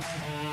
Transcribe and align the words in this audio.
Thank 0.00 0.44
you. 0.44 0.49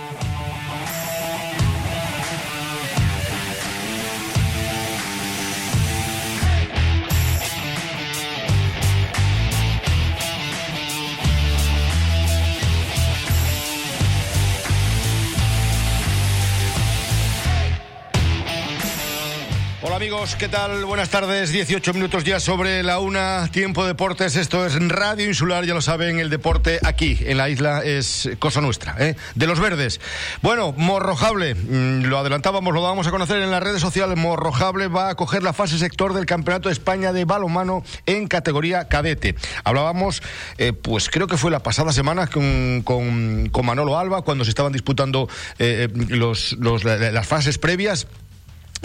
¿Qué 20.35 20.49
tal? 20.49 20.83
Buenas 20.85 21.09
tardes, 21.09 21.51
18 21.51 21.93
minutos 21.93 22.23
ya 22.23 22.39
sobre 22.39 22.83
la 22.83 22.99
una, 22.99 23.47
tiempo 23.51 23.85
deportes, 23.85 24.35
esto 24.35 24.65
es 24.65 24.75
Radio 24.89 25.25
Insular, 25.25 25.63
ya 25.65 25.73
lo 25.73 25.81
saben, 25.81 26.19
el 26.19 26.29
deporte 26.29 26.79
aquí 26.83 27.17
en 27.21 27.37
la 27.37 27.49
isla 27.49 27.83
es 27.83 28.29
cosa 28.39 28.59
nuestra, 28.59 28.95
¿eh? 28.99 29.15
de 29.35 29.47
los 29.47 29.59
verdes. 29.59 30.01
Bueno, 30.41 30.73
Morrojable, 30.75 31.55
mm, 31.55 32.05
lo 32.05 32.17
adelantábamos, 32.17 32.73
lo 32.73 32.81
vamos 32.81 33.07
a 33.07 33.11
conocer 33.11 33.41
en 33.41 33.51
las 33.51 33.63
redes 33.63 33.81
sociales, 33.81 34.17
Morrojable 34.17 34.87
va 34.87 35.09
a 35.09 35.15
coger 35.15 35.43
la 35.43 35.53
fase 35.53 35.77
sector 35.77 36.13
del 36.13 36.25
Campeonato 36.25 36.69
de 36.69 36.73
España 36.73 37.13
de 37.13 37.25
balonmano 37.25 37.83
en 38.05 38.27
categoría 38.27 38.87
cadete. 38.87 39.35
Hablábamos, 39.63 40.21
eh, 40.57 40.73
pues 40.73 41.09
creo 41.09 41.27
que 41.27 41.37
fue 41.37 41.51
la 41.51 41.59
pasada 41.59 41.93
semana 41.93 42.27
con, 42.27 42.81
con, 42.83 43.65
Manolo 43.65 43.97
Alba, 43.97 44.23
cuando 44.23 44.43
se 44.45 44.49
estaban 44.49 44.73
disputando 44.73 45.29
eh, 45.59 45.89
los, 46.09 46.57
las 46.59 47.27
fases 47.27 47.57
previas 47.57 48.07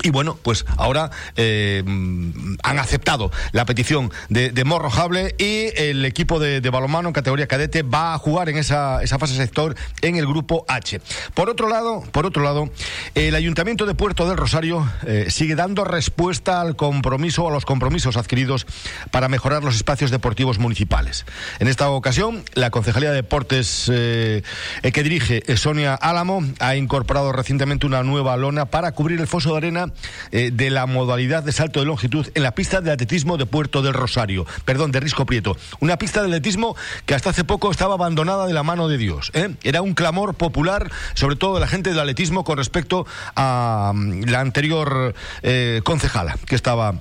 y 0.02 0.10
bueno, 0.10 0.38
pues 0.42 0.64
ahora 0.77 1.10
eh, 1.37 1.82
han 1.87 2.78
aceptado 2.78 3.30
la 3.52 3.64
petición 3.66 4.10
de, 4.28 4.50
de 4.50 4.64
Morrojable 4.64 5.34
y 5.38 5.69
el 5.77 6.05
equipo 6.05 6.38
de, 6.38 6.60
balonmano 6.70 7.09
en 7.09 7.12
categoría 7.12 7.46
cadete 7.46 7.83
va 7.83 8.14
a 8.14 8.19
jugar 8.19 8.48
en 8.48 8.56
esa, 8.56 9.02
esa, 9.02 9.19
fase 9.19 9.34
sector 9.34 9.77
en 10.00 10.16
el 10.16 10.27
grupo 10.27 10.64
H. 10.69 11.00
Por 11.34 11.50
otro 11.50 11.69
lado, 11.69 12.02
por 12.12 12.27
otro 12.27 12.42
lado, 12.42 12.70
el 13.14 13.34
Ayuntamiento 13.34 13.84
de 13.86 13.94
Puerto 13.94 14.27
del 14.27 14.36
Rosario 14.36 14.91
eh, 15.06 15.27
sigue 15.28 15.55
dando 15.55 15.84
respuesta 15.84 16.61
al 16.61 16.77
compromiso, 16.77 17.47
a 17.47 17.53
los 17.53 17.66
compromisos 17.66 18.16
adquiridos 18.16 18.66
para 19.11 19.28
mejorar 19.28 19.62
los 19.62 19.77
espacios 19.77 20.11
deportivos 20.11 20.59
municipales. 20.59 21.27
En 21.59 21.69
esta 21.69 21.91
ocasión, 21.91 22.42
la 22.55 22.70
Concejalía 22.70 23.11
de 23.11 23.16
Deportes 23.16 23.91
eh, 23.92 24.42
que 24.83 25.03
dirige 25.03 25.42
Sonia 25.56 25.94
Álamo 25.94 26.42
ha 26.59 26.77
incorporado 26.77 27.33
recientemente 27.33 27.86
una 27.86 28.03
nueva 28.03 28.36
lona 28.36 28.66
para 28.66 28.92
cubrir 28.92 29.20
el 29.20 29.27
foso 29.27 29.53
de 29.53 29.59
arena 29.59 29.81
eh, 30.30 30.50
de 30.52 30.70
la 30.70 30.86
modalidad 30.86 31.42
de 31.42 31.52
salto 31.52 31.80
de 31.80 31.86
longitud 31.86 32.28
en 32.34 32.42
la 32.42 32.55
pista 32.55 32.80
de 32.80 32.91
atletismo 32.91 33.36
de 33.36 33.47
Puerto 33.47 33.83
del 33.83 33.94
Rosario, 33.94 34.47
perdón, 34.64 34.92
de 34.92 35.00
Risco 35.00 35.27
Prieto. 35.27 35.56
Una 35.80 35.97
pista 35.97 36.20
de 36.20 36.27
atletismo 36.27 36.77
que 37.06 37.14
hasta 37.14 37.30
hace 37.30 37.44
poco 37.44 37.70
estaba 37.70 37.94
abandonada 37.94 38.47
de 38.47 38.53
la 38.53 38.62
mano 38.62 38.88
de 38.88 38.98
Dios. 38.98 39.30
¿eh? 39.34 39.55
Era 39.62 39.83
un 39.83 39.94
clamor 39.94 40.34
popular, 40.34 40.91
sobre 41.14 41.36
todo 41.36 41.55
de 41.55 41.60
la 41.60 41.69
gente 41.69 41.91
del 41.91 42.00
atletismo, 42.00 42.44
con 42.44 42.58
respecto 42.58 43.06
a 43.36 43.92
mm, 43.94 44.25
la 44.25 44.41
anterior 44.41 45.14
eh, 45.42 45.80
concejala 45.84 46.36
que 46.47 46.55
estaba 46.55 46.94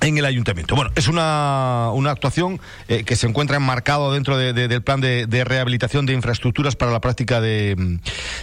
en 0.00 0.18
el 0.18 0.24
ayuntamiento. 0.24 0.76
Bueno, 0.76 0.90
es 0.94 1.08
una, 1.08 1.90
una 1.92 2.10
actuación 2.10 2.60
eh, 2.88 3.04
que 3.04 3.16
se 3.16 3.26
encuentra 3.26 3.56
enmarcado 3.56 4.12
dentro 4.12 4.36
del 4.36 4.82
plan 4.82 5.00
de, 5.00 5.44
rehabilitación 5.44 6.06
de 6.06 6.12
infraestructuras 6.12 6.76
para 6.76 6.92
la 6.92 7.00
práctica 7.00 7.40
de, 7.40 7.98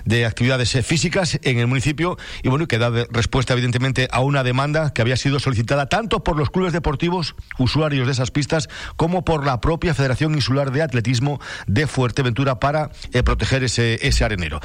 de, 0.05 0.25
actividades 0.25 0.73
eh, 0.75 0.83
físicas 0.83 1.39
en 1.43 1.59
el 1.59 1.67
municipio 1.67 2.17
y 2.43 2.49
bueno, 2.49 2.67
que 2.67 2.77
da 2.77 2.89
respuesta 3.11 3.53
evidentemente 3.53 4.07
a 4.11 4.21
una 4.21 4.43
demanda 4.43 4.91
que 4.93 5.01
había 5.01 5.17
sido 5.17 5.39
solicitada 5.39 5.87
tanto 5.87 6.23
por 6.23 6.37
los 6.37 6.49
clubes 6.49 6.73
deportivos 6.73 7.35
usuarios 7.57 8.07
de 8.07 8.13
esas 8.13 8.31
pistas 8.31 8.69
como 8.95 9.23
por 9.23 9.45
la 9.45 9.61
propia 9.61 9.93
Federación 9.93 10.35
Insular 10.35 10.71
de 10.71 10.81
Atletismo 10.81 11.39
de 11.67 11.87
Fuerteventura 11.87 12.59
para 12.59 12.89
eh, 13.13 13.23
proteger 13.23 13.63
ese, 13.63 14.05
ese 14.07 14.23
arenero. 14.23 14.59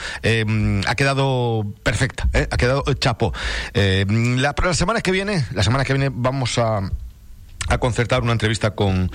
ha 0.87 0.95
quedado 0.95 1.67
perfecta, 1.83 2.29
ha 2.33 2.57
quedado 2.57 2.85
chapo. 2.95 3.33
la, 3.75 4.55
la 4.63 4.75
semana 4.75 5.01
que 5.01 5.13
viene, 5.13 5.45
la 5.53 5.63
semana 5.63 5.85
que 5.85 5.93
viene 5.93 6.11
vamos 6.13 6.59
a 6.59 6.80
a 7.71 7.79
concertar 7.79 8.23
una 8.23 8.33
entrevista 8.33 8.73
con, 8.73 9.11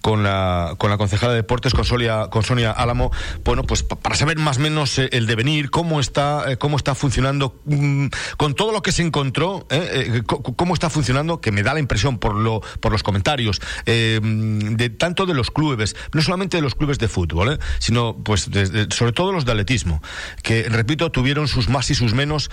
con, 0.00 0.22
la, 0.22 0.74
con 0.78 0.90
la 0.90 0.96
concejala 0.96 1.32
de 1.32 1.38
deportes, 1.38 1.74
con, 1.74 1.84
Sonia, 1.84 2.28
con 2.30 2.44
Sonia 2.44 2.70
Álamo, 2.70 3.10
bueno, 3.44 3.64
pues 3.64 3.82
para 3.82 4.14
saber 4.14 4.38
más 4.38 4.58
o 4.58 4.60
menos 4.60 4.98
eh, 4.98 5.08
el 5.12 5.26
devenir, 5.26 5.70
cómo 5.70 5.98
está, 6.00 6.44
eh, 6.50 6.56
cómo 6.56 6.76
está 6.76 6.94
funcionando, 6.94 7.60
mm, 7.64 8.06
con 8.36 8.54
todo 8.54 8.72
lo 8.72 8.80
que 8.82 8.92
se 8.92 9.02
encontró, 9.02 9.66
eh, 9.70 10.22
cómo 10.24 10.74
está 10.74 10.88
funcionando, 10.88 11.40
que 11.40 11.50
me 11.50 11.64
da 11.64 11.74
la 11.74 11.80
impresión 11.80 12.18
por, 12.18 12.36
lo, 12.36 12.60
por 12.80 12.92
los 12.92 13.02
comentarios, 13.02 13.60
de 13.84 14.94
tanto 14.96 15.26
de 15.26 15.34
los 15.34 15.50
clubes, 15.50 15.96
no 16.12 16.22
solamente 16.22 16.56
de 16.56 16.62
los 16.62 16.74
clubes 16.74 16.98
de 16.98 17.08
fútbol, 17.08 17.58
sino 17.78 18.16
pues 18.16 18.48
sobre 18.90 19.12
todo 19.12 19.32
los 19.32 19.44
de 19.44 19.52
atletismo, 19.52 20.02
que 20.42 20.64
repito, 20.68 21.10
tuvieron 21.10 21.48
sus 21.48 21.68
más 21.68 21.90
y 21.90 21.94
sus 21.94 22.14
menos 22.14 22.50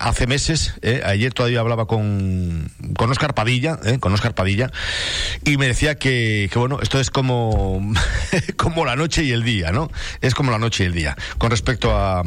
hace 0.00 0.26
meses. 0.26 0.74
ayer 1.04 1.34
todavía 1.34 1.60
hablaba 1.60 1.86
con, 1.86 2.70
con 2.96 3.10
Oscar 3.10 3.34
Padilla, 3.34 3.78
con 4.00 4.12
Oscar 4.14 4.34
Y 5.44 5.56
me 5.56 5.66
decía 5.66 5.96
que, 5.96 6.50
bueno, 6.54 6.78
esto 6.80 7.00
es 7.00 7.10
como, 7.10 7.80
como 8.56 8.84
la 8.84 8.96
noche 8.96 9.24
y 9.24 9.32
el 9.32 9.42
día, 9.42 9.72
¿no? 9.72 9.90
Es 10.20 10.34
como 10.34 10.50
la 10.50 10.58
noche 10.58 10.84
y 10.84 10.86
el 10.86 10.92
día. 10.92 11.16
Con 11.38 11.50
respecto 11.50 11.96
a 11.96 12.22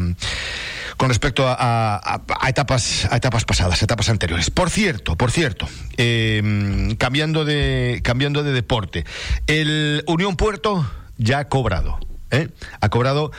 con 0.97 1.09
respecto 1.09 1.45
a, 1.47 2.21
etapas 2.47 3.07
a 3.09 3.17
etapas 3.17 3.45
pasadas, 3.45 3.81
etapas 3.81 4.09
anteriores. 4.09 4.51
Por 4.51 4.69
cierto, 4.69 5.15
por 5.15 5.31
cierto, 5.31 5.67
em, 5.97 6.95
cambiando 6.95 7.43
de 7.43 8.01
cambiando 8.03 8.43
de 8.43 8.51
deporte, 8.51 9.05
el 9.47 10.03
Unión 10.05 10.35
Puerto 10.35 10.85
ya 11.17 11.39
ha 11.39 11.49
cobrado. 11.49 11.99
¿Eh? 12.31 12.49
ha 12.79 12.89
cobrado 12.89 13.31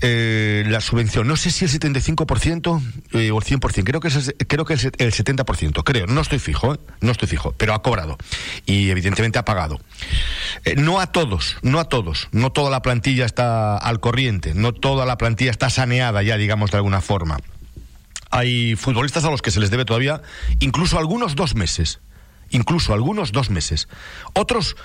eh, 0.00 0.64
la 0.66 0.80
subvención. 0.80 1.26
No 1.26 1.36
sé 1.36 1.50
si 1.50 1.64
el 1.64 1.70
75% 1.70 2.82
eh, 3.12 3.30
o 3.30 3.38
el 3.38 3.44
100%, 3.44 3.84
creo 3.84 4.00
que 4.00 4.08
es, 4.08 4.34
creo 4.48 4.64
que 4.64 4.74
es 4.74 4.84
el 4.84 5.12
70%, 5.12 5.82
creo, 5.84 6.06
no 6.06 6.20
estoy 6.20 6.38
fijo, 6.38 6.78
no 7.00 7.12
estoy 7.12 7.28
fijo, 7.28 7.54
pero 7.56 7.74
ha 7.74 7.82
cobrado 7.82 8.16
y 8.66 8.90
evidentemente 8.90 9.38
ha 9.38 9.44
pagado. 9.44 9.80
no 10.76 11.00
a 11.00 11.08
todos, 11.08 11.56
no 11.62 11.80
a 11.80 11.84
todos, 11.84 12.28
no 12.32 12.50
toda 12.50 12.70
la 12.70 12.82
plantilla 12.82 13.26
está 13.26 13.76
al 13.76 14.00
corriente, 14.00 14.54
no 14.54 14.72
toda 14.72 15.04
la 15.06 15.18
plantilla 15.18 15.50
está 15.50 15.70
saneada 15.70 16.22
ya, 16.22 16.36
digamos, 16.36 16.70
de 16.70 16.78
alguna 16.78 17.00
forma. 17.00 17.38
Hay 18.30 18.74
futbolistas 18.74 19.24
a 19.24 19.30
los 19.30 19.42
que 19.42 19.50
se 19.50 19.60
les 19.60 19.70
debe 19.70 19.84
todavía 19.84 20.22
incluso 20.58 20.98
algunos 20.98 21.36
dos 21.36 21.54
meses 21.54 22.00
incluso 22.50 22.94
algunos 22.94 23.32
dos 23.32 23.50
meses. 23.50 23.88
Otros 24.32 24.76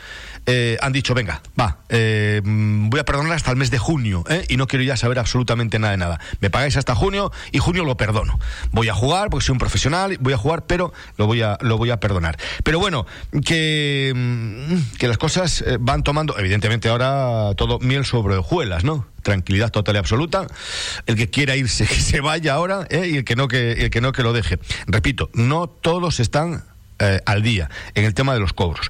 eh, 0.45 0.77
han 0.81 0.93
dicho, 0.93 1.13
venga, 1.13 1.41
va, 1.59 1.79
eh, 1.89 2.41
voy 2.43 2.99
a 2.99 3.05
perdonar 3.05 3.33
hasta 3.33 3.51
el 3.51 3.57
mes 3.57 3.71
de 3.71 3.77
junio 3.77 4.23
¿eh? 4.29 4.45
y 4.49 4.57
no 4.57 4.67
quiero 4.67 4.83
ya 4.83 4.97
saber 4.97 5.19
absolutamente 5.19 5.79
nada 5.79 5.91
de 5.91 5.97
nada. 5.97 6.19
Me 6.39 6.49
pagáis 6.49 6.77
hasta 6.77 6.95
junio 6.95 7.31
y 7.51 7.59
junio 7.59 7.83
lo 7.83 7.97
perdono. 7.97 8.39
Voy 8.71 8.89
a 8.89 8.93
jugar 8.93 9.29
porque 9.29 9.45
soy 9.45 9.53
un 9.53 9.59
profesional, 9.59 10.17
voy 10.19 10.33
a 10.33 10.37
jugar, 10.37 10.65
pero 10.65 10.93
lo 11.17 11.27
voy 11.27 11.41
a, 11.41 11.57
lo 11.61 11.77
voy 11.77 11.91
a 11.91 11.99
perdonar. 11.99 12.37
Pero 12.63 12.79
bueno, 12.79 13.05
que, 13.45 14.13
mm, 14.15 14.97
que 14.97 15.07
las 15.07 15.17
cosas 15.17 15.63
van 15.79 16.03
tomando, 16.03 16.37
evidentemente 16.37 16.89
ahora 16.89 17.53
todo 17.55 17.79
miel 17.79 18.05
sobre 18.05 18.35
hojuelas, 18.35 18.83
¿no? 18.83 19.07
tranquilidad 19.21 19.69
total 19.69 19.95
y 19.95 19.99
absoluta. 19.99 20.47
El 21.05 21.15
que 21.15 21.29
quiera 21.29 21.55
irse, 21.55 21.85
que 21.87 21.95
se 21.95 22.21
vaya 22.21 22.53
ahora, 22.53 22.87
y 22.89 23.17
el 23.17 23.23
que 23.25 23.35
no 23.35 23.47
que, 23.47 23.73
el 23.73 23.89
que 23.89 24.01
no 24.01 24.11
que 24.11 24.23
lo 24.23 24.33
deje. 24.33 24.59
Repito, 24.87 25.29
no 25.33 25.67
todos 25.67 26.19
están 26.19 26.63
eh, 26.99 27.21
al 27.25 27.41
día 27.41 27.69
en 27.95 28.05
el 28.05 28.13
tema 28.13 28.33
de 28.33 28.39
los 28.39 28.53
cobros. 28.53 28.89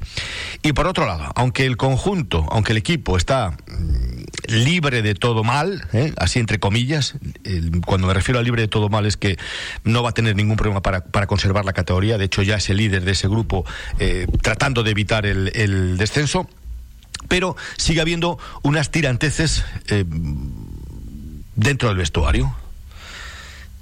Y 0.61 0.73
por 0.73 0.87
otro 0.87 1.05
lado, 1.05 1.31
aunque 1.35 1.65
el 1.65 1.77
conjunto, 1.77 2.45
aunque 2.49 2.71
el 2.71 2.77
equipo 2.77 3.17
está 3.17 3.51
mm, 3.51 4.23
libre 4.47 5.01
de 5.01 5.15
todo 5.15 5.43
mal, 5.43 5.87
¿eh? 5.93 6.13
así 6.17 6.39
entre 6.39 6.59
comillas, 6.59 7.15
cuando 7.85 8.07
me 8.07 8.13
refiero 8.13 8.39
a 8.39 8.43
libre 8.43 8.63
de 8.63 8.67
todo 8.67 8.89
mal 8.89 9.05
es 9.05 9.17
que 9.17 9.37
no 9.83 10.03
va 10.03 10.09
a 10.09 10.11
tener 10.13 10.35
ningún 10.35 10.57
problema 10.57 10.81
para, 10.81 11.03
para 11.05 11.27
conservar 11.27 11.65
la 11.65 11.73
categoría, 11.73 12.17
de 12.17 12.25
hecho 12.25 12.41
ya 12.41 12.55
es 12.55 12.69
el 12.69 12.77
líder 12.77 13.03
de 13.03 13.11
ese 13.11 13.27
grupo 13.27 13.65
eh, 13.99 14.27
tratando 14.41 14.83
de 14.83 14.91
evitar 14.91 15.25
el, 15.25 15.51
el, 15.53 15.97
descenso, 15.97 16.49
pero 17.27 17.55
sigue 17.77 18.01
habiendo 18.01 18.39
unas 18.63 18.91
tiranteces 18.91 19.65
dentro 21.55 21.89
del 21.89 21.97
vestuario 21.97 22.55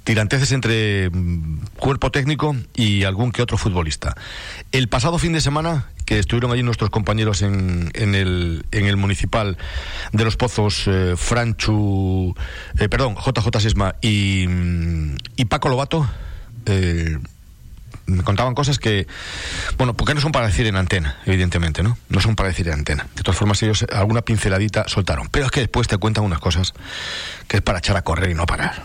tiranteces 0.07 0.54
entre 0.54 1.09
mm, 1.09 1.65
cuerpo 1.75 2.12
técnico 2.12 2.56
y 2.74 3.04
algún 3.04 3.33
que 3.33 3.42
otro 3.42 3.57
futbolista. 3.57 4.15
El 4.71 4.88
pasado 4.88 5.19
fin 5.19 5.33
de 5.33 5.42
semana, 5.42 5.88
que 6.06 6.18
estuvieron 6.18 6.50
allí 6.54 6.63
nuestros 6.63 6.89
compañeros 6.89 7.42
en, 7.42 7.92
en, 7.94 8.15
el, 8.15 8.65
en 8.71 8.86
el 8.86 8.95
municipal 8.95 9.57
de 10.13 10.24
Los 10.24 10.38
Pozos, 10.38 10.86
eh, 10.88 11.15
Franchu, 11.18 12.33
eh, 12.80 12.88
perdón, 12.88 13.18
JJ 13.18 13.59
Sesma 13.59 13.95
y, 14.00 14.45
mm, 14.48 15.18
y 15.36 15.44
Paco 15.44 15.68
Lobato, 15.68 16.10
eh, 16.68 17.18
me 18.06 18.24
contaban 18.24 18.56
cosas 18.56 18.80
que, 18.80 19.07
bueno, 19.77 19.94
porque 19.94 20.13
no 20.13 20.21
son 20.21 20.31
para 20.31 20.48
decir 20.48 20.68
en 20.68 20.77
antena, 20.77 21.18
evidentemente, 21.25 21.83
¿no? 21.83 21.98
No 22.07 22.21
son 22.21 22.38
para 22.38 22.48
decir 22.48 22.69
en 22.69 22.75
antena. 22.75 23.07
De 23.13 23.24
todas 23.24 23.38
formas, 23.38 23.62
ellos 23.62 23.86
alguna 23.92 24.21
pinceladita 24.21 24.88
soltaron. 24.88 25.27
Pero 25.27 25.48
es 25.48 25.51
que 25.51 25.60
después 25.60 25.89
te 25.89 25.98
cuentan 25.98 26.24
unas 26.24 26.39
cosas 26.39 26.74
que 27.50 27.57
es 27.57 27.62
para 27.62 27.80
echar 27.80 27.98
a 27.98 28.03
correr 28.03 28.30
y 28.30 28.36
no 28.36 28.45
parar. 28.45 28.83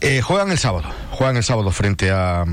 Eh, 0.00 0.20
juegan 0.20 0.50
el 0.50 0.58
sábado, 0.58 0.88
juegan 1.10 1.36
el 1.36 1.42
sábado 1.42 1.70
frente 1.70 2.10
a, 2.10 2.44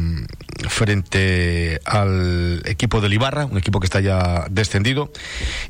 frente 0.70 1.80
al 1.86 2.62
equipo 2.66 3.02
del 3.02 3.14
Ibarra, 3.14 3.46
un 3.46 3.58
equipo 3.58 3.80
que 3.80 3.86
está 3.86 4.00
ya 4.00 4.46
descendido, 4.50 5.12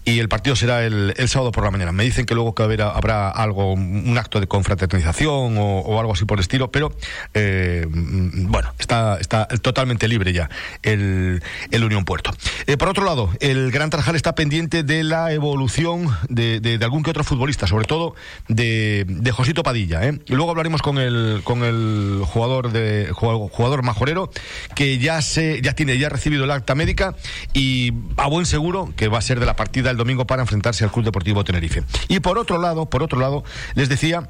y 0.05 0.19
el 0.19 0.29
partido 0.29 0.55
será 0.55 0.85
el, 0.85 1.13
sábado 1.27 1.51
por 1.51 1.63
la 1.63 1.71
mañana. 1.71 1.91
Me 1.91 2.03
dicen 2.03 2.25
que 2.25 2.35
luego 2.35 2.53
que 2.53 2.63
habrá, 2.63 3.29
algo, 3.29 3.73
un 3.73 4.17
acto 4.17 4.39
de 4.39 4.47
confraternización 4.47 5.55
o, 5.57 5.99
algo 5.99 6.13
así 6.13 6.25
por 6.25 6.37
el 6.37 6.41
estilo, 6.41 6.71
pero 6.71 6.95
eh, 7.33 7.85
bueno, 7.89 8.73
está, 8.77 9.17
está 9.19 9.47
totalmente 9.47 10.07
libre 10.07 10.33
ya 10.33 10.49
el, 10.81 11.41
el 11.71 11.83
Unión 11.83 12.05
Puerto. 12.05 12.31
Eh, 12.67 12.77
por 12.77 12.89
otro 12.89 13.05
lado, 13.05 13.29
el 13.39 13.71
Gran 13.71 13.89
Tarajal 13.89 14.15
está 14.15 14.35
pendiente 14.35 14.83
de 14.83 15.03
la 15.03 15.31
evolución 15.31 16.15
de, 16.29 16.59
de, 16.59 16.83
algún 16.83 17.03
que 17.03 17.11
otro 17.11 17.23
futbolista, 17.23 17.67
sobre 17.67 17.85
todo 17.85 18.15
de, 18.47 19.05
de 19.07 19.31
Josito 19.31 19.63
Padilla. 19.63 20.03
¿eh? 20.07 20.19
Y 20.25 20.33
luego 20.33 20.51
hablaremos 20.51 20.81
con 20.81 20.97
el, 20.97 21.41
con 21.43 21.63
el 21.63 22.21
jugador, 22.25 22.71
de, 22.71 23.09
jugador 23.13 23.83
majorero 23.83 24.29
que 24.75 24.97
ya, 24.97 25.21
se, 25.21 25.61
ya 25.61 25.73
tiene 25.73 25.97
ya 25.97 26.09
recibido 26.09 26.45
el 26.45 26.51
acta 26.51 26.75
médica 26.75 27.15
y 27.53 27.93
a 28.17 28.27
buen 28.27 28.45
seguro 28.45 28.93
que 28.95 29.07
va 29.07 29.19
a 29.19 29.21
ser 29.21 29.39
de 29.39 29.45
la 29.45 29.55
partida 29.55 29.91
el 29.91 29.97
domingo 29.97 30.25
para 30.25 30.41
enfrentarse 30.41 30.83
al 30.83 30.91
Club 30.91 31.05
Deportivo 31.05 31.43
Tenerife. 31.43 31.83
Y 32.07 32.19
por 32.19 32.37
otro 32.37 32.61
lado, 32.61 32.89
por 32.89 33.03
otro 33.03 33.19
lado, 33.19 33.43
les 33.75 33.89
decía 33.89 34.29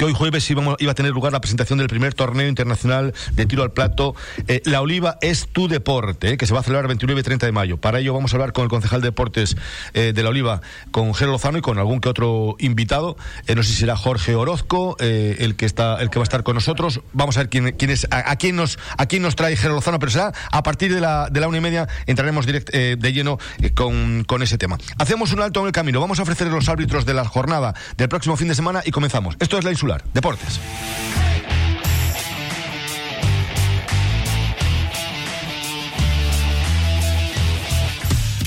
que 0.00 0.06
hoy 0.06 0.14
jueves 0.14 0.50
iba, 0.50 0.62
a 0.72 0.94
tener 0.94 1.12
lugar 1.12 1.30
la 1.30 1.42
presentación 1.42 1.78
del 1.78 1.88
primer 1.88 2.14
torneo 2.14 2.48
internacional 2.48 3.12
de 3.32 3.44
tiro 3.44 3.62
al 3.62 3.72
plato. 3.72 4.14
Eh, 4.48 4.62
la 4.64 4.80
Oliva 4.80 5.18
es 5.20 5.46
tu 5.52 5.68
deporte, 5.68 6.30
eh, 6.30 6.36
que 6.38 6.46
se 6.46 6.54
va 6.54 6.60
a 6.60 6.62
celebrar 6.62 6.84
el 6.84 6.88
29 6.88 7.20
y 7.20 7.22
30 7.22 7.44
de 7.44 7.52
mayo. 7.52 7.76
Para 7.76 7.98
ello 7.98 8.14
vamos 8.14 8.32
a 8.32 8.36
hablar 8.36 8.54
con 8.54 8.64
el 8.64 8.70
concejal 8.70 9.02
de 9.02 9.08
deportes 9.08 9.58
eh, 9.92 10.14
de 10.14 10.22
la 10.22 10.30
Oliva, 10.30 10.62
con 10.90 11.12
Jero 11.12 11.32
Lozano 11.32 11.58
y 11.58 11.60
con 11.60 11.76
algún 11.76 12.00
que 12.00 12.08
otro 12.08 12.56
invitado. 12.60 13.18
no 13.54 13.62
sé 13.62 13.72
si 13.72 13.76
será 13.80 13.94
Jorge 13.94 14.34
Orozco, 14.34 14.96
el 15.00 15.54
que 15.56 15.66
está, 15.66 16.00
el 16.00 16.08
que 16.08 16.18
va 16.18 16.22
a 16.22 16.24
estar 16.24 16.44
con 16.44 16.54
nosotros. 16.54 17.02
Vamos 17.12 17.36
a 17.36 17.40
ver 17.40 17.50
quién, 17.50 17.90
es, 17.90 18.06
a, 18.10 18.34
quién 18.36 18.56
nos, 18.56 18.78
a 18.96 19.04
quién 19.04 19.20
nos 19.20 19.36
trae 19.36 19.54
Jero 19.54 19.74
Lozano, 19.74 19.98
pero 19.98 20.12
será 20.12 20.32
a 20.50 20.62
partir 20.62 20.94
de 20.94 21.02
la, 21.02 21.28
una 21.46 21.58
y 21.58 21.60
media 21.60 21.88
entraremos 22.06 22.46
direct, 22.46 22.70
de 22.70 23.12
lleno 23.12 23.38
con, 23.74 24.24
con 24.24 24.42
ese 24.42 24.56
tema. 24.56 24.78
Hacemos 24.96 25.30
un 25.34 25.42
alto 25.42 25.60
en 25.60 25.66
el 25.66 25.72
camino. 25.72 26.00
Vamos 26.00 26.20
a 26.20 26.22
ofrecer 26.22 26.46
los 26.46 26.70
árbitros 26.70 27.04
de 27.04 27.12
la 27.12 27.26
jornada 27.26 27.74
del 27.98 28.08
próximo 28.08 28.38
fin 28.38 28.48
de 28.48 28.54
semana 28.54 28.80
y 28.82 28.92
comenzamos. 28.92 29.36
Esto 29.40 29.58
es 29.58 29.64
la 29.64 29.72
Deportes. 30.12 30.60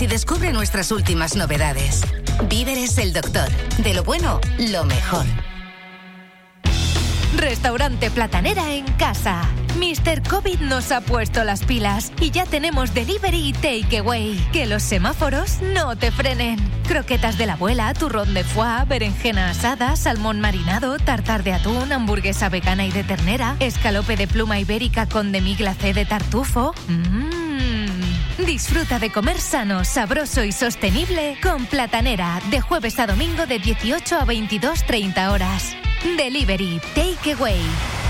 y 0.00 0.06
descubre 0.06 0.52
nuestras 0.52 0.92
últimas 0.92 1.36
novedades. 1.36 2.02
Víveres 2.48 2.98
el 2.98 3.12
Doctor. 3.12 3.48
De 3.78 3.94
lo 3.94 4.04
bueno, 4.04 4.40
lo 4.58 4.84
mejor. 4.84 5.24
Restaurante 7.36 8.10
Platanera 8.10 8.72
en 8.72 8.86
casa. 8.92 9.42
Mr. 9.76 10.22
COVID 10.28 10.60
nos 10.60 10.90
ha 10.90 11.02
puesto 11.02 11.44
las 11.44 11.62
pilas 11.64 12.12
y 12.20 12.30
ya 12.30 12.46
tenemos 12.46 12.94
delivery 12.94 13.48
y 13.48 13.52
takeaway. 13.52 14.36
Que 14.52 14.66
los 14.66 14.82
semáforos 14.82 15.60
no 15.60 15.96
te 15.96 16.10
frenen. 16.10 16.58
Croquetas 16.88 17.36
de 17.36 17.46
la 17.46 17.54
abuela, 17.54 17.92
turrón 17.94 18.32
de 18.34 18.44
foie, 18.44 18.84
berenjena 18.88 19.50
asada, 19.50 19.96
salmón 19.96 20.40
marinado, 20.40 20.98
tartar 20.98 21.42
de 21.42 21.52
atún, 21.52 21.92
hamburguesa 21.92 22.48
vegana 22.48 22.86
y 22.86 22.90
de 22.90 23.04
ternera, 23.04 23.56
escalope 23.60 24.16
de 24.16 24.26
pluma 24.26 24.58
ibérica 24.58 25.06
con 25.06 25.32
demi 25.32 25.56
glacé 25.56 25.92
de 25.92 26.06
tartufo. 26.06 26.74
Mmm 26.88 27.45
Disfruta 28.38 28.98
de 28.98 29.10
comer 29.10 29.40
sano, 29.40 29.82
sabroso 29.84 30.44
y 30.44 30.52
sostenible 30.52 31.38
con 31.42 31.64
Platanera, 31.64 32.40
de 32.50 32.60
jueves 32.60 32.98
a 32.98 33.06
domingo 33.06 33.46
de 33.46 33.58
18 33.58 34.14
a 34.14 34.26
22.30 34.26 35.30
horas. 35.30 35.74
Delivery, 36.18 36.78
take 36.94 37.32
away 37.32 37.60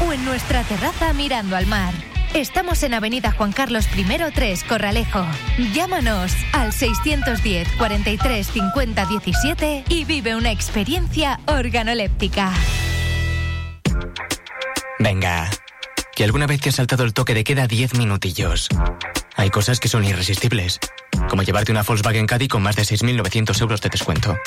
o 0.05 0.13
en 0.13 0.25
nuestra 0.25 0.65
terraza 0.65 1.13
mirando 1.13 1.55
al 1.55 1.67
mar. 1.67 1.95
Estamos 2.35 2.83
en 2.83 2.95
Avenida 2.95 3.31
Juan 3.31 3.53
Carlos 3.53 3.87
I 3.97 4.05
3, 4.35 4.65
Corralejo. 4.65 5.25
Llámanos 5.73 6.33
al 6.53 6.73
610 6.73 7.69
43 7.79 8.47
50 8.49 9.07
17 9.07 9.85
y 9.89 10.05
vive 10.05 10.35
una 10.35 10.51
experiencia 10.51 11.39
organoléptica. 11.47 12.53
Venga, 14.99 15.49
que 16.17 16.25
alguna 16.25 16.49
vez 16.49 16.61
te 16.61 16.71
ha 16.71 16.73
saltado 16.73 17.05
el 17.05 17.15
toque 17.15 17.33
de 17.33 17.45
queda 17.45 17.69
10 17.69 17.95
minutillos. 17.95 18.69
Hay 19.37 19.51
cosas 19.51 19.81
que 19.81 19.89
son 19.89 20.05
irresistibles, 20.05 20.81
como 21.29 21.43
llevarte 21.43 21.71
una 21.71 21.83
Volkswagen 21.83 22.27
Caddy 22.27 22.49
con 22.49 22.63
más 22.63 22.75
de 22.77 22.83
6.900 22.83 23.61
euros 23.61 23.81
de 23.83 23.91
descuento. 23.91 24.39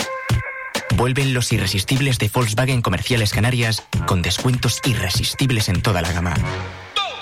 Vuelven 0.95 1.33
los 1.33 1.51
irresistibles 1.51 2.17
de 2.17 2.29
Volkswagen 2.33 2.81
Comerciales 2.81 3.31
Canarias 3.31 3.83
con 4.07 4.23
descuentos 4.23 4.81
irresistibles 4.85 5.69
en 5.69 5.81
toda 5.81 6.01
la 6.01 6.11
gama. 6.11 6.33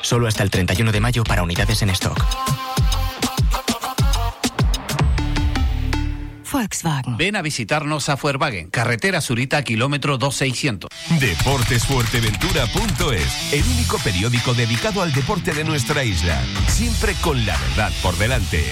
Solo 0.01 0.27
hasta 0.27 0.43
el 0.43 0.49
31 0.49 0.93
de 0.93 1.01
mayo 1.01 1.23
para 1.25 1.43
unidades 1.43 1.81
en 1.81 1.89
stock. 1.89 2.23
Volkswagen. 6.51 7.17
Ven 7.17 7.35
a 7.35 7.41
visitarnos 7.41 8.09
a 8.09 8.17
Fuerwagen, 8.17 8.69
carretera 8.69 9.21
Surita, 9.21 9.63
kilómetro 9.63 10.17
2600. 10.17 10.89
Deportesfuerteventura.es, 11.19 13.53
el 13.53 13.63
único 13.63 13.97
periódico 13.99 14.53
dedicado 14.53 15.01
al 15.01 15.13
deporte 15.13 15.53
de 15.53 15.63
nuestra 15.63 16.03
isla. 16.03 16.41
Siempre 16.67 17.13
con 17.21 17.45
la 17.45 17.57
verdad 17.57 17.91
por 18.01 18.17
delante. 18.17 18.65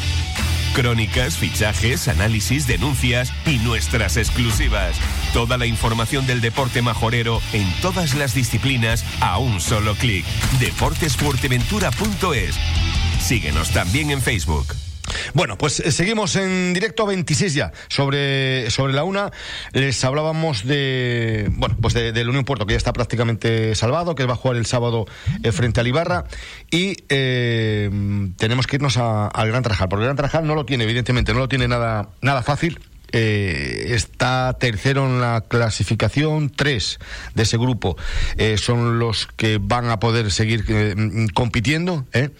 Crónicas, 0.75 1.37
fichajes, 1.37 2.09
análisis, 2.09 2.67
denuncias 2.67 3.31
y 3.45 3.59
nuestras 3.59 4.17
exclusivas. 4.17 4.97
Toda 5.33 5.57
la 5.57 5.65
información 5.65 6.27
del 6.27 6.41
deporte 6.41 6.81
majorero 6.81 7.41
en 7.53 7.65
todas 7.81 8.13
las 8.15 8.33
disciplinas 8.33 9.05
a 9.21 9.37
un 9.37 9.61
solo 9.61 9.95
clic. 9.95 10.25
Deportesfuerteventura.es. 10.59 12.55
Síguenos 13.21 13.71
también 13.71 14.11
en 14.11 14.21
Facebook. 14.21 14.67
Bueno, 15.33 15.57
pues 15.57 15.79
eh, 15.79 15.91
seguimos 15.91 16.35
en 16.35 16.73
directo 16.73 17.03
a 17.03 17.07
26 17.07 17.53
ya. 17.53 17.71
Sobre, 17.87 18.69
sobre 18.71 18.93
la 18.93 19.03
una 19.03 19.31
les 19.73 20.03
hablábamos 20.03 20.65
de, 20.65 21.49
bueno, 21.53 21.75
pues 21.81 21.93
de, 21.93 22.11
del 22.11 22.29
Unión 22.29 22.45
Puerto, 22.45 22.65
que 22.65 22.73
ya 22.73 22.77
está 22.77 22.93
prácticamente 22.93 23.75
salvado, 23.75 24.15
que 24.15 24.25
va 24.25 24.33
a 24.33 24.37
jugar 24.37 24.57
el 24.57 24.65
sábado 24.65 25.05
eh, 25.43 25.51
frente 25.51 25.79
al 25.79 25.87
Ibarra. 25.87 26.25
Y 26.71 26.97
eh, 27.09 27.89
tenemos 28.37 28.67
que 28.67 28.77
irnos 28.77 28.97
al 28.97 29.47
Gran 29.47 29.63
Trajal, 29.63 29.89
porque 29.89 30.03
el 30.03 30.07
Gran 30.07 30.17
Trajal 30.17 30.47
no 30.47 30.55
lo 30.55 30.65
tiene, 30.65 30.83
evidentemente, 30.83 31.33
no 31.33 31.39
lo 31.39 31.47
tiene 31.47 31.67
nada, 31.67 32.09
nada 32.21 32.43
fácil. 32.43 32.79
está 33.11 34.57
tercero 34.59 35.05
en 35.05 35.21
la 35.21 35.41
clasificación, 35.47 36.49
tres 36.49 36.99
de 37.33 37.43
ese 37.43 37.57
grupo 37.57 37.95
son 38.57 38.99
los 38.99 39.27
que 39.37 39.57
van 39.61 39.89
a 39.89 39.99
poder 39.99 40.31
seguir 40.31 40.65
compitiendo. 41.33 42.05
¿eh? 42.13 42.31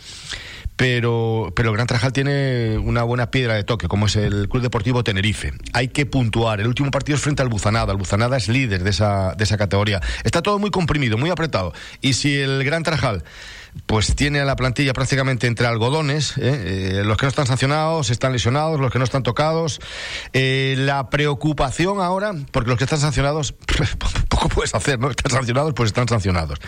Pero, 0.76 1.54
pero 1.56 1.70
el 1.70 1.76
Gran 1.76 1.88
Trajal 1.88 2.12
tiene 2.12 2.78
una 2.78 3.04
buena 3.04 3.32
piedra 3.32 3.56
de 3.56 3.64
toque, 3.64 3.88
como 3.88 4.08
es 4.08 4.16
el 4.16 4.50
Club 4.50 4.62
Deportivo 4.62 5.04
Tenerife. 5.04 5.54
Hay 5.74 5.88
que 5.88 6.06
puntuar. 6.06 6.60
El 6.60 6.68
último 6.68 6.92
partido 6.92 7.16
es 7.16 7.22
frente 7.22 7.42
al 7.42 7.50
Buzanada. 7.50 7.92
El 7.92 7.98
Buzanada 7.98 8.36
es 8.38 8.50
líder 8.50 8.84
de 8.84 8.90
esa, 8.90 9.36
de 9.36 9.44
esa 9.44 9.58
categoría. 9.58 10.02
Está 10.24 10.42
todo 10.42 10.60
muy 10.60 10.72
comprimido, 10.72 11.18
muy 11.18 11.30
apretado. 11.30 11.74
Y 12.02 12.14
si 12.14 12.38
el 12.38 12.64
Gran 12.64 12.84
Trajal 12.84 13.24
pues 13.86 14.16
tiene 14.16 14.40
a 14.40 14.46
la 14.46 14.56
plantilla 14.56 14.94
prácticamente 14.94 15.48
entre 15.48 15.68
algodones. 15.68 16.34
¿eh? 16.38 17.02
los 17.06 17.18
que 17.18 17.26
no 17.26 17.30
están 17.30 17.48
sancionados 17.48 18.10
están 18.10 18.32
lesionados, 18.32 18.80
los 18.80 18.92
que 18.92 19.00
no 19.00 19.06
están 19.06 19.24
tocados. 19.24 19.80
la 20.34 21.10
preocupación 21.10 22.02
ahora, 22.02 22.34
porque 22.52 22.70
los 22.70 22.78
que 22.78 22.86
están 22.86 23.00
sancionados, 23.00 23.54
poco 24.30 24.50
puedes 24.50 24.74
hacer, 24.76 25.00
¿no? 25.00 25.10
Están 25.10 25.32
sancionados, 25.32 25.74
pues 25.74 25.88
están 25.88 26.08
sancionados. 26.08 26.60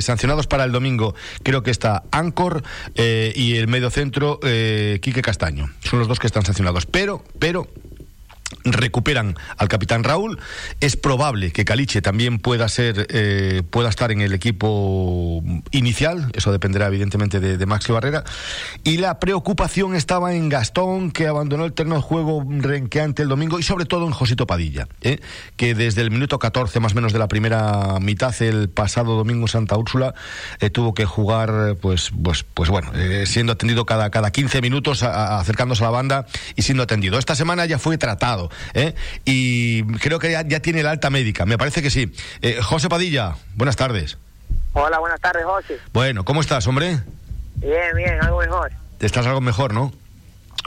sancionados 0.00 0.46
para 0.46 0.64
el 0.64 0.72
domingo, 0.72 1.14
creo 1.42 1.62
que 1.62 1.70
está 1.70 2.04
Ancor 2.10 2.62
y 2.96 3.56
el 3.56 3.68
medio 3.68 3.90
centro, 3.90 4.40
Quique 4.40 5.22
Castaño. 5.22 5.70
Son 5.82 5.98
los 5.98 6.08
dos 6.08 6.18
que 6.18 6.26
están 6.26 6.44
sancionados. 6.44 6.86
Pero, 6.86 7.24
pero 7.38 7.68
recuperan 8.64 9.36
al 9.56 9.68
capitán 9.68 10.04
Raúl. 10.04 10.38
Es 10.80 10.96
probable 10.96 11.52
que 11.52 11.64
Caliche 11.64 12.02
también 12.02 12.38
pueda 12.38 12.68
ser 12.68 13.06
eh, 13.10 13.62
pueda 13.68 13.88
estar 13.88 14.10
en 14.10 14.20
el 14.20 14.32
equipo 14.32 15.42
inicial. 15.70 16.30
Eso 16.34 16.52
dependerá 16.52 16.86
evidentemente 16.86 17.40
de, 17.40 17.58
de 17.58 17.66
Maxi 17.66 17.92
Barrera. 17.92 18.24
Y 18.84 18.98
la 18.98 19.20
preocupación 19.20 19.94
estaba 19.94 20.34
en 20.34 20.48
Gastón, 20.48 21.10
que 21.10 21.26
abandonó 21.26 21.64
el 21.64 21.72
terreno 21.72 21.96
de 21.96 22.02
juego 22.02 22.44
renqueante 22.48 23.22
el 23.22 23.28
domingo, 23.28 23.58
y 23.58 23.62
sobre 23.62 23.84
todo 23.84 24.06
en 24.06 24.12
Josito 24.12 24.46
Padilla, 24.46 24.88
¿eh? 25.02 25.20
que 25.56 25.74
desde 25.74 26.02
el 26.02 26.10
minuto 26.10 26.38
14 26.38 26.80
más 26.80 26.92
o 26.92 26.94
menos 26.94 27.12
de 27.12 27.18
la 27.18 27.28
primera 27.28 27.98
mitad 28.00 28.34
el 28.42 28.68
pasado 28.68 29.16
domingo 29.16 29.48
Santa 29.48 29.76
Úrsula 29.76 30.14
eh, 30.60 30.70
tuvo 30.70 30.94
que 30.94 31.04
jugar, 31.04 31.76
pues, 31.80 32.12
pues, 32.22 32.44
pues 32.54 32.68
bueno, 32.68 32.92
siendo 33.24 33.52
atendido 33.52 33.86
cada, 33.86 34.10
cada 34.10 34.30
15 34.30 34.60
minutos, 34.60 35.02
acercándose 35.02 35.82
a 35.82 35.86
la 35.86 35.90
banda 35.90 36.26
y 36.56 36.62
siendo 36.62 36.82
atendido. 36.82 37.18
Esta 37.18 37.34
semana 37.34 37.66
ya 37.66 37.78
fue 37.78 37.98
tratado 37.98 38.37
¿eh? 38.74 38.94
Y 39.24 39.82
creo 39.98 40.18
que 40.18 40.30
ya, 40.30 40.60
tiene 40.60 40.82
la 40.82 40.90
alta 40.90 41.10
médica, 41.10 41.46
me 41.46 41.58
parece 41.58 41.82
que 41.82 41.90
sí. 41.90 42.12
Eh, 42.42 42.60
José 42.62 42.88
Padilla, 42.88 43.36
buenas 43.54 43.76
tardes. 43.76 44.18
Hola, 44.72 44.98
buenas 44.98 45.20
tardes, 45.20 45.44
José. 45.44 45.78
Bueno, 45.92 46.24
¿cómo 46.24 46.40
estás, 46.40 46.66
hombre? 46.66 47.00
Bien, 47.56 47.96
bien, 47.96 48.22
algo 48.22 48.38
mejor. 48.38 48.70
Estás 49.00 49.26
algo 49.26 49.40
mejor, 49.40 49.74
¿no? 49.74 49.92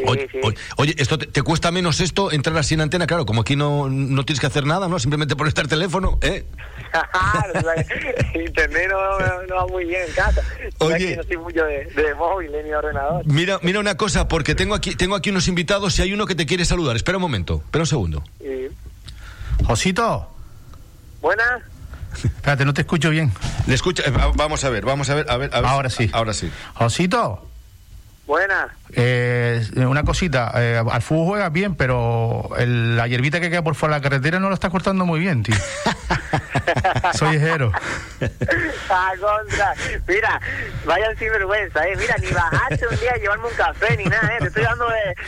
oye, 0.05 0.29
oye, 0.77 0.95
esto 0.97 1.17
te, 1.17 1.41
cuesta 1.43 1.71
menos 1.71 1.99
esto 1.99 2.31
entrar 2.31 2.57
así 2.57 2.73
en 2.73 2.81
antena, 2.81 3.07
claro, 3.07 3.25
como 3.25 3.41
aquí 3.41 3.55
no, 3.55 3.89
no 3.89 4.23
tienes 4.25 4.39
que 4.39 4.47
hacer 4.47 4.65
nada, 4.65 4.87
¿no? 4.87 4.99
Simplemente 4.99 5.35
por 5.35 5.47
estar 5.47 5.67
teléfono, 5.67 6.17
¿eh? 6.21 6.45
Internet 8.35 8.89
no, 8.89 9.55
va 9.55 9.67
muy 9.67 9.85
bien 9.85 10.01
en 10.07 10.13
casa. 10.13 10.41
Oye, 10.79 11.15
no 11.15 11.23
soy 11.23 11.37
mucho 11.37 11.63
de, 11.65 12.15
móvil 12.17 12.51
ni 12.51 12.69
de 12.69 12.75
ordenador. 12.75 13.25
Mira, 13.25 13.59
mira 13.61 13.79
una 13.79 13.95
cosa, 13.95 14.27
porque 14.27 14.55
tengo 14.55 14.75
aquí, 14.75 14.95
tengo 14.95 15.15
aquí 15.15 15.29
unos 15.29 15.47
invitados 15.47 15.97
y 15.99 16.01
hay 16.01 16.13
uno 16.13 16.25
que 16.25 16.35
te 16.35 16.45
quiere 16.45 16.65
saludar. 16.65 16.95
Espera 16.95 17.17
un 17.17 17.21
momento, 17.21 17.61
espera 17.65 17.83
un 17.83 17.87
segundo. 17.87 18.23
Josito. 19.65 20.27
Buenas. 21.21 21.61
Espérate, 22.23 22.65
no 22.65 22.73
te 22.73 22.81
escucho 22.81 23.09
bien. 23.09 23.31
Le 23.67 23.75
escucha, 23.75 24.03
eh, 24.05 24.11
vamos 24.35 24.63
a 24.63 24.69
ver, 24.69 24.85
vamos 24.85 25.09
a 25.09 25.15
ver, 25.15 25.29
a 25.29 25.37
ver, 25.37 25.49
a 25.53 25.61
ver 25.61 25.69
Ahora 25.69 25.89
sí. 25.89 26.09
Ahora 26.13 26.33
sí. 26.33 26.51
Josito. 26.73 27.50
Buenas. 28.31 28.71
Eh, 28.93 29.61
una 29.75 30.03
cosita, 30.03 30.53
eh, 30.55 30.81
al 30.89 31.01
fútbol 31.01 31.27
juega 31.27 31.49
bien, 31.49 31.75
pero 31.75 32.49
la 32.57 33.05
hierbita 33.05 33.41
que 33.41 33.49
queda 33.49 33.61
por 33.61 33.75
fuera 33.75 33.95
de 33.95 33.99
la 33.99 34.03
carretera 34.03 34.39
no 34.39 34.47
lo 34.47 34.53
está 34.53 34.69
cortando 34.69 35.05
muy 35.05 35.19
bien, 35.19 35.43
tío. 35.43 35.55
Soy 37.13 37.35
ejero. 37.35 37.73
ah, 38.89 39.11
contra. 39.19 39.73
Mira, 40.07 40.39
vayan 40.85 41.17
sin 41.17 41.29
vergüenza, 41.29 41.85
eh. 41.85 41.93
Mira, 41.97 42.15
ni 42.21 42.31
bajarse 42.31 42.87
un 42.87 42.97
día 43.01 43.11
a 43.11 43.17
llevarme 43.17 43.47
un 43.47 43.53
café 43.53 43.97
ni 43.97 44.05
nada, 44.05 44.33
eh. 44.33 44.39
Te 44.39 44.47
estoy 44.47 44.63
dando 44.63 44.85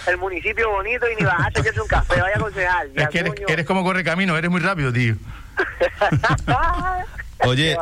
el 0.08 0.18
municipio 0.18 0.70
bonito 0.70 1.06
y 1.12 1.22
ni 1.22 1.28
a 1.28 1.50
llevarse 1.54 1.82
un 1.82 1.88
café, 1.90 2.22
vaya 2.22 2.36
a 2.36 2.40
aconsejar. 2.40 2.88
Es 2.96 3.10
que 3.10 3.34
eres, 3.50 3.66
como 3.66 3.84
corre 3.84 4.06
camino, 4.06 4.38
eres 4.38 4.50
muy 4.50 4.62
rápido, 4.62 4.94
tío. 4.94 5.16
Oye, 7.46 7.78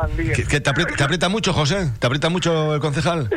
¿que, 0.48 0.60
te, 0.60 0.68
aprieta, 0.68 1.28
mucho, 1.28 1.52
José? 1.52 1.92
¿Te 2.00 2.08
aprieta 2.08 2.28
mucho 2.28 2.74
el 2.74 2.80
concejal? 2.80 3.30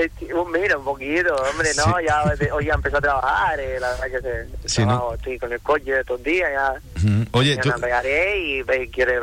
Eh, 0.00 0.10
mira, 0.50 0.78
un 0.78 0.84
poquito, 0.84 1.34
hombre, 1.34 1.70
no, 1.76 2.00
ya 2.00 2.24
hoy 2.52 2.64
ya 2.64 2.74
empezó 2.74 2.96
a 2.96 3.00
trabajar, 3.00 3.60
eh, 3.60 3.78
la 3.78 3.90
verdad 3.90 4.06
que 4.06 4.20
se, 4.20 4.68
sí, 4.68 4.86
¿no? 4.86 5.12
estoy 5.12 5.38
con 5.38 5.52
el 5.52 5.60
coche 5.60 6.00
estos 6.00 6.22
días, 6.22 6.50
ya, 6.50 6.74
Oye, 7.32 7.56
ya 7.56 7.62
tú... 7.62 7.72
pegaré 7.80 8.38
y, 8.38 8.64
quiere 8.90 9.18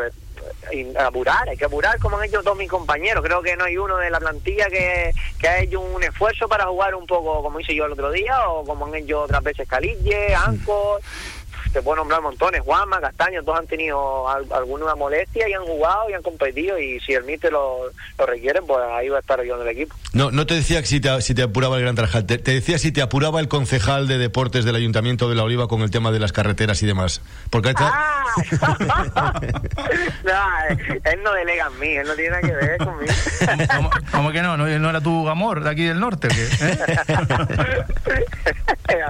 apurar, 0.99 1.49
hay 1.49 1.57
que 1.57 1.65
apurar 1.65 1.97
como 1.99 2.17
han 2.17 2.25
hecho 2.25 2.43
todos 2.43 2.57
mis 2.57 2.69
compañeros, 2.69 3.23
creo 3.23 3.41
que 3.41 3.55
no 3.57 3.63
hay 3.63 3.77
uno 3.77 3.97
de 3.97 4.11
la 4.11 4.19
plantilla 4.19 4.67
que, 4.67 5.11
que 5.39 5.47
ha 5.47 5.59
hecho 5.61 5.81
un 5.81 6.03
esfuerzo 6.03 6.47
para 6.47 6.65
jugar 6.65 6.93
un 6.93 7.07
poco 7.07 7.41
como 7.41 7.59
hice 7.59 7.73
yo 7.73 7.85
el 7.85 7.93
otro 7.93 8.11
día 8.11 8.47
o 8.49 8.63
como 8.63 8.85
han 8.85 8.95
hecho 8.95 9.21
otras 9.21 9.41
veces 9.41 9.67
Calille, 9.67 10.35
Anco, 10.35 10.99
te 11.71 11.81
puedo 11.81 11.97
nombrar 11.97 12.21
montones, 12.21 12.61
Juanma, 12.61 12.99
Castaño, 12.99 13.43
todos 13.43 13.59
han 13.59 13.67
tenido 13.67 14.27
alguna 14.27 14.95
molestia 14.95 15.47
y 15.47 15.53
han 15.53 15.65
jugado 15.65 16.09
y 16.09 16.13
han 16.13 16.23
competido 16.23 16.77
y 16.79 16.99
si 17.01 17.13
el 17.13 17.23
míster 17.23 17.51
lo, 17.51 17.91
lo 18.17 18.25
requiere, 18.25 18.61
pues 18.61 18.79
ahí 18.91 19.09
va 19.09 19.17
a 19.17 19.19
estar 19.19 19.43
yo 19.43 19.55
en 19.55 19.61
el 19.61 19.67
equipo. 19.69 19.95
No, 20.13 20.31
no 20.31 20.45
te 20.45 20.55
decía 20.55 20.83
si 20.83 20.99
te, 20.99 21.21
si 21.21 21.35
te 21.35 21.43
apuraba 21.43 21.77
el 21.77 21.83
Gran 21.83 21.95
Tarajal, 21.95 22.25
te, 22.25 22.37
decía 22.37 22.77
si 22.77 22.91
te 22.91 23.01
apuraba 23.01 23.39
el 23.39 23.47
concejal 23.47 24.07
de 24.07 24.17
deportes 24.17 24.65
del 24.65 24.75
Ayuntamiento 24.75 25.29
de 25.29 25.35
La 25.35 25.43
Oliva 25.43 25.67
con 25.67 25.81
el 25.81 25.91
tema 25.91 26.11
de 26.11 26.19
las 26.19 26.31
carreteras 26.31 26.81
y 26.83 26.85
demás. 26.85 27.21
Porque 27.49 27.73
¡Ah! 27.75 28.23
no, 30.23 30.31
él 31.11 31.19
no 31.23 31.33
delega 31.33 31.67
en 31.67 31.79
mí, 31.79 31.89
él 31.95 32.07
no 32.07 32.13
tiene 32.13 32.29
nada 32.29 32.41
que 32.41 32.53
ver 32.53 32.77
conmigo. 32.77 33.13
¿Cómo, 34.11 34.31
que 34.31 34.41
no? 34.41 34.57
no? 34.57 34.67
¿No 34.67 34.89
era 34.89 35.01
tu 35.01 35.27
amor 35.29 35.63
de 35.63 35.69
aquí 35.69 35.83
del 35.83 35.99
norte? 35.99 36.27
¿Eh? 38.89 39.03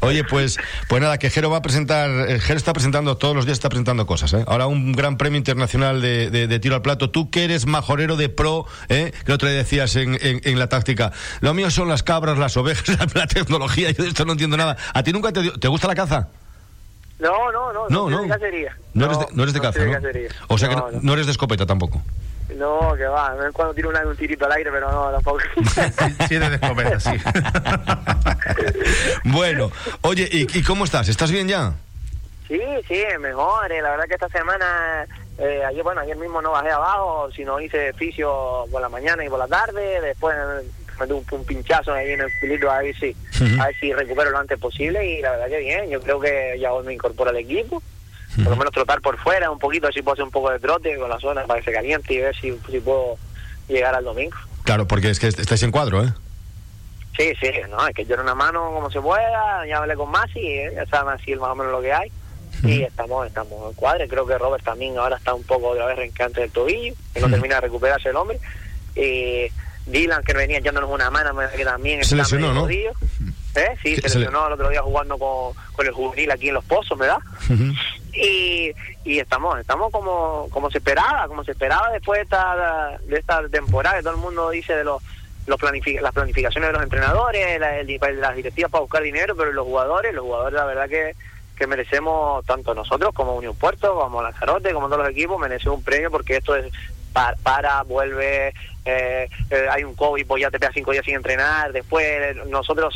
Oye, 0.00 0.24
pues, 0.24 0.58
pues 0.88 1.02
nada, 1.02 1.18
que 1.18 1.30
Jero 1.30 1.50
va 1.50 1.58
a 1.58 1.62
presentar 1.62 1.81
eh, 1.90 2.38
Ger 2.40 2.56
está 2.56 2.72
presentando, 2.72 3.16
todos 3.16 3.34
los 3.34 3.44
días 3.44 3.56
está 3.56 3.68
presentando 3.68 4.06
cosas. 4.06 4.32
¿eh? 4.34 4.44
Ahora 4.46 4.66
un 4.66 4.92
gran 4.92 5.16
premio 5.16 5.38
internacional 5.38 6.00
de, 6.00 6.58
tiro 6.60 6.74
al 6.74 6.82
plato. 6.82 7.10
Tú 7.10 7.30
que 7.30 7.44
eres 7.44 7.66
majorero 7.66 8.16
de 8.16 8.28
pro, 8.28 8.66
¿eh? 8.88 9.12
que 9.24 9.32
otro 9.32 9.48
día 9.48 9.58
decías 9.58 9.96
en, 9.96 10.58
la 10.58 10.68
táctica. 10.68 11.12
Lo 11.40 11.54
mío 11.54 11.70
son 11.70 11.88
las 11.88 12.02
cabras, 12.02 12.38
las 12.38 12.56
ovejas, 12.56 12.96
la, 13.14 13.26
tecnología. 13.26 13.90
Yo 13.90 14.04
de 14.04 14.10
esto 14.10 14.24
no 14.24 14.32
entiendo 14.32 14.56
nada. 14.56 14.76
¿A 14.94 15.02
ti 15.02 15.12
nunca 15.12 15.32
te, 15.32 15.50
te 15.50 15.68
gusta 15.68 15.88
la 15.88 15.94
caza? 15.94 16.28
No, 17.22 17.52
no, 17.52 17.72
no. 17.72 17.88
No, 17.88 18.10
no. 18.10 18.26
No, 18.94 19.06
eres 19.06 19.18
de, 19.18 19.26
no 19.32 19.42
eres 19.42 19.54
de 19.54 19.60
caza, 19.60 19.84
¿no? 19.84 19.92
O 20.48 20.58
sea 20.58 20.68
que 20.68 20.76
no, 21.00 21.12
eres 21.12 21.26
de 21.26 21.32
escopeta 21.32 21.64
tampoco. 21.64 22.02
No, 22.56 22.94
que 22.96 23.04
va, 23.04 23.34
es 23.46 23.52
cuando 23.52 23.74
tiro 23.74 23.90
un 23.90 24.16
tirito 24.16 24.46
al 24.46 24.52
aire, 24.52 24.70
pero 24.70 24.90
no, 24.90 25.10
tampoco. 25.10 25.40
sí, 26.28 26.36
de 26.36 26.54
escopeta, 26.54 27.00
sí. 27.00 27.10
bueno, 29.24 29.70
oye, 30.02 30.28
¿y, 30.30 30.62
cómo 30.62 30.84
estás? 30.84 31.08
¿Estás 31.08 31.30
bien 31.30 31.48
ya? 31.48 31.72
Sí, 32.48 32.60
sí, 32.86 33.02
mejor. 33.20 33.70
Eh, 33.72 33.80
la 33.80 33.90
verdad 33.90 34.04
que 34.06 34.14
esta 34.14 34.28
semana, 34.28 35.06
eh, 35.38 35.62
ayer, 35.66 35.82
bueno, 35.82 36.00
ayer 36.00 36.16
mismo 36.16 36.42
no 36.42 36.50
bajé 36.52 36.70
abajo, 36.70 37.30
sino 37.34 37.60
hice 37.60 37.92
fisio 37.94 38.64
por 38.70 38.82
la 38.82 38.88
mañana 38.88 39.24
y 39.24 39.28
por 39.28 39.38
la 39.38 39.48
tarde. 39.48 40.00
Después 40.00 40.36
me 41.00 41.06
tuve 41.06 41.24
un, 41.30 41.44
pinchazo 41.44 41.92
ahí 41.92 42.10
en 42.10 42.20
el 42.20 42.30
culito 42.40 42.70
a 42.70 42.82
ver 42.82 42.94
si, 42.96 43.16
a 43.58 43.66
ver 43.66 43.76
si 43.78 43.92
recupero 43.92 44.30
lo 44.30 44.38
antes 44.38 44.58
posible. 44.58 45.06
Y 45.06 45.22
la 45.22 45.32
verdad 45.32 45.48
que 45.48 45.60
bien, 45.60 45.90
yo 45.90 46.00
creo 46.00 46.20
que 46.20 46.58
ya 46.60 46.72
hoy 46.72 46.84
me 46.84 46.94
incorporo 46.94 47.30
al 47.30 47.36
equipo 47.36 47.82
por 48.36 48.48
lo 48.48 48.56
menos 48.56 48.72
trotar 48.72 49.00
por 49.00 49.18
fuera 49.18 49.50
un 49.50 49.58
poquito, 49.58 49.88
así 49.88 50.02
puedo 50.02 50.14
hacer 50.14 50.24
un 50.24 50.30
poco 50.30 50.50
de 50.50 50.58
trote 50.58 50.96
con 50.96 51.08
la 51.08 51.18
zona 51.18 51.44
para 51.44 51.60
que 51.60 51.66
se 51.66 51.72
caliente 51.72 52.14
y 52.14 52.18
ver 52.18 52.34
si, 52.34 52.52
si 52.70 52.80
puedo 52.80 53.16
llegar 53.68 53.94
al 53.94 54.04
domingo. 54.04 54.36
Claro, 54.64 54.86
porque 54.86 55.10
es 55.10 55.18
que 55.18 55.28
estáis 55.28 55.62
en 55.62 55.70
cuadro, 55.70 56.04
¿eh? 56.04 56.12
Sí, 57.16 57.32
sí, 57.40 57.50
no, 57.68 57.86
es 57.86 57.94
que 57.94 58.06
yo 58.06 58.20
una 58.20 58.34
mano 58.34 58.72
como 58.72 58.90
se 58.90 59.00
pueda, 59.00 59.66
ya 59.66 59.78
hablé 59.78 59.94
con 59.96 60.10
Masi, 60.10 60.40
¿eh? 60.40 60.72
ya 60.74 60.86
saben 60.86 61.12
así 61.12 61.34
más 61.36 61.50
o 61.50 61.54
menos 61.54 61.72
lo 61.72 61.82
que 61.82 61.92
hay. 61.92 62.10
Y 62.64 62.82
estamos 62.82 63.26
estamos 63.26 63.70
en 63.70 63.74
cuadro, 63.74 64.06
creo 64.06 64.24
que 64.24 64.38
Robert 64.38 64.62
también 64.62 64.96
ahora 64.96 65.16
está 65.16 65.34
un 65.34 65.42
poco 65.42 65.74
de 65.74 65.84
vez 65.84 65.96
reencante 65.96 66.42
del 66.42 66.50
tobillo, 66.50 66.94
que 67.12 67.20
no 67.20 67.28
termina 67.28 67.56
de 67.56 67.62
recuperarse 67.62 68.10
el 68.10 68.16
hombre. 68.16 68.38
Y 68.94 69.50
Dylan, 69.86 70.22
que 70.22 70.32
venía 70.32 70.58
echándonos 70.58 70.88
una 70.88 71.10
mano, 71.10 71.36
que 71.56 71.64
también 71.64 72.04
se 72.04 72.14
está 72.14 72.16
lesionó, 72.18 72.54
¿no? 72.54 72.68
¿Eh? 72.70 72.92
Sí, 73.82 73.96
se 73.96 74.02
lesionó 74.02 74.46
el 74.46 74.52
otro 74.52 74.68
día 74.68 74.80
jugando 74.80 75.18
con, 75.18 75.54
con 75.72 75.86
el 75.86 75.92
juvenil 75.92 76.30
aquí 76.30 76.48
en 76.48 76.54
Los 76.54 76.64
Pozos, 76.64 76.96
¿verdad? 76.96 77.18
Y, 78.12 78.72
y 79.04 79.18
estamos 79.18 79.58
estamos 79.58 79.90
como 79.90 80.48
como 80.50 80.70
se 80.70 80.78
esperaba 80.78 81.26
como 81.28 81.44
se 81.44 81.52
esperaba 81.52 81.90
después 81.90 82.18
de 82.18 82.22
esta 82.22 82.98
de 83.02 83.18
esta 83.18 83.48
temporada 83.48 84.00
todo 84.00 84.14
el 84.14 84.20
mundo 84.20 84.50
dice 84.50 84.76
de 84.76 84.84
los 84.84 85.02
los 85.46 85.60
las 85.60 86.12
planificaciones 86.12 86.68
de 86.68 86.72
los 86.72 86.82
entrenadores 86.82 87.60
las 87.60 88.36
directivas 88.36 88.70
para 88.70 88.82
buscar 88.82 89.02
dinero 89.02 89.34
pero 89.36 89.52
los 89.52 89.66
jugadores 89.66 90.14
los 90.14 90.24
jugadores 90.24 90.54
la 90.54 90.64
verdad 90.64 90.88
que 90.88 91.16
que 91.56 91.66
merecemos 91.66 92.44
tanto 92.46 92.74
nosotros 92.74 93.12
como 93.14 93.34
Unión 93.34 93.56
Puerto 93.56 93.98
como 93.98 94.22
Lanzarote 94.22 94.72
como 94.72 94.88
todos 94.88 95.00
los 95.00 95.10
equipos 95.10 95.40
merecemos 95.40 95.78
un 95.78 95.84
premio 95.84 96.10
porque 96.10 96.36
esto 96.36 96.54
es 96.54 96.72
para, 97.12 97.82
vuelve, 97.82 98.48
eh, 98.84 99.28
eh, 99.50 99.66
hay 99.70 99.84
un 99.84 99.94
COVID, 99.94 100.26
pues 100.26 100.40
ya 100.40 100.50
te 100.50 100.58
pega 100.58 100.72
cinco 100.72 100.92
días 100.92 101.04
sin 101.04 101.14
entrenar, 101.14 101.72
después 101.72 102.36
nosotros 102.46 102.94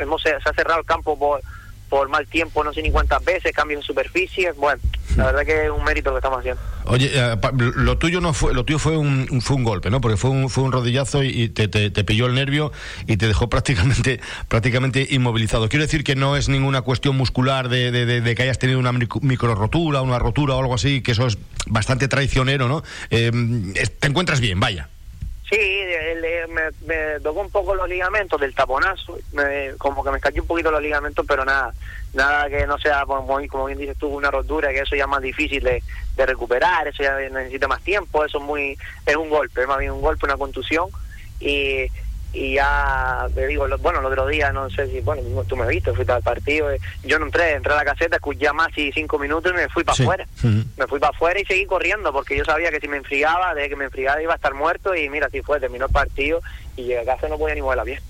hemos, 0.00 0.22
se 0.22 0.30
ha 0.32 0.52
cerrado 0.54 0.80
el 0.80 0.86
campo 0.86 1.18
por, 1.18 1.40
por 1.88 2.08
mal 2.08 2.26
tiempo, 2.26 2.62
no 2.62 2.72
sé 2.72 2.82
ni 2.82 2.90
cuántas 2.90 3.24
veces, 3.24 3.52
cambios 3.52 3.80
en 3.80 3.86
superficie. 3.86 4.52
Bueno, 4.52 4.80
la 5.16 5.26
verdad 5.26 5.44
que 5.44 5.64
es 5.64 5.70
un 5.70 5.84
mérito 5.84 6.10
que 6.10 6.16
estamos 6.16 6.38
haciendo. 6.38 6.60
Oye, 6.84 7.10
eh, 7.12 7.36
lo 7.76 7.98
tuyo 7.98 8.20
no 8.20 8.32
fue, 8.32 8.54
lo 8.54 8.64
tuyo 8.64 8.78
fue 8.78 8.96
un, 8.96 9.40
fue 9.42 9.56
un 9.56 9.64
golpe, 9.64 9.90
¿no? 9.90 10.00
Porque 10.00 10.16
fue 10.16 10.30
un, 10.30 10.48
fue 10.48 10.64
un 10.64 10.72
rodillazo 10.72 11.22
y 11.22 11.48
te, 11.48 11.68
te, 11.68 12.04
pilló 12.04 12.26
el 12.26 12.34
nervio 12.34 12.72
y 13.06 13.16
te 13.16 13.26
dejó 13.26 13.48
prácticamente, 13.50 14.20
prácticamente 14.48 15.06
inmovilizado. 15.10 15.68
Quiero 15.68 15.84
decir 15.84 16.04
que 16.04 16.16
no 16.16 16.36
es 16.36 16.48
ninguna 16.48 16.82
cuestión 16.82 17.16
muscular 17.16 17.68
de, 17.68 17.90
de, 17.90 18.34
que 18.34 18.42
hayas 18.42 18.58
tenido 18.58 18.78
una 18.78 18.92
micro 18.92 19.54
rotura, 19.54 20.02
una 20.02 20.18
rotura 20.18 20.54
o 20.54 20.60
algo 20.60 20.74
así, 20.74 21.02
que 21.02 21.12
eso 21.12 21.26
es 21.26 21.38
bastante 21.66 22.08
traicionero, 22.08 22.68
¿no? 22.68 22.82
Eh, 23.10 23.30
te 23.98 24.06
encuentras 24.06 24.40
bien, 24.40 24.60
vaya. 24.60 24.88
Sí, 25.50 25.82
me, 26.86 27.20
tocó 27.20 27.40
un 27.40 27.50
poco 27.50 27.74
los 27.74 27.88
ligamentos 27.88 28.38
del 28.38 28.54
taponazo, 28.54 29.18
como 29.78 30.04
que 30.04 30.10
me 30.10 30.20
cayó 30.20 30.42
un 30.42 30.48
poquito 30.48 30.70
los 30.70 30.82
ligamentos, 30.82 31.24
pero 31.26 31.42
nada, 31.42 31.72
nada 32.12 32.50
que 32.50 32.66
no 32.66 32.78
sea, 32.78 33.06
como, 33.06 33.40
como 33.48 33.64
bien 33.64 33.78
dices 33.78 33.96
tú, 33.96 34.08
una 34.08 34.30
rotura, 34.30 34.68
que 34.70 34.80
eso 34.80 34.94
ya 34.94 35.04
es 35.04 35.08
más 35.08 35.22
difícil 35.22 35.64
de, 35.64 35.82
de 36.16 36.26
recuperar, 36.26 36.86
eso 36.88 37.02
ya 37.02 37.16
necesita 37.30 37.66
más 37.66 37.80
tiempo, 37.80 38.26
eso 38.26 38.38
es 38.38 38.44
muy, 38.44 38.78
es 39.06 39.16
un 39.16 39.30
golpe, 39.30 39.62
es 39.62 39.68
más 39.68 39.78
bien 39.78 39.92
un 39.92 40.02
golpe, 40.02 40.26
una 40.26 40.36
contusión, 40.36 40.90
y 41.40 41.86
y 42.32 42.54
ya 42.54 43.26
te 43.34 43.46
digo, 43.46 43.66
bueno, 43.80 44.00
el 44.00 44.06
otro 44.06 44.26
día, 44.26 44.52
no 44.52 44.68
sé 44.70 44.88
si, 44.88 45.00
bueno, 45.00 45.22
tú 45.44 45.56
me 45.56 45.66
viste, 45.66 45.92
fuiste 45.92 46.12
al 46.12 46.22
partido, 46.22 46.70
eh, 46.70 46.78
yo 47.04 47.18
no 47.18 47.26
entré, 47.26 47.54
entré 47.54 47.72
a 47.72 47.76
la 47.76 47.84
caseta, 47.84 48.16
escuché 48.16 48.52
más 48.52 48.76
y 48.76 48.92
cinco 48.92 49.18
minutos 49.18 49.52
y 49.52 49.56
me 49.56 49.68
fui 49.68 49.82
para 49.82 50.02
afuera. 50.02 50.26
Me 50.42 50.86
fui 50.86 51.00
para 51.00 51.10
afuera 51.10 51.40
y 51.40 51.44
seguí 51.44 51.64
corriendo 51.66 52.12
porque 52.12 52.36
yo 52.36 52.44
sabía 52.44 52.70
que 52.70 52.80
si 52.80 52.88
me 52.88 52.98
enfriaba, 52.98 53.54
desde 53.54 53.70
que 53.70 53.76
me 53.76 53.86
enfriaba 53.86 54.22
iba 54.22 54.34
a 54.34 54.36
estar 54.36 54.54
muerto 54.54 54.94
y 54.94 55.08
mira, 55.08 55.26
así 55.26 55.40
fue, 55.42 55.58
terminó 55.58 55.86
el 55.86 55.92
partido 55.92 56.40
y 56.76 56.82
llegué 56.82 57.00
a 57.00 57.04
casa 57.04 57.28
no 57.28 57.38
podía 57.38 57.54
ni 57.54 57.62
mover 57.62 57.78
la 57.78 57.84
bien. 57.84 58.00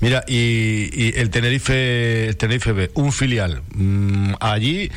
Mira, 0.00 0.24
y, 0.26 1.18
el 1.18 1.30
Tenerife, 1.30 2.28
el 2.28 2.36
Tenerife 2.36 2.72
B, 2.72 2.90
un 2.94 3.12
filial, 3.12 3.62
mm, 3.74 4.34
allí 4.40 4.90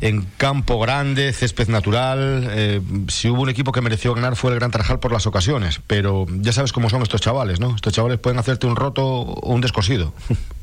en 0.00 0.22
campo 0.36 0.78
grande, 0.78 1.32
césped 1.32 1.68
natural. 1.68 2.48
Eh, 2.50 2.80
si 3.08 3.28
hubo 3.28 3.42
un 3.42 3.48
equipo 3.48 3.72
que 3.72 3.80
mereció 3.80 4.14
ganar 4.14 4.36
fue 4.36 4.52
el 4.52 4.58
Gran 4.58 4.70
Tarajal 4.70 5.00
por 5.00 5.12
las 5.12 5.26
ocasiones, 5.26 5.80
pero 5.86 6.26
ya 6.28 6.52
sabes 6.52 6.72
cómo 6.72 6.90
son 6.90 7.02
estos 7.02 7.20
chavales, 7.20 7.60
¿no? 7.60 7.74
Estos 7.74 7.92
chavales 7.92 8.18
pueden 8.18 8.38
hacerte 8.38 8.66
un 8.66 8.76
roto 8.76 9.04
o 9.04 9.52
un 9.52 9.60
descosido. 9.60 10.12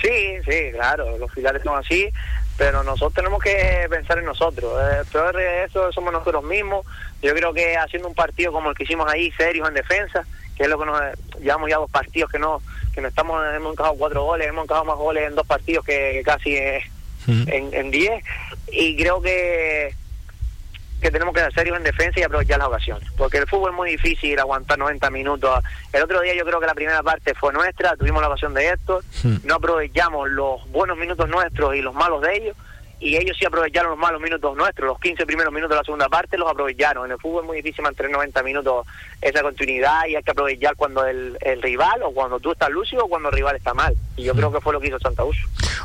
Sí, 0.00 0.36
sí, 0.48 0.70
claro, 0.72 1.18
los 1.18 1.28
filiales 1.32 1.60
son 1.64 1.76
así, 1.76 2.08
pero 2.56 2.84
nosotros 2.84 3.14
tenemos 3.14 3.42
que 3.42 3.84
pensar 3.90 4.18
en 4.18 4.26
nosotros. 4.26 4.72
Eh, 4.80 5.02
peor 5.10 5.36
de 5.36 5.64
eso 5.64 5.90
somos 5.90 6.12
nosotros 6.12 6.44
mismos. 6.44 6.86
Yo 7.20 7.34
creo 7.34 7.52
que 7.52 7.76
haciendo 7.76 8.06
un 8.06 8.14
partido 8.14 8.52
como 8.52 8.70
el 8.70 8.76
que 8.76 8.84
hicimos 8.84 9.10
ahí, 9.10 9.32
serios 9.32 9.66
en 9.66 9.74
defensa, 9.74 10.24
que 10.56 10.62
es 10.62 10.68
lo 10.68 10.78
que 10.78 10.86
nos 10.86 11.00
llevamos 11.40 11.68
ya 11.68 11.78
dos 11.78 11.90
partidos 11.90 12.30
que 12.30 12.38
no 12.38 12.60
que 12.94 13.00
no 13.00 13.08
estamos 13.08 13.42
hemos 13.54 13.72
encajado 13.72 13.96
cuatro 13.96 14.24
goles, 14.24 14.48
hemos 14.48 14.64
encajado 14.64 14.86
más 14.86 14.96
goles 14.96 15.28
en 15.28 15.34
dos 15.34 15.46
partidos 15.46 15.84
que, 15.84 16.22
casi 16.24 16.56
en 17.28 17.90
10 17.90 18.24
y 18.72 18.96
creo 18.96 19.20
que 19.20 19.94
que 21.00 21.10
tenemos 21.10 21.32
que 21.32 21.40
ser 21.40 21.52
serios 21.54 21.76
en 21.76 21.84
defensa 21.84 22.18
y 22.18 22.22
aprovechar 22.22 22.58
las 22.58 22.68
ocasiones, 22.68 23.08
porque 23.16 23.38
el 23.38 23.46
fútbol 23.46 23.70
es 23.70 23.76
muy 23.76 23.90
difícil 23.90 24.38
aguantar 24.38 24.78
90 24.78 25.10
minutos. 25.10 25.62
El 25.92 26.02
otro 26.02 26.20
día 26.20 26.34
yo 26.34 26.44
creo 26.44 26.60
que 26.60 26.66
la 26.66 26.74
primera 26.74 27.02
parte 27.02 27.34
fue 27.34 27.52
nuestra, 27.52 27.96
tuvimos 27.96 28.20
la 28.20 28.28
ocasión 28.28 28.52
de 28.54 28.70
esto, 28.70 29.00
no 29.44 29.54
aprovechamos 29.54 30.28
los 30.30 30.68
buenos 30.70 30.98
minutos 30.98 31.28
nuestros 31.28 31.74
y 31.76 31.82
los 31.82 31.94
malos 31.94 32.22
de 32.22 32.36
ellos, 32.36 32.56
y 33.00 33.16
ellos 33.16 33.36
sí 33.38 33.44
aprovecharon 33.44 33.90
los 33.90 33.98
malos 33.98 34.20
minutos 34.20 34.56
nuestros, 34.56 34.86
los 34.86 34.98
15 35.00 35.24
primeros 35.26 35.52
minutos 35.52 35.70
de 35.70 35.76
la 35.76 35.84
segunda 35.84 36.08
parte 36.08 36.36
los 36.36 36.50
aprovecharon. 36.50 37.06
En 37.06 37.12
el 37.12 37.18
fútbol 37.18 37.42
es 37.42 37.46
muy 37.46 37.56
difícil 37.58 37.82
mantener 37.82 38.10
90 38.12 38.42
minutos 38.42 38.86
esa 39.20 39.42
continuidad 39.42 40.06
y 40.08 40.16
hay 40.16 40.22
que 40.22 40.30
aprovechar 40.30 40.74
cuando 40.76 41.04
el, 41.06 41.36
el 41.40 41.62
rival 41.62 42.02
o 42.02 42.12
cuando 42.12 42.40
tú 42.40 42.52
estás 42.52 42.70
lúcido 42.70 43.04
o 43.04 43.08
cuando 43.08 43.28
el 43.28 43.34
rival 43.34 43.56
está 43.56 43.74
mal. 43.74 43.96
Y 44.16 44.24
yo 44.24 44.34
creo 44.34 44.52
que 44.52 44.60
fue 44.60 44.72
lo 44.72 44.80
que 44.80 44.88
hizo 44.88 44.98
Santa 44.98 45.24
Uso. 45.24 45.40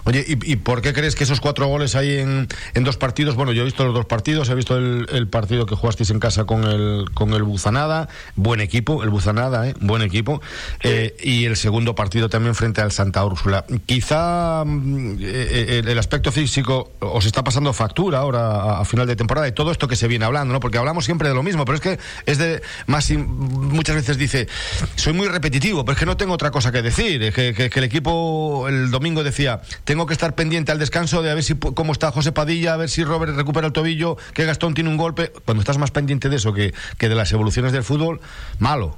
Oye, 0.06 0.26
¿y, 0.28 0.56
por 0.58 0.82
qué 0.82 0.94
crees 0.94 1.16
que 1.16 1.24
esos 1.24 1.40
cuatro 1.40 1.68
goles 1.68 1.96
ahí 1.96 2.18
en, 2.18 2.48
en, 2.74 2.84
dos 2.84 2.98
partidos? 2.98 3.36
Bueno, 3.36 3.52
yo 3.54 3.62
he 3.62 3.66
visto 3.66 3.86
los 3.86 3.94
dos 3.94 4.06
partidos, 4.06 4.50
he 4.50 4.56
visto 4.56 4.76
el, 4.76 5.08
el, 5.12 5.28
partido 5.28 5.66
que 5.66 5.76
jugasteis 5.76 6.10
en 6.10 6.20
casa 6.20 6.46
con 6.46 6.64
el, 6.66 7.06
con 7.14 7.34
el 7.34 7.44
Buzanada, 7.44 8.10
buen 8.36 8.60
equipo, 8.60 9.04
el 9.04 9.10
Buzanada, 9.10 9.70
¿eh? 9.70 9.76
buen 9.80 10.02
equipo, 10.02 10.42
eh, 10.82 11.16
y 11.22 11.46
el 11.46 11.56
segundo 11.56 11.96
partido 11.96 12.28
también 12.28 12.54
frente 12.56 12.82
al 12.82 12.92
Santa 12.92 13.24
Úrsula. 13.24 13.66
Quizá 13.86 14.64
mm, 14.66 15.18
eh, 15.22 15.84
el 15.86 15.98
aspecto 15.98 16.32
físico 16.32 16.92
os 17.12 17.26
está 17.26 17.44
pasando 17.44 17.74
factura 17.74 18.20
ahora 18.20 18.80
a, 18.80 18.86
final 18.86 19.08
de 19.08 19.16
temporada 19.16 19.48
y 19.48 19.52
todo 19.52 19.72
esto 19.72 19.88
que 19.88 19.96
se 19.96 20.08
viene 20.08 20.26
hablando, 20.26 20.54
¿no? 20.54 20.60
Porque 20.60 20.78
hablamos 20.78 21.06
siempre 21.06 21.28
de 21.28 21.36
lo 21.36 21.44
mismo, 21.44 21.66
pero 21.66 21.76
es 21.76 21.82
que 21.82 22.00
es 22.26 22.38
de 22.38 22.62
más 22.88 23.12
muchas 23.12 23.96
veces 23.96 24.18
dice, 24.18 24.48
soy 24.96 25.14
muy 25.14 25.28
repetitivo, 25.28 25.84
pero 25.86 25.94
es 25.94 26.00
que 26.00 26.06
no 26.06 26.18
tengo 26.18 26.34
otra 26.34 26.52
cosa 26.52 26.72
que 26.72 26.82
decir, 26.82 27.34
que, 27.34 27.54
que, 27.54 27.72
el 27.74 27.84
equipo 27.84 28.66
el 28.68 28.92
domingo 28.92 29.24
decía, 29.24 29.62
tengo 29.84 30.06
que 30.06 30.14
estar 30.14 30.36
pendiente 30.36 30.72
al 30.72 30.80
descanso 30.80 31.22
de 31.22 31.32
a 31.32 31.34
ver 31.34 31.44
si 31.44 31.56
cómo 31.56 31.92
está 31.92 32.12
José 32.12 32.32
Padilla, 32.32 32.74
a 32.74 32.78
ver 32.78 32.90
si 32.90 33.04
Robert 33.04 33.36
recupera 33.36 33.68
el 33.68 33.74
tobillo, 33.74 34.18
que 34.34 34.46
Gastón 34.46 34.74
tiene 34.74 34.90
un 34.90 34.98
golpe, 34.98 35.32
cuando 35.46 35.62
estás 35.62 35.78
más 35.78 35.92
pendiente 35.92 36.30
de 36.30 36.38
eso 36.38 36.54
que, 36.54 36.74
que 36.98 37.10
de 37.10 37.16
las 37.16 37.32
evoluciones 37.32 37.72
del 37.72 37.84
fútbol, 37.84 38.22
malo. 38.60 38.98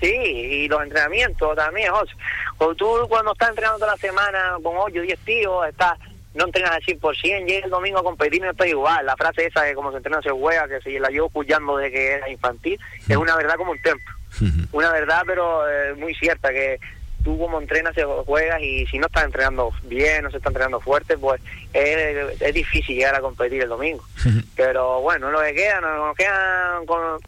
Sí, 0.00 0.08
y 0.08 0.68
los 0.68 0.82
entrenamientos 0.82 1.56
también, 1.56 1.90
José. 1.90 2.12
O 2.58 2.74
tú 2.74 2.86
cuando 3.08 3.32
estás 3.32 3.50
entrenando 3.50 3.78
toda 3.78 3.92
la 3.92 3.98
semana 3.98 4.56
con 4.62 4.74
8 4.76 5.00
10 5.00 5.18
tíos, 5.20 5.68
estás 5.68 5.98
no 6.36 6.44
entrenas 6.44 6.72
al 6.72 6.82
100%, 6.82 7.46
llega 7.46 7.64
el 7.64 7.70
domingo 7.70 7.98
a 7.98 8.04
competir 8.04 8.40
y 8.40 8.44
no 8.44 8.50
estoy 8.50 8.70
igual. 8.70 9.06
La 9.06 9.16
frase 9.16 9.46
esa 9.46 9.62
de 9.62 9.74
como 9.74 9.90
se 9.90 9.96
entrena 9.96 10.20
se 10.22 10.30
juega, 10.30 10.68
que 10.68 10.80
si 10.82 10.98
la 10.98 11.08
llevo 11.08 11.26
escuchando 11.26 11.76
de 11.78 11.90
que 11.90 12.12
era 12.12 12.28
infantil, 12.28 12.78
es 13.08 13.16
una 13.16 13.36
verdad 13.36 13.56
como 13.56 13.72
un 13.72 13.80
templo. 13.80 14.14
Una 14.72 14.92
verdad, 14.92 15.22
pero 15.26 15.68
eh, 15.68 15.94
muy 15.94 16.14
cierta, 16.14 16.50
que 16.50 16.78
tú 17.24 17.38
como 17.38 17.58
entrenas 17.58 17.94
se 17.94 18.04
juegas 18.04 18.60
y 18.60 18.86
si 18.86 18.98
no 18.98 19.06
estás 19.06 19.24
entrenando 19.24 19.72
bien, 19.84 20.24
no 20.24 20.30
se 20.30 20.36
está 20.36 20.50
entrenando 20.50 20.78
fuerte, 20.78 21.16
pues 21.16 21.40
es, 21.72 22.40
es 22.40 22.54
difícil 22.54 22.96
llegar 22.96 23.14
a 23.14 23.20
competir 23.20 23.62
el 23.62 23.68
domingo. 23.68 24.04
Pero 24.54 25.00
bueno, 25.00 25.30
lo 25.30 25.40
que 25.40 25.54
queda, 25.54 25.80
nos 25.80 26.14
quedan 26.16 26.84
con 26.84 27.18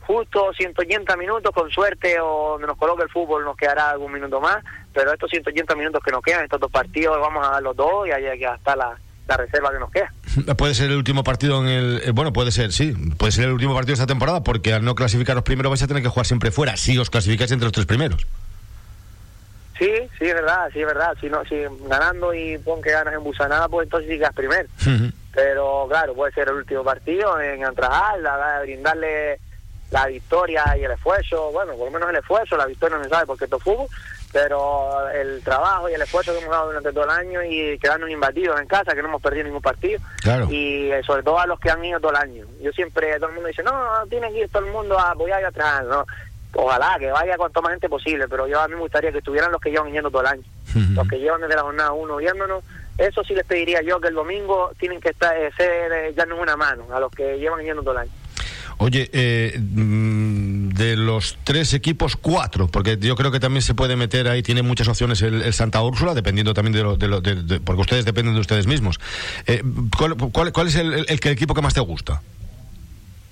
justo 0.00 0.54
180 0.54 1.16
minutos, 1.18 1.54
con 1.54 1.70
suerte, 1.70 2.18
o 2.18 2.52
donde 2.52 2.66
nos 2.66 2.78
coloque 2.78 3.02
el 3.02 3.10
fútbol 3.10 3.44
nos 3.44 3.58
quedará 3.58 3.90
algún 3.90 4.10
minuto 4.10 4.40
más, 4.40 4.64
pero 4.98 5.12
estos 5.12 5.30
180 5.30 5.76
minutos 5.76 6.02
que 6.04 6.10
nos 6.10 6.20
quedan, 6.20 6.42
estos 6.42 6.58
dos 6.58 6.72
partidos, 6.72 7.20
vamos 7.20 7.46
a 7.46 7.52
dar 7.52 7.62
los 7.62 7.76
dos 7.76 8.08
y 8.08 8.10
ahí 8.10 8.42
hasta 8.42 8.74
la, 8.74 8.98
la 9.28 9.36
reserva 9.36 9.70
que 9.70 9.78
nos 9.78 9.92
queda. 9.92 10.12
Puede 10.56 10.74
ser 10.74 10.90
el 10.90 10.96
último 10.96 11.22
partido 11.22 11.62
en 11.62 11.68
el. 11.68 12.02
Eh, 12.04 12.10
bueno, 12.10 12.32
puede 12.32 12.50
ser, 12.50 12.72
sí. 12.72 12.94
Puede 13.16 13.30
ser 13.30 13.44
el 13.44 13.52
último 13.52 13.74
partido 13.74 13.92
de 13.92 14.02
esta 14.02 14.08
temporada, 14.08 14.42
porque 14.42 14.74
al 14.74 14.84
no 14.84 14.96
clasificar 14.96 15.36
los 15.36 15.44
primeros 15.44 15.70
vais 15.70 15.84
a 15.84 15.86
tener 15.86 16.02
que 16.02 16.08
jugar 16.08 16.26
siempre 16.26 16.50
fuera, 16.50 16.76
si 16.76 16.98
os 16.98 17.10
clasificáis 17.10 17.52
entre 17.52 17.66
los 17.66 17.72
tres 17.72 17.86
primeros. 17.86 18.26
Sí, 19.78 19.88
sí, 20.18 20.24
es 20.24 20.34
verdad, 20.34 20.68
sí, 20.72 20.80
es 20.80 20.86
verdad. 20.86 21.16
Si, 21.20 21.28
no, 21.28 21.44
si 21.44 21.54
ganando 21.86 22.34
y 22.34 22.58
pon 22.58 22.82
que 22.82 22.90
ganas 22.90 23.14
en 23.14 23.22
Busanada, 23.22 23.68
pues 23.68 23.86
entonces 23.86 24.10
sí 24.10 24.20
primero. 24.34 24.68
Pero 25.32 25.86
claro, 25.88 26.14
puede 26.14 26.32
ser 26.32 26.48
el 26.48 26.54
último 26.54 26.82
partido 26.82 27.40
en 27.40 27.64
Antrajal, 27.64 28.28
brindarle 28.62 29.38
la 29.90 30.06
victoria 30.06 30.76
y 30.78 30.84
el 30.84 30.90
esfuerzo, 30.90 31.50
bueno, 31.52 31.74
por 31.74 31.86
lo 31.86 31.90
menos 31.92 32.10
el 32.10 32.16
esfuerzo, 32.16 32.56
la 32.56 32.66
victoria 32.66 32.98
no 32.98 33.04
se 33.04 33.10
sabe 33.10 33.26
porque 33.26 33.44
esto 33.44 33.56
es 33.56 33.62
fútbol, 33.62 33.86
pero 34.32 35.08
el 35.10 35.42
trabajo 35.42 35.88
y 35.88 35.94
el 35.94 36.02
esfuerzo 36.02 36.32
que 36.32 36.38
hemos 36.38 36.50
dado 36.50 36.66
durante 36.66 36.92
todo 36.92 37.04
el 37.04 37.10
año 37.10 37.42
y 37.42 37.78
quedarnos 37.78 38.10
imbatidos 38.10 38.60
en 38.60 38.66
casa, 38.66 38.94
que 38.94 39.02
no 39.02 39.08
hemos 39.08 39.22
perdido 39.22 39.44
ningún 39.44 39.62
partido, 39.62 40.00
y 40.50 40.90
eh, 40.90 41.02
sobre 41.06 41.22
todo 41.22 41.38
a 41.38 41.46
los 41.46 41.58
que 41.58 41.70
han 41.70 41.84
ido 41.84 42.00
todo 42.00 42.10
el 42.10 42.18
año. 42.18 42.44
Yo 42.60 42.72
siempre, 42.72 43.16
todo 43.16 43.28
el 43.28 43.34
mundo 43.34 43.48
dice, 43.48 43.62
no, 43.62 43.72
tiene 44.08 44.30
que 44.32 44.40
ir 44.40 44.48
todo 44.48 44.64
el 44.64 44.72
mundo 44.72 44.98
a 44.98 45.12
apoyar 45.12 45.40
y 45.40 45.44
atrás, 45.44 45.84
no. 45.88 46.04
Ojalá 46.54 46.96
que 46.98 47.10
vaya 47.10 47.36
cuanto 47.36 47.60
más 47.62 47.72
gente 47.72 47.88
posible, 47.88 48.26
pero 48.26 48.46
yo 48.46 48.60
a 48.60 48.68
mí 48.68 48.74
me 48.74 48.80
gustaría 48.80 49.12
que 49.12 49.18
estuvieran 49.18 49.52
los 49.52 49.60
que 49.60 49.70
llevan 49.70 49.92
yendo 49.92 50.10
todo 50.10 50.22
el 50.22 50.28
año, 50.28 50.42
los 50.94 51.06
que 51.06 51.18
llevan 51.18 51.40
desde 51.42 51.56
la 51.56 51.62
jornada 51.62 51.92
uno 51.92 52.16
viéndonos. 52.16 52.64
Eso 52.96 53.22
sí 53.22 53.32
les 53.34 53.44
pediría 53.44 53.80
yo 53.82 54.00
que 54.00 54.08
el 54.08 54.14
domingo 54.14 54.72
tienen 54.78 55.00
que 55.00 55.10
estar, 55.10 55.36
eh, 55.36 55.50
ser, 55.56 55.92
eh, 55.92 56.34
una 56.40 56.56
mano 56.56 56.84
a 56.92 56.98
los 56.98 57.12
que 57.12 57.38
llevan 57.38 57.62
yendo 57.62 57.82
todo 57.82 57.92
el 57.92 57.98
año. 57.98 58.10
Oye, 58.78 59.08
eh, 59.12 59.56
mm, 59.58 60.67
de 60.78 60.96
los 60.96 61.36
tres 61.44 61.74
equipos, 61.74 62.16
cuatro, 62.16 62.68
porque 62.68 62.96
yo 62.98 63.16
creo 63.16 63.30
que 63.30 63.40
también 63.40 63.62
se 63.62 63.74
puede 63.74 63.96
meter 63.96 64.28
ahí, 64.28 64.42
tiene 64.42 64.62
muchas 64.62 64.86
opciones 64.88 65.20
el, 65.22 65.52
Santa 65.52 65.82
Úrsula, 65.82 66.14
dependiendo 66.14 66.54
también 66.54 66.72
de 66.72 67.08
lo, 67.08 67.20
de, 67.20 67.60
porque 67.60 67.80
ustedes 67.82 68.04
dependen 68.04 68.34
de 68.34 68.40
ustedes 68.40 68.66
mismos. 68.66 69.00
Eh, 69.46 69.62
¿cuál, 70.32 70.68
es 70.68 70.76
el, 70.76 71.04
equipo 71.08 71.52
que 71.52 71.62
más 71.62 71.74
te 71.74 71.80
gusta? 71.80 72.22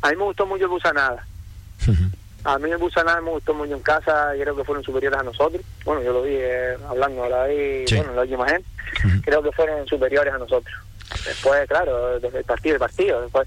A 0.02 0.11
mí 0.11 0.16
me 0.16 0.24
gustó 0.24 0.44
mucho 0.44 0.64
el 0.64 0.70
Busanada. 0.70 1.24
A 2.44 2.59
mí 2.59 2.70
el 2.70 2.78
Busanada 2.78 3.20
me 3.20 3.30
gustó 3.30 3.54
mucho 3.54 3.74
en 3.74 3.82
casa, 3.82 4.32
creo 4.38 4.56
que 4.56 4.64
fueron 4.64 4.82
superiores 4.82 5.18
a 5.18 5.22
nosotros. 5.22 5.62
Bueno, 5.85 6.02
yo 6.02 6.12
lo 6.12 6.22
vi 6.22 6.35
eh, 6.35 6.76
hablando 6.88 7.22
ahora 7.22 7.44
ahí, 7.44 7.85
bueno, 7.92 8.12
la 8.14 8.22
última 8.22 8.48
gente. 8.48 8.68
Creo 9.22 9.42
que 9.42 9.52
fueron 9.52 9.87
superiores 9.87 10.35
a 10.35 10.38
nosotros. 10.38 10.74
Después, 11.24 11.68
claro, 11.68 12.18
desde 12.18 12.38
el 12.38 12.44
partido, 12.44 12.74
el 12.74 12.80
partido. 12.80 13.20
Después, 13.22 13.46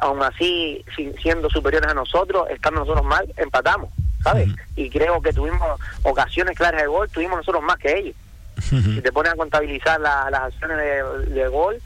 aún 0.00 0.22
así, 0.22 0.84
siendo 1.20 1.50
superiores 1.50 1.90
a 1.90 1.94
nosotros, 1.94 2.48
estando 2.50 2.80
nosotros 2.80 3.04
mal, 3.04 3.32
empatamos, 3.36 3.90
¿sabes? 4.22 4.48
Y 4.76 4.90
creo 4.90 5.20
que 5.20 5.32
tuvimos 5.32 5.80
ocasiones 6.02 6.56
claras 6.56 6.82
de 6.82 6.88
gol, 6.88 7.08
tuvimos 7.10 7.38
nosotros 7.38 7.62
más 7.62 7.78
que 7.78 7.98
ellos. 7.98 8.16
Si 8.60 9.00
te 9.00 9.12
pones 9.12 9.32
a 9.32 9.36
contabilizar 9.36 10.00
las 10.00 10.34
acciones 10.34 10.76
de, 10.76 11.48
gol, 11.48 11.80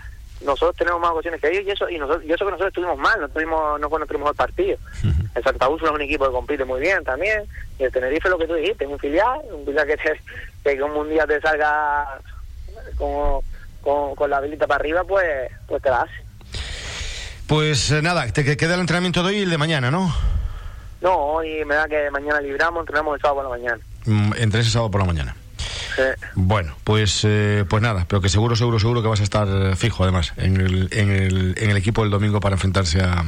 nosotros 0.45 0.77
tenemos 0.77 1.01
más 1.01 1.13
ocasiones 1.13 1.41
que 1.41 1.49
ellos 1.49 1.65
y 1.67 1.71
eso 1.71 1.89
y 1.89 1.99
nosotros 1.99 2.25
eso 2.25 2.45
que 2.45 2.51
nosotros 2.51 2.69
estuvimos 2.69 2.99
mal 2.99 3.19
no 3.19 3.29
tuvimos 3.29 3.81
no 3.81 3.89
fue 3.89 3.99
nuestro 3.99 4.19
mejor 4.19 4.35
partido. 4.35 4.77
El 5.35 5.43
Santa 5.43 5.69
Úrsula 5.69 5.91
es 5.91 5.95
un 5.95 6.03
equipo 6.03 6.27
que 6.27 6.33
compite 6.33 6.65
muy 6.65 6.81
bien 6.81 7.03
también 7.05 7.45
y 7.79 7.85
el 7.85 7.93
Tenerife 7.93 8.29
lo 8.29 8.39
que 8.39 8.47
tú 8.47 8.55
dijiste 8.55 8.85
es 8.85 8.91
un 8.91 8.99
filial 8.99 9.41
un 9.53 9.65
filial 9.65 9.87
que, 9.87 9.97
te, 9.97 10.21
que 10.63 10.79
como 10.79 11.01
un 11.01 11.09
día 11.09 11.27
te 11.27 11.41
salga 11.41 12.21
como, 12.97 13.43
con, 13.81 14.15
con 14.17 14.29
la 14.29 14.41
velita 14.41 14.67
para 14.67 14.81
arriba 14.81 15.05
pues 15.05 15.51
pues 15.67 15.81
te 15.81 15.89
la 15.89 16.03
hace 16.03 16.24
pues 17.47 17.91
eh, 17.91 18.03
nada, 18.03 18.27
te 18.29 18.57
queda 18.57 18.75
el 18.75 18.81
entrenamiento 18.81 19.23
de 19.23 19.29
hoy 19.31 19.37
y 19.39 19.43
el 19.43 19.51
de 19.51 19.59
mañana, 19.59 19.91
¿no? 19.91 20.15
No, 21.01 21.17
hoy 21.17 21.65
me 21.67 21.75
da 21.75 21.87
que 21.87 22.11
mañana 22.11 22.41
libramos, 22.41 22.81
entrenamos 22.81 23.17
el 23.17 23.21
sábado 23.21 23.43
por 23.43 23.45
la 23.45 23.51
mañana. 23.51 23.79
Mm, 24.07 24.33
entre 24.39 24.61
ese 24.61 24.71
sábado 24.71 24.91
por 24.91 25.01
la 25.01 25.07
mañana. 25.07 25.37
Sí. 25.97 26.03
Bueno, 26.35 26.75
pues 26.83 27.21
eh, 27.25 27.65
pues 27.69 27.83
nada, 27.83 28.07
pero 28.09 28.21
que 28.21 28.29
seguro, 28.29 28.57
seguro, 28.57 28.79
seguro 28.79 29.03
que 29.03 29.09
vas 29.09 29.21
a 29.21 29.25
estar 29.25 29.77
fijo 29.77 30.03
además 30.03 30.33
en 30.37 30.61
el, 30.61 30.89
en 30.93 31.11
el, 31.11 31.55
en 31.59 31.71
el 31.71 31.77
equipo 31.77 32.03
del 32.03 32.11
domingo 32.11 32.41
para 32.41 32.55
enfrentarse 32.55 33.01
a, 33.01 33.25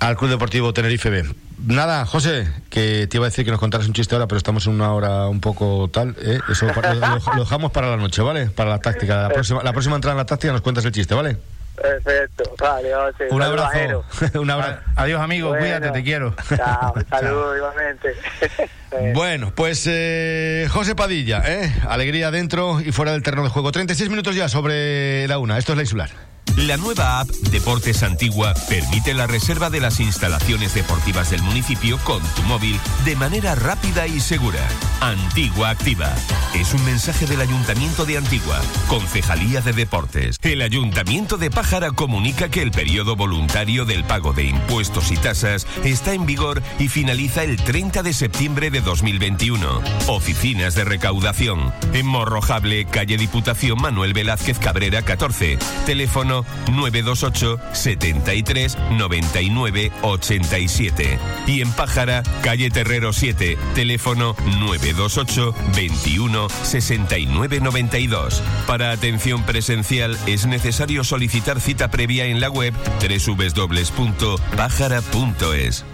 al 0.00 0.16
Club 0.16 0.30
Deportivo 0.30 0.72
Tenerife 0.74 1.10
B. 1.10 1.24
Nada, 1.64 2.04
José, 2.06 2.48
que 2.70 3.06
te 3.06 3.16
iba 3.18 3.26
a 3.26 3.28
decir 3.28 3.44
que 3.44 3.52
nos 3.52 3.60
contaras 3.60 3.86
un 3.86 3.92
chiste 3.92 4.16
ahora, 4.16 4.26
pero 4.26 4.36
estamos 4.36 4.66
en 4.66 4.72
una 4.72 4.92
hora 4.92 5.28
un 5.28 5.40
poco 5.40 5.88
tal. 5.92 6.16
¿eh? 6.20 6.40
Eso 6.50 6.66
lo, 6.66 7.38
dejamos 7.38 7.70
para 7.70 7.88
la 7.88 7.96
noche, 7.96 8.20
¿vale? 8.20 8.46
Para 8.46 8.70
la 8.70 8.78
táctica. 8.80 9.22
La 9.22 9.28
próxima, 9.32 9.62
la 9.62 9.72
próxima 9.72 9.94
entrada 9.94 10.14
en 10.14 10.18
la 10.18 10.26
táctica 10.26 10.52
nos 10.52 10.62
cuentas 10.62 10.84
el 10.84 10.90
chiste, 10.90 11.14
¿vale? 11.14 11.36
Perfecto, 11.74 12.54
vale, 12.58 12.94
José. 12.94 13.28
Un 13.30 13.42
abrazo. 13.42 14.04
un 14.40 14.50
abrazo. 14.50 14.80
Adiós, 14.96 15.20
amigo, 15.20 15.56
cuídate, 15.56 15.90
te 15.90 16.02
quiero. 16.02 16.34
Chao, 16.56 16.94
saludos 17.10 17.56
igualmente. 17.56 18.14
bueno, 19.14 19.52
pues 19.54 19.86
eh, 19.90 20.68
José 20.70 20.94
Padilla, 20.94 21.42
¿eh? 21.46 21.72
Alegría 21.88 22.30
dentro 22.30 22.80
y 22.80 22.92
fuera 22.92 23.12
del 23.12 23.22
terreno 23.22 23.44
de 23.44 23.50
juego. 23.50 23.72
36 23.72 24.10
minutos 24.10 24.34
ya 24.34 24.48
sobre 24.48 25.26
la 25.28 25.38
una. 25.38 25.58
Esto 25.58 25.72
es 25.72 25.76
la 25.76 25.82
insular. 25.82 26.31
La 26.56 26.76
nueva 26.76 27.20
app 27.20 27.30
Deportes 27.50 28.02
Antigua 28.02 28.52
permite 28.68 29.14
la 29.14 29.26
reserva 29.26 29.70
de 29.70 29.80
las 29.80 30.00
instalaciones 30.00 30.74
deportivas 30.74 31.30
del 31.30 31.42
municipio 31.42 31.98
con 32.04 32.22
tu 32.34 32.42
móvil 32.42 32.78
de 33.06 33.16
manera 33.16 33.54
rápida 33.54 34.06
y 34.06 34.20
segura. 34.20 34.60
Antigua 35.00 35.70
Activa. 35.70 36.14
Es 36.54 36.74
un 36.74 36.84
mensaje 36.84 37.26
del 37.26 37.40
Ayuntamiento 37.40 38.04
de 38.04 38.18
Antigua, 38.18 38.60
Concejalía 38.88 39.62
de 39.62 39.72
Deportes. 39.72 40.36
El 40.42 40.60
Ayuntamiento 40.60 41.38
de 41.38 41.50
Pájara 41.50 41.90
comunica 41.92 42.50
que 42.50 42.60
el 42.60 42.70
periodo 42.70 43.16
voluntario 43.16 43.86
del 43.86 44.04
pago 44.04 44.34
de 44.34 44.44
impuestos 44.44 45.10
y 45.10 45.16
tasas 45.16 45.66
está 45.84 46.12
en 46.12 46.26
vigor 46.26 46.62
y 46.78 46.88
finaliza 46.88 47.44
el 47.44 47.56
30 47.56 48.02
de 48.02 48.12
septiembre 48.12 48.70
de 48.70 48.82
2021. 48.82 49.80
Oficinas 50.08 50.74
de 50.74 50.84
recaudación. 50.84 51.72
En 51.94 52.06
Morrojable, 52.06 52.84
calle 52.84 53.16
Diputación 53.16 53.80
Manuel 53.80 54.12
Velázquez 54.12 54.58
Cabrera 54.58 55.02
14. 55.02 55.58
Teléfono 55.86 56.41
928 56.70 57.58
73 57.72 58.78
99 58.92 59.92
87. 60.02 61.18
Y 61.46 61.60
en 61.60 61.70
Pájara, 61.72 62.22
calle 62.42 62.70
Terrero 62.70 63.12
7, 63.12 63.58
teléfono 63.74 64.34
928 64.58 65.54
21 65.74 66.48
69 66.48 67.60
92. 67.60 68.42
Para 68.66 68.92
atención 68.92 69.44
presencial 69.44 70.18
es 70.26 70.46
necesario 70.46 71.04
solicitar 71.04 71.60
cita 71.60 71.90
previa 71.90 72.24
en 72.26 72.40
la 72.40 72.50
web 72.50 72.74
www.pájara.es. 73.00 75.84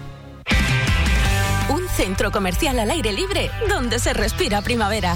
Un 1.69 1.87
centro 1.89 2.31
comercial 2.31 2.79
al 2.79 2.91
aire 2.91 3.13
libre 3.13 3.49
donde 3.69 3.99
se 3.99 4.13
respira 4.13 4.61
primavera. 4.61 5.15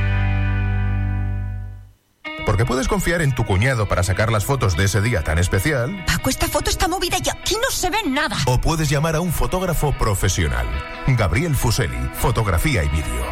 Puedes 2.65 2.87
confiar 2.87 3.21
en 3.21 3.33
tu 3.33 3.45
cuñado 3.45 3.87
para 3.87 4.03
sacar 4.03 4.31
las 4.31 4.45
fotos 4.45 4.77
de 4.77 4.85
ese 4.85 5.01
día 5.01 5.23
tan 5.23 5.37
especial. 5.37 6.03
Paco, 6.05 6.29
esta 6.29 6.47
foto 6.47 6.69
está 6.69 6.87
movida 6.87 7.17
y 7.23 7.29
aquí 7.29 7.55
no 7.55 7.69
se 7.69 7.89
ve 7.89 7.97
nada. 8.07 8.37
O 8.45 8.59
puedes 8.59 8.89
llamar 8.89 9.15
a 9.15 9.21
un 9.21 9.31
fotógrafo 9.31 9.91
profesional. 9.91 10.67
Gabriel 11.07 11.55
Fuseli, 11.55 12.09
fotografía 12.13 12.83
y 12.83 12.89
vídeo. 12.89 13.25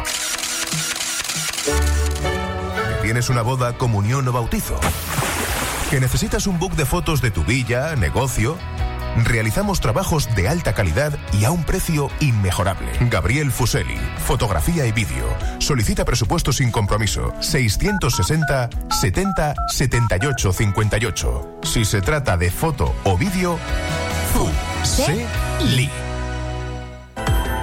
¿Tienes 3.02 3.30
una 3.30 3.42
boda, 3.42 3.72
comunión 3.78 4.28
o 4.28 4.32
bautizo? 4.32 4.78
¿Que 5.90 6.00
necesitas 6.00 6.46
un 6.46 6.58
book 6.58 6.76
de 6.76 6.86
fotos 6.86 7.20
de 7.20 7.30
tu 7.30 7.44
villa, 7.44 7.96
negocio? 7.96 8.56
Realizamos 9.16 9.80
trabajos 9.80 10.34
de 10.34 10.48
alta 10.48 10.72
calidad 10.72 11.18
y 11.32 11.44
a 11.44 11.50
un 11.50 11.64
precio 11.64 12.10
inmejorable. 12.20 12.90
Gabriel 13.10 13.50
Fuseli, 13.50 13.98
fotografía 14.26 14.86
y 14.86 14.92
vídeo. 14.92 15.26
Solicita 15.58 16.04
presupuesto 16.04 16.52
sin 16.52 16.70
compromiso. 16.70 17.32
660 17.40 18.70
70 19.00 19.54
78 19.68 20.52
58. 20.52 21.58
Si 21.62 21.84
se 21.84 22.00
trata 22.00 22.36
de 22.36 22.50
foto 22.50 22.94
o 23.04 23.16
vídeo, 23.16 23.58
Fuseli. 24.32 26.09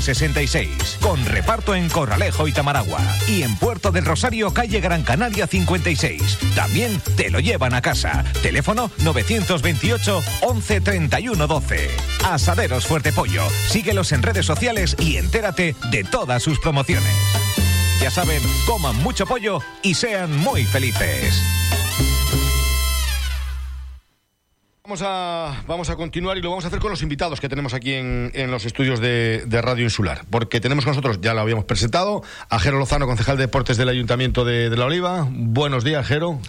66. 0.00 0.98
Con 1.00 1.24
reparto 1.24 1.74
en 1.74 1.88
Corralejo 1.88 2.48
y 2.48 2.52
Tamaragua. 2.52 3.00
Y 3.28 3.42
en 3.42 3.56
Puerto 3.56 3.90
del 3.90 4.04
Rosario, 4.04 4.52
calle 4.52 4.80
Gran 4.80 5.02
Canaria 5.02 5.46
56. 5.46 6.38
También 6.54 7.00
te 7.16 7.30
lo 7.30 7.40
llevan 7.40 7.74
a 7.74 7.82
casa. 7.82 8.24
Teléfono 8.42 8.90
928 8.98 10.22
11 10.42 10.80
31 10.80 11.46
12. 11.46 11.90
Asaderos 12.24 12.86
Fuerte 12.86 13.12
Pollo. 13.12 13.42
Síguelos 13.68 14.12
en 14.12 14.22
redes 14.22 14.46
sociales 14.46 14.96
y 14.98 15.16
entérate 15.16 15.74
de 15.90 16.04
todas 16.04 16.42
sus 16.42 16.58
promociones. 16.60 17.12
Ya 18.00 18.10
saben, 18.10 18.40
coman 18.66 18.96
mucho 18.96 19.26
pollo 19.26 19.60
y 19.82 19.94
sean 19.94 20.34
muy 20.34 20.64
felices. 20.64 21.42
Vamos 24.90 25.06
a, 25.06 25.62
vamos 25.68 25.88
a 25.88 25.94
continuar 25.94 26.36
y 26.36 26.42
lo 26.42 26.50
vamos 26.50 26.64
a 26.64 26.66
hacer 26.66 26.80
con 26.80 26.90
los 26.90 27.00
invitados 27.00 27.40
que 27.40 27.48
tenemos 27.48 27.74
aquí 27.74 27.94
en, 27.94 28.50
los 28.50 28.64
estudios 28.64 28.98
de, 28.98 29.44
Radio 29.62 29.84
Insular. 29.84 30.22
Porque 30.28 30.58
tenemos 30.58 30.84
con 30.84 30.90
nosotros, 30.90 31.20
ya 31.20 31.32
lo 31.32 31.42
habíamos 31.42 31.64
presentado, 31.64 32.24
a 32.48 32.58
Jero 32.58 32.80
Lozano, 32.80 33.06
concejal 33.06 33.36
de 33.36 33.44
deportes 33.44 33.76
del 33.76 33.88
Ayuntamiento 33.88 34.44
de, 34.44 34.68
La 34.76 34.86
Oliva. 34.86 35.28
Buenos 35.30 35.84
días, 35.84 36.04
Jero. 36.08 36.40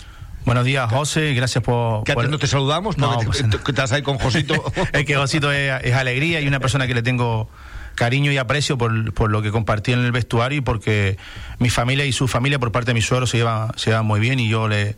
Buenos 0.43 0.65
días, 0.65 0.91
José, 0.91 1.35
gracias 1.35 1.63
por... 1.63 2.03
Que 2.03 2.15
no 2.15 2.39
te 2.39 2.47
saludamos, 2.47 2.97
no, 2.97 3.19
pues 3.19 3.43
estás 3.67 3.91
ahí 3.91 4.01
con 4.01 4.17
Josito. 4.17 4.55
es 4.91 5.05
que 5.05 5.13
Josito 5.13 5.51
es, 5.51 5.93
alegría 5.93 6.41
y 6.41 6.47
una 6.47 6.59
persona 6.59 6.87
que 6.87 6.95
le 6.95 7.03
tengo 7.03 7.47
cariño 7.95 8.31
y 8.31 8.37
aprecio 8.37 8.77
por, 8.77 9.13
por, 9.13 9.29
lo 9.31 9.41
que 9.41 9.51
compartí 9.51 9.93
en 9.93 9.99
el 9.99 10.11
vestuario 10.11 10.59
y 10.59 10.61
porque 10.61 11.17
mi 11.59 11.69
familia 11.69 12.05
y 12.05 12.11
su 12.11 12.27
familia 12.27 12.59
por 12.59 12.71
parte 12.71 12.91
de 12.91 12.93
mi 12.93 13.01
suegro 13.01 13.27
se 13.27 13.37
llevan 13.37 13.69
se 13.75 13.91
lleva 13.91 14.01
muy 14.01 14.19
bien 14.19 14.39
y 14.39 14.49
yo 14.49 14.67
le, 14.67 14.95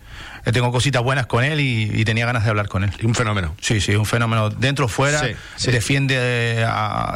tengo 0.51 0.71
cositas 0.71 1.01
buenas 1.01 1.25
con 1.25 1.43
él 1.43 1.60
y, 1.60 2.03
tenía 2.03 2.25
ganas 2.25 2.43
de 2.43 2.49
hablar 2.49 2.67
con 2.67 2.84
él. 2.84 2.91
Un 3.03 3.15
fenómeno. 3.15 3.56
Sí, 3.62 3.79
sí, 3.79 3.95
un 3.95 4.06
fenómeno. 4.06 4.49
Dentro, 4.49 4.89
fuera, 4.89 5.21
se 5.56 5.71
defiende, 5.71 6.65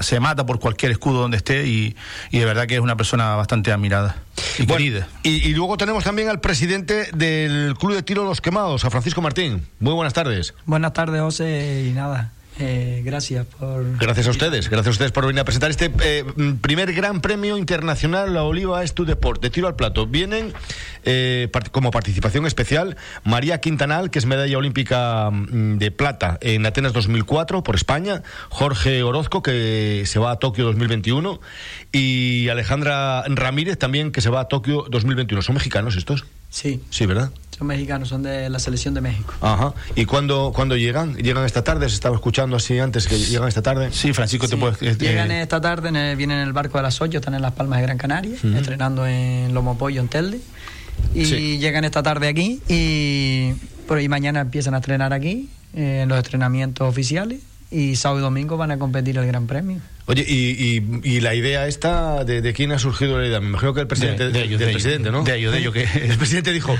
se 0.01 0.19
mata 0.19 0.45
por 0.45 0.59
cualquier 0.59 0.93
escudo 0.93 1.21
donde 1.21 1.37
esté 1.37 1.67
y, 1.67 1.95
de 2.31 2.45
verdad 2.45 2.67
que 2.67 2.75
es 2.75 2.81
una 2.81 2.95
persona 2.95 3.35
bastante 3.35 3.71
admirada 3.71 4.15
y 4.57 4.65
querida. 4.65 5.07
Y, 5.23 5.53
luego 5.53 5.77
tenemos 5.77 6.03
también 6.03 6.29
al 6.29 6.39
presidente 6.39 7.09
del 7.13 7.75
Club 7.77 7.95
de 7.95 8.03
Tiro 8.03 8.23
Los 8.23 8.39
Quemados, 8.39 8.85
a 8.85 8.89
Francisco 8.89 9.21
Martín. 9.21 9.67
Muy 9.79 9.93
buenas 9.93 10.13
tardes. 10.13 10.53
Buenas 10.65 10.93
tardes, 10.93 11.21
José, 11.21 11.85
y 11.89 11.91
nada, 11.91 12.31
eh, 12.59 13.01
gracias 13.03 13.45
por. 13.45 13.97
Gracias 13.97 14.27
a 14.27 14.31
ustedes, 14.31 14.69
gracias 14.69 14.87
a 14.87 14.91
ustedes 14.91 15.11
por 15.11 15.25
venir 15.27 15.41
a 15.41 15.45
presentar 15.45 15.69
este 15.69 15.91
eh, 16.03 16.25
primer 16.61 16.93
Gran 16.93 17.21
Premio 17.21 17.57
Internacional 17.57 18.33
La 18.33 18.43
Oliva 18.43 18.83
es 18.83 18.93
tu 18.93 19.05
deporte, 19.05 19.49
tiro 19.49 19.67
al 19.67 19.75
plato. 19.75 20.07
Vienen 20.07 20.53
eh, 21.03 21.49
como 21.71 21.91
participación 21.91 22.45
especial 22.45 22.97
María 23.23 23.61
Quintanal, 23.61 24.09
que 24.09 24.19
es 24.19 24.25
medalla 24.25 24.57
olímpica 24.57 25.29
mm, 25.31 25.77
de 25.77 25.91
plata 25.91 26.37
en 26.41 26.65
Atenas 26.65 26.93
2004 26.93 27.63
por 27.63 27.75
España, 27.75 28.23
Jorge 28.49 29.03
Orozco, 29.03 29.43
que 29.43 30.03
se 30.05 30.19
va 30.19 30.31
a 30.31 30.35
Tokio 30.37 30.65
2021, 30.65 31.39
y 31.91 32.49
Alejandra 32.49 33.23
Ramírez 33.27 33.77
también, 33.77 34.11
que 34.11 34.21
se 34.21 34.29
va 34.29 34.41
a 34.41 34.45
Tokio 34.47 34.85
2021. 34.89 35.41
¿Son 35.41 35.55
mexicanos 35.55 35.95
estos? 35.95 36.25
Sí. 36.49 36.81
Sí, 36.89 37.05
¿verdad? 37.05 37.31
Son 37.57 37.65
mexicanos, 37.65 38.09
son 38.09 38.21
de 38.21 38.49
la 38.51 38.59
selección 38.59 38.93
de 38.93 39.01
México. 39.01 39.33
Ajá. 39.41 39.73
¿Y 39.95 40.05
cuándo, 40.05 40.51
cuándo 40.53 40.75
llegan? 40.75 41.15
¿Llegan 41.15 41.43
esta 41.43 41.63
tarde? 41.63 41.89
Se 41.89 41.95
estaba 41.95 42.13
escuchando 42.15 42.55
así 42.55 42.77
antes 42.77 43.07
que 43.07 43.17
llegan 43.17 43.47
esta 43.47 43.63
tarde. 43.63 43.89
Sí, 43.91 44.13
Francisco, 44.13 44.47
te 44.47 44.57
puedes. 44.57 44.79
Este, 44.81 45.05
llegan 45.05 45.31
esta 45.31 45.59
tarde, 45.59 46.15
vienen 46.15 46.37
en 46.37 46.47
el 46.47 46.53
barco 46.53 46.77
de 46.77 46.83
las 46.83 47.01
8, 47.01 47.17
están 47.17 47.33
en 47.33 47.41
Las 47.41 47.53
Palmas 47.53 47.79
de 47.79 47.83
Gran 47.83 47.97
Canaria, 47.97 48.37
entrenando 48.43 49.07
en 49.07 49.55
Lomo 49.55 49.75
Pollo 49.75 50.01
en 50.01 50.07
Telde. 50.07 50.39
Y 51.15 51.57
llegan 51.57 51.83
esta 51.83 52.03
tarde 52.03 52.27
aquí 52.27 52.61
y, 52.67 53.53
por 53.87 53.97
ahí 53.97 54.07
mañana 54.07 54.41
empiezan 54.41 54.75
a 54.75 54.77
entrenar 54.77 55.13
aquí, 55.13 55.49
eh, 55.73 56.01
en 56.03 56.09
los 56.09 56.17
entrenamientos 56.17 56.87
oficiales. 56.87 57.39
Y 57.71 57.95
sábado 57.95 58.19
y 58.19 58.23
domingo 58.23 58.57
van 58.57 58.71
a 58.71 58.77
competir 58.77 59.17
el 59.17 59.25
Gran 59.25 59.47
Premio. 59.47 59.79
Oye, 60.09 60.23
y, 60.25 60.81
y, 61.03 61.19
la 61.19 61.35
idea 61.35 61.67
esta, 61.67 62.23
de, 62.23 62.53
quién 62.53 62.71
ha 62.71 62.79
surgido 62.79 63.19
la 63.19 63.27
idea? 63.27 63.41
Me 63.41 63.47
imagino 63.47 63.73
que 63.73 63.81
el 63.81 63.87
presidente, 63.87 64.29
de, 64.29 64.41
ellos, 64.41 64.57
del 64.57 64.71
presidente, 64.71 65.11
¿no? 65.11 65.23
De 65.23 65.35
ellos, 65.35 65.51
de 65.51 65.59
ellos, 65.59 65.73
que... 65.73 65.83
El 65.83 66.17
presidente 66.17 66.53
dijo, 66.53 66.73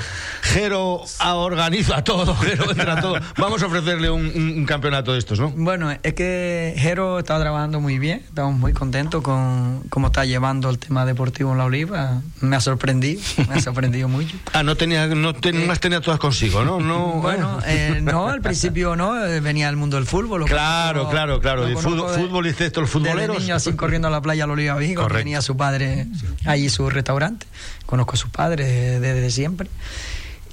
Jero 0.43 1.03
organiza 1.25 2.05
todo, 2.05 2.33
Jero 2.37 2.71
entra 2.71 3.01
todo. 3.01 3.19
Vamos 3.37 3.61
a 3.61 3.65
ofrecerle 3.65 4.09
un, 4.09 4.65
campeonato 4.65 5.11
de 5.11 5.19
estos, 5.19 5.41
¿no? 5.41 5.49
Bueno, 5.49 5.91
es 5.91 6.13
que 6.13 6.73
Jero 6.77 7.19
está 7.19 7.37
trabajando 7.37 7.81
muy 7.81 7.99
bien, 7.99 8.23
estamos 8.25 8.55
muy 8.55 8.71
contentos 8.71 9.21
con 9.21 9.83
cómo 9.89 10.07
está 10.07 10.23
llevando 10.23 10.69
el 10.69 10.79
tema 10.79 11.05
deportivo 11.05 11.51
en 11.51 11.57
la 11.57 11.65
Oliva. 11.65 12.21
Me 12.39 12.55
ha 12.55 12.61
sorprendido, 12.61 13.21
me 13.49 13.55
ha 13.55 13.59
sorprendido 13.59 14.07
mucho. 14.07 14.37
Ah, 14.53 14.63
no 14.63 14.75
tenía, 14.75 15.05
no 15.07 15.35
tenía, 15.35 15.71
eh, 15.71 15.77
tenía 15.77 16.01
todas 16.01 16.19
consigo, 16.19 16.63
¿no? 16.63 16.79
no 16.79 17.21
bueno, 17.21 17.59
eh, 17.67 17.99
no, 18.01 18.27
al 18.27 18.41
principio 18.41 18.95
no, 18.95 19.23
eh, 19.23 19.39
venía 19.39 19.67
del 19.67 19.75
mundo 19.75 19.97
del 19.97 20.07
fútbol. 20.07 20.45
Claro, 20.45 21.09
claro, 21.09 21.39
claro, 21.39 21.67
el 21.67 21.77
fútbol, 21.77 22.09
fútbol 22.15 22.47
y 22.47 22.49
esto, 22.49 22.79
el 22.79 22.87
fútbol 22.87 23.16
de 23.17 23.27
niño 23.27 23.56
así 23.56 23.73
corriendo 23.75 24.08
a 24.08 24.12
la 24.12 24.21
playa 24.21 24.47
lo 24.47 24.53
Oliva 24.53 24.75
Vigo, 24.75 25.08
tenía 25.08 25.41
su 25.41 25.58
padre 25.58 26.08
allí 26.45 26.69
su 26.69 26.89
restaurante. 26.89 27.45
Conozco 27.86 28.13
a 28.13 28.17
sus 28.17 28.30
padres 28.30 29.01
desde 29.01 29.30
siempre. 29.32 29.69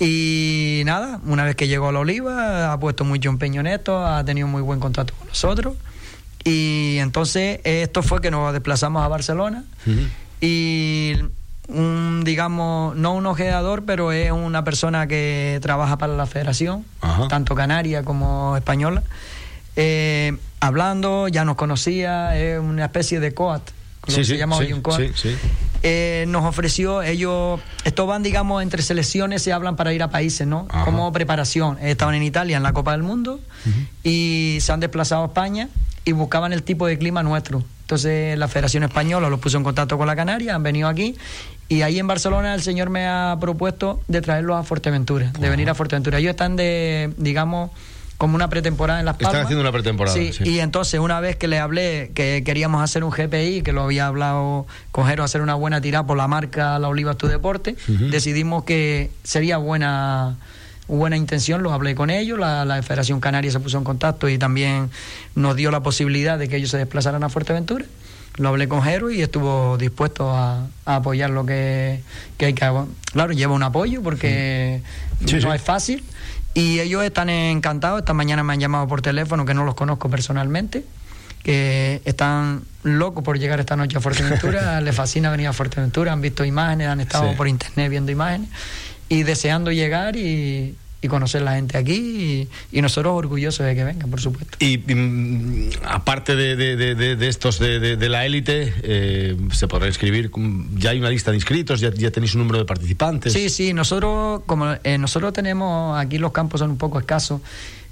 Y 0.00 0.82
nada, 0.86 1.20
una 1.24 1.44
vez 1.44 1.54
que 1.56 1.68
llegó 1.68 1.88
a 1.88 1.92
la 1.92 2.00
Oliva, 2.00 2.72
ha 2.72 2.80
puesto 2.80 3.04
mucho 3.04 3.28
empeño 3.28 3.60
en 3.60 3.68
esto, 3.68 4.04
ha 4.04 4.24
tenido 4.24 4.48
muy 4.48 4.62
buen 4.62 4.80
contrato 4.80 5.14
con 5.14 5.28
nosotros. 5.28 5.74
Y 6.44 6.98
entonces 6.98 7.60
esto 7.64 8.02
fue 8.02 8.20
que 8.20 8.30
nos 8.30 8.52
desplazamos 8.52 9.02
a 9.02 9.08
Barcelona. 9.08 9.64
Y 10.40 11.14
un, 11.68 12.22
digamos, 12.24 12.96
no 12.96 13.14
un 13.14 13.26
ojeador, 13.26 13.84
pero 13.84 14.12
es 14.12 14.30
una 14.30 14.64
persona 14.64 15.06
que 15.06 15.58
trabaja 15.62 15.96
para 15.96 16.14
la 16.14 16.26
federación, 16.26 16.84
tanto 17.28 17.54
canaria 17.54 18.02
como 18.02 18.56
española. 18.56 19.02
Eh, 19.76 20.36
hablando, 20.60 21.28
ya 21.28 21.44
nos 21.44 21.56
conocía, 21.56 22.36
es 22.38 22.58
una 22.58 22.84
especie 22.84 23.20
de 23.20 23.34
coat, 23.34 23.62
sí, 24.06 24.24
se 24.24 24.36
llama 24.36 24.58
un 24.58 24.80
coat. 24.82 25.02
Eh, 25.86 26.24
nos 26.28 26.44
ofreció, 26.44 27.02
ellos, 27.02 27.60
estos 27.84 28.06
van, 28.06 28.22
digamos, 28.22 28.62
entre 28.62 28.82
selecciones, 28.82 29.42
se 29.42 29.52
hablan 29.52 29.76
para 29.76 29.92
ir 29.92 30.02
a 30.02 30.08
países, 30.08 30.46
¿no? 30.46 30.66
Como 30.84 31.12
preparación. 31.12 31.78
Estaban 31.82 32.14
en 32.14 32.22
Italia 32.22 32.56
en 32.56 32.62
la 32.62 32.72
Copa 32.72 32.92
del 32.92 33.02
Mundo 33.02 33.40
y 34.02 34.58
se 34.60 34.72
han 34.72 34.80
desplazado 34.80 35.24
a 35.24 35.26
España 35.26 35.68
y 36.06 36.12
buscaban 36.12 36.52
el 36.52 36.62
tipo 36.62 36.86
de 36.86 36.98
clima 36.98 37.22
nuestro. 37.22 37.62
Entonces 37.82 38.38
la 38.38 38.48
Federación 38.48 38.82
Española 38.82 39.28
los 39.28 39.40
puso 39.40 39.58
en 39.58 39.64
contacto 39.64 39.98
con 39.98 40.06
la 40.06 40.16
Canaria, 40.16 40.54
han 40.54 40.62
venido 40.62 40.88
aquí 40.88 41.16
y 41.68 41.82
ahí 41.82 41.98
en 41.98 42.06
Barcelona 42.06 42.54
el 42.54 42.62
señor 42.62 42.88
me 42.88 43.06
ha 43.06 43.36
propuesto 43.38 44.00
de 44.08 44.22
traerlos 44.22 44.56
a 44.56 44.62
Fuerteventura, 44.62 45.32
de 45.38 45.50
venir 45.50 45.68
a 45.68 45.74
Fuerteventura. 45.74 46.18
Ellos 46.18 46.30
están 46.30 46.56
de, 46.56 47.12
digamos, 47.18 47.70
como 48.18 48.36
una 48.36 48.48
pretemporada 48.48 49.00
en 49.00 49.06
Las 49.06 49.16
Palmas. 49.16 49.32
Están 49.32 49.44
haciendo 49.46 49.62
una 49.62 49.72
pretemporada. 49.72 50.16
Sí, 50.16 50.32
y 50.44 50.60
entonces 50.60 51.00
una 51.00 51.20
vez 51.20 51.36
que 51.36 51.48
le 51.48 51.58
hablé 51.58 52.10
que 52.14 52.42
queríamos 52.44 52.82
hacer 52.82 53.04
un 53.04 53.10
GPI, 53.10 53.62
que 53.62 53.72
lo 53.72 53.82
había 53.82 54.06
hablado 54.06 54.66
con 54.92 55.06
Jero, 55.06 55.24
hacer 55.24 55.40
una 55.40 55.54
buena 55.54 55.80
tirada 55.80 56.06
por 56.06 56.16
la 56.16 56.28
marca 56.28 56.78
La 56.78 56.88
Oliva 56.88 57.14
Tu 57.14 57.26
Deporte, 57.26 57.76
decidimos 57.86 58.64
que 58.64 59.10
sería 59.22 59.56
buena 59.56 60.36
buena 60.86 61.16
intención, 61.16 61.62
lo 61.62 61.72
hablé 61.72 61.94
con 61.94 62.10
ellos, 62.10 62.38
la, 62.38 62.66
la, 62.66 62.82
Federación 62.82 63.18
Canaria 63.18 63.50
se 63.50 63.58
puso 63.58 63.78
en 63.78 63.84
contacto 63.84 64.28
y 64.28 64.36
también 64.36 64.90
nos 65.34 65.56
dio 65.56 65.70
la 65.70 65.82
posibilidad 65.82 66.38
de 66.38 66.46
que 66.46 66.56
ellos 66.56 66.70
se 66.70 66.76
desplazaran 66.76 67.24
a 67.24 67.30
Fuerteventura. 67.30 67.86
Lo 68.36 68.50
hablé 68.50 68.68
con 68.68 68.82
Jero 68.82 69.10
y 69.10 69.22
estuvo 69.22 69.78
dispuesto 69.78 70.30
a, 70.30 70.66
apoyar 70.84 71.30
lo 71.30 71.46
que, 71.46 72.00
que, 72.36 72.46
hay 72.46 72.52
que... 72.52 72.70
Claro, 73.12 73.32
lleva 73.32 73.54
un 73.54 73.62
apoyo 73.62 74.02
porque 74.02 74.82
no 75.20 75.54
es 75.54 75.62
fácil 75.62 76.04
y 76.54 76.80
ellos 76.80 77.02
están 77.02 77.28
encantados. 77.28 77.98
Esta 78.00 78.14
mañana 78.14 78.42
me 78.42 78.52
han 78.52 78.60
llamado 78.60 78.86
por 78.86 79.02
teléfono, 79.02 79.44
que 79.44 79.54
no 79.54 79.64
los 79.64 79.74
conozco 79.74 80.08
personalmente, 80.08 80.84
que 81.42 82.00
están 82.04 82.62
locos 82.84 83.24
por 83.24 83.38
llegar 83.38 83.60
esta 83.60 83.76
noche 83.76 83.98
a 83.98 84.00
Fuerteventura. 84.00 84.80
Les 84.82 84.94
fascina 84.94 85.30
venir 85.30 85.48
a 85.48 85.52
Fuerteventura. 85.52 86.12
Han 86.12 86.20
visto 86.20 86.44
imágenes, 86.44 86.88
han 86.88 87.00
estado 87.00 87.34
por 87.34 87.48
internet 87.48 87.90
viendo 87.90 88.12
imágenes 88.12 88.48
y 89.08 89.24
deseando 89.24 89.72
llegar 89.72 90.16
y, 90.16 90.76
y 91.04 91.08
conocer 91.08 91.42
la 91.42 91.56
gente 91.56 91.76
aquí 91.76 92.48
y, 92.72 92.80
nosotros 92.80 93.12
orgullosos 93.14 93.66
de 93.66 93.74
que 93.74 93.84
vengan, 93.84 94.10
por 94.10 94.22
supuesto. 94.22 94.56
Y, 94.58 94.78
mm, 94.78 95.70
aparte 95.84 96.34
de, 96.34 96.56
de, 96.56 97.28
estos 97.28 97.58
de, 97.58 98.08
la 98.08 98.24
élite, 98.24 98.72
eh, 98.82 99.36
se 99.52 99.68
podrá 99.68 99.86
inscribir, 99.86 100.30
ya 100.76 100.90
hay 100.90 100.98
una 100.98 101.10
lista 101.10 101.30
de 101.30 101.36
inscritos, 101.36 101.80
ya, 101.80 101.92
ya 101.92 102.10
tenéis 102.10 102.34
un 102.34 102.40
número 102.40 102.58
de 102.58 102.64
participantes. 102.64 103.34
Sí, 103.34 103.50
sí, 103.50 103.74
nosotros, 103.74 104.42
como 104.46 104.76
eh, 104.82 104.96
nosotros 104.96 105.34
tenemos, 105.34 105.98
aquí 105.98 106.16
los 106.16 106.32
campos 106.32 106.60
son 106.60 106.70
un 106.70 106.78
poco 106.78 106.98
escasos. 106.98 107.42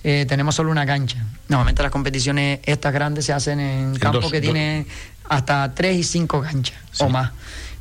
Eh, 0.03 0.25
tenemos 0.27 0.55
solo 0.55 0.71
una 0.71 0.87
cancha. 0.87 1.23
Normalmente 1.49 1.83
las 1.83 1.93
competiciones 1.93 2.61
estas 2.65 2.95
grandes 2.95 3.27
se 3.27 3.35
hacen 3.35 3.61
en 3.61 3.95
campos 3.97 4.33
que 4.33 4.41
tienen 4.41 4.87
hasta 5.29 5.75
tres 5.75 5.99
y 5.99 6.03
cinco 6.03 6.41
canchas 6.41 6.79
o 6.99 7.11
más. 7.11 7.31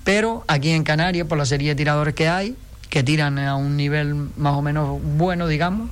Pero 0.03 0.43
aquí 0.47 0.71
en 0.71 0.83
Canarias, 0.83 1.25
por 1.25 1.37
la 1.37 1.45
serie 1.45 1.69
de 1.69 1.75
tiradores 1.75 2.15
que 2.15 2.27
hay, 2.27 2.55
que 2.91 3.03
tiran 3.03 3.39
a 3.39 3.55
un 3.55 3.77
nivel 3.77 4.13
más 4.35 4.53
o 4.53 4.61
menos 4.61 4.99
bueno, 5.01 5.47
digamos. 5.47 5.89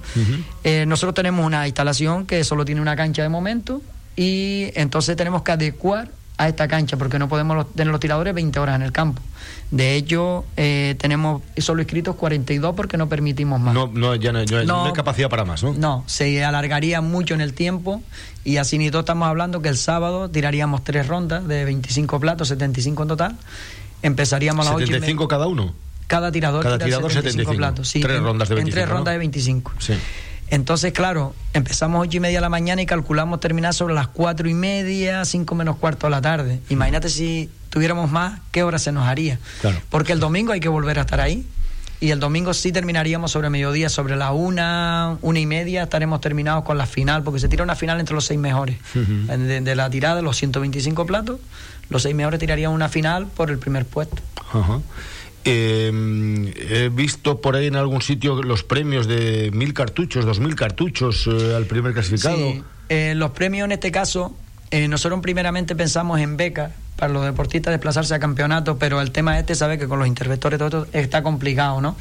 Eh, 0.65 0.85
nosotros 0.85 1.15
tenemos 1.15 1.45
una 1.45 1.65
instalación 1.65 2.25
que 2.25 2.43
solo 2.43 2.65
tiene 2.65 2.81
una 2.81 2.97
cancha 2.97 3.23
de 3.23 3.29
momento 3.29 3.81
y 4.17 4.69
entonces 4.75 5.15
tenemos 5.15 5.41
que 5.43 5.53
adecuar 5.53 6.11
a 6.37 6.49
esta 6.49 6.67
cancha 6.67 6.97
porque 6.97 7.17
no 7.17 7.29
podemos 7.29 7.73
tener 7.73 7.89
los 7.89 8.01
tiradores 8.01 8.33
20 8.33 8.59
horas 8.59 8.75
en 8.75 8.81
el 8.81 8.91
campo. 8.91 9.21
De 9.71 9.95
hecho, 9.95 10.43
eh, 10.57 10.97
tenemos 10.99 11.41
solo 11.57 11.81
inscritos 11.81 12.17
42 12.17 12.75
porque 12.75 12.97
no 12.97 13.07
permitimos 13.07 13.61
más. 13.61 13.73
No, 13.73 13.87
no, 13.87 14.15
ya 14.15 14.33
no, 14.33 14.43
no, 14.65 14.85
hay 14.85 14.91
capacidad 14.91 15.29
para 15.29 15.45
más, 15.45 15.63
¿no? 15.63 15.71
No, 15.71 16.03
se 16.05 16.43
alargaría 16.43 16.99
mucho 16.99 17.33
en 17.33 17.39
el 17.39 17.53
tiempo 17.53 18.03
y 18.43 18.57
así 18.57 18.77
ni 18.77 18.91
todo 18.91 19.01
estamos 19.01 19.29
hablando 19.29 19.61
que 19.61 19.69
el 19.69 19.77
sábado 19.77 20.29
tiraríamos 20.29 20.83
tres 20.83 21.07
rondas 21.07 21.47
de 21.47 21.63
25 21.63 22.19
platos, 22.19 22.49
75 22.49 23.03
en 23.03 23.07
total. 23.07 23.37
Empezaríamos 24.01 24.67
a 24.67 24.71
las 24.71 24.79
75 24.81 25.29
cada 25.29 25.47
uno. 25.47 25.73
Cada 26.09 26.31
tirador, 26.31 26.63
Cada 26.63 26.79
tirador 26.79 27.11
75, 27.13 27.53
platos. 27.53 27.87
Sí, 27.87 27.99
tres 27.99 28.19
rondas 28.19 28.49
de 28.49 28.55
25. 28.55 28.79
En 28.79 28.83
tres 28.83 28.89
rondas 28.89 29.13
de 29.13 29.17
25. 29.19 29.73
Sí. 29.77 29.93
Entonces, 30.49 30.91
claro, 30.91 31.35
empezamos 31.53 32.01
ocho 32.01 32.17
y 32.17 32.19
media 32.19 32.39
de 32.39 32.41
la 32.41 32.49
mañana 32.49 32.81
y 32.81 32.87
calculamos 32.87 33.39
terminar 33.39 33.75
sobre 33.75 33.93
las 33.93 34.07
cuatro 34.07 34.49
y 34.49 34.55
media, 34.55 35.23
cinco 35.23 35.53
menos 35.53 35.77
cuarto 35.77 36.07
de 36.07 36.11
la 36.11 36.19
tarde. 36.19 36.61
Imagínate 36.69 37.09
si 37.09 37.51
tuviéramos 37.69 38.09
más, 38.09 38.39
¿qué 38.51 38.63
hora 38.63 38.79
se 38.79 38.91
nos 38.91 39.07
haría? 39.07 39.37
Claro. 39.61 39.77
Porque 39.91 40.11
el 40.11 40.19
domingo 40.19 40.51
hay 40.51 40.59
que 40.59 40.67
volver 40.67 40.97
a 40.97 41.01
estar 41.01 41.21
ahí. 41.21 41.45
Y 41.99 42.09
el 42.09 42.19
domingo 42.19 42.55
sí 42.55 42.71
terminaríamos 42.71 43.31
sobre 43.31 43.51
mediodía, 43.51 43.87
sobre 43.89 44.15
la 44.15 44.31
una, 44.31 45.17
una 45.21 45.39
y 45.39 45.45
media, 45.45 45.83
estaremos 45.83 46.21
terminados 46.21 46.63
con 46.63 46.79
la 46.79 46.87
final, 46.87 47.21
porque 47.21 47.39
se 47.39 47.49
tira 47.49 47.63
una 47.63 47.75
final 47.75 47.99
entre 47.99 48.15
los 48.15 48.25
seis 48.25 48.39
mejores. 48.39 48.77
de, 48.95 49.61
de, 49.61 49.75
la 49.75 49.91
tirada, 49.91 50.23
los 50.23 50.37
125 50.37 51.05
platos, 51.05 51.39
los 51.89 52.01
seis 52.01 52.15
mejores 52.15 52.39
tirarían 52.39 52.71
una 52.71 52.89
final 52.89 53.27
por 53.27 53.51
el 53.51 53.59
primer 53.59 53.85
puesto. 53.85 54.23
Ajá. 54.51 54.79
Eh, 55.45 56.53
he 56.69 56.89
visto 56.89 57.39
por 57.39 57.55
ahí 57.55 57.67
en 57.67 57.75
algún 57.75 58.01
sitio 58.01 58.41
los 58.43 58.63
premios 58.63 59.07
de 59.07 59.51
mil 59.53 59.73
cartuchos, 59.73 60.25
dos 60.25 60.39
mil 60.39 60.55
cartuchos 60.55 61.27
eh, 61.27 61.55
al 61.55 61.65
primer 61.65 61.93
clasificado. 61.93 62.35
Sí, 62.35 62.63
eh, 62.89 63.13
los 63.15 63.31
premios 63.31 63.65
en 63.65 63.71
este 63.71 63.91
caso, 63.91 64.35
nosotros 64.71 65.19
primeramente 65.21 65.75
pensamos 65.75 66.19
en 66.19 66.37
becas 66.37 66.71
para 66.95 67.11
los 67.13 67.23
deportistas 67.23 67.71
desplazarse 67.71 68.13
a 68.13 68.19
campeonatos, 68.19 68.77
pero 68.79 69.01
el 69.01 69.11
tema 69.11 69.39
este 69.39 69.55
sabe 69.55 69.79
que 69.79 69.87
con 69.87 69.97
los 69.99 70.07
interventores 70.07 70.59
todo 70.59 70.83
esto 70.83 70.97
está 70.97 71.23
complicado, 71.23 71.81
¿no? 71.81 71.95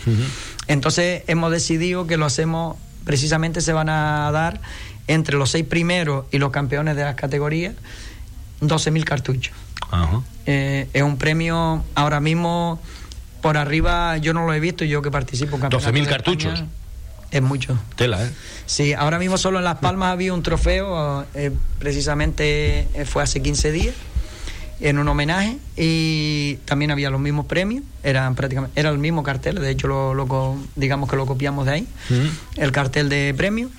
Entonces 0.66 1.22
hemos 1.29 1.51
decidido 1.51 2.07
que 2.07 2.16
lo 2.16 2.27
hacemos, 2.27 2.77
precisamente 3.05 3.61
se 3.61 3.72
van 3.72 3.88
a 3.88 4.31
dar 4.33 4.61
entre 5.07 5.38
los 5.38 5.51
seis 5.51 5.64
primeros 5.64 6.27
y 6.31 6.38
los 6.38 6.51
campeones 6.51 6.96
de 6.96 7.05
las 7.05 7.14
categorías, 7.14 7.74
mil 8.90 9.05
cartuchos. 9.05 9.55
es 10.44 11.03
un 11.03 11.16
premio 11.16 11.85
ahora 11.94 12.20
mismo 12.20 12.81
por 13.40 13.57
arriba 13.57 14.16
yo 14.18 14.35
no 14.35 14.46
lo 14.46 14.53
he 14.53 14.61
visto, 14.61 14.85
yo 14.85 15.03
que 15.03 15.11
participo 15.11 15.57
en 15.57 15.62
12.000 15.62 16.07
cartuchos. 16.07 16.64
es 17.31 17.42
mucho. 17.42 17.79
Tela, 17.96 18.24
¿eh? 18.24 18.31
Sí, 18.66 18.92
ahora 18.92 19.18
mismo 19.18 19.38
solo 19.38 19.59
en 19.59 19.64
Las 19.64 19.79
Palmas 19.79 20.12
había 20.12 20.33
un 20.33 20.42
trofeo, 20.42 21.27
eh, 21.35 21.51
precisamente 21.79 22.88
eh, 22.94 23.05
fue 23.05 23.22
hace 23.22 23.40
15 23.42 23.72
días, 23.72 23.94
en 24.81 24.98
un 24.98 25.09
homenaje, 25.09 25.59
y 25.77 26.57
también 26.64 26.90
había 26.90 27.11
los 27.11 27.20
mismos 27.20 27.46
premios, 27.46 27.83
eran 28.03 28.35
prácticamente, 28.35 28.79
era 28.79 28.90
el 28.90 28.98
mismo 28.98 29.22
cartel, 29.22 29.57
de 29.57 29.70
hecho 29.70 29.88
lo, 29.88 30.57
digamos 30.77 31.11
que 31.11 31.16
lo 31.16 31.27
copiamos 31.27 31.66
de 31.66 31.72
ahí, 31.72 31.87
el 32.57 32.72
cartel 32.72 33.09
de 33.09 33.35
premios. 33.37 33.70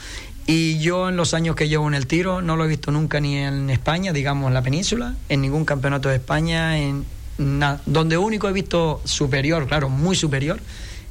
Y 0.45 0.80
yo 0.80 1.10
en 1.10 1.15
los 1.15 1.36
años 1.36 1.56
que 1.56 1.69
llevo 1.69 1.88
en 1.88 1.93
el 1.93 2.08
tiro 2.08 2.41
no 2.41 2.56
lo 2.56 2.65
he 2.65 2.67
visto 2.67 2.89
nunca 2.89 3.19
ni 3.19 3.38
en 3.38 3.69
España, 3.69 4.13
digamos 4.13 4.48
en 4.48 4.56
la 4.56 4.63
península, 4.63 5.13
en 5.30 5.41
ningún 5.41 5.63
campeonato 5.63 6.10
de 6.10 6.15
España, 6.15 6.80
en, 6.80 7.06
donde 7.39 8.17
único 8.17 8.49
he 8.49 8.54
visto 8.54 9.02
superior, 9.06 9.65
claro, 9.67 9.89
muy 9.89 10.15
superior, 10.15 10.60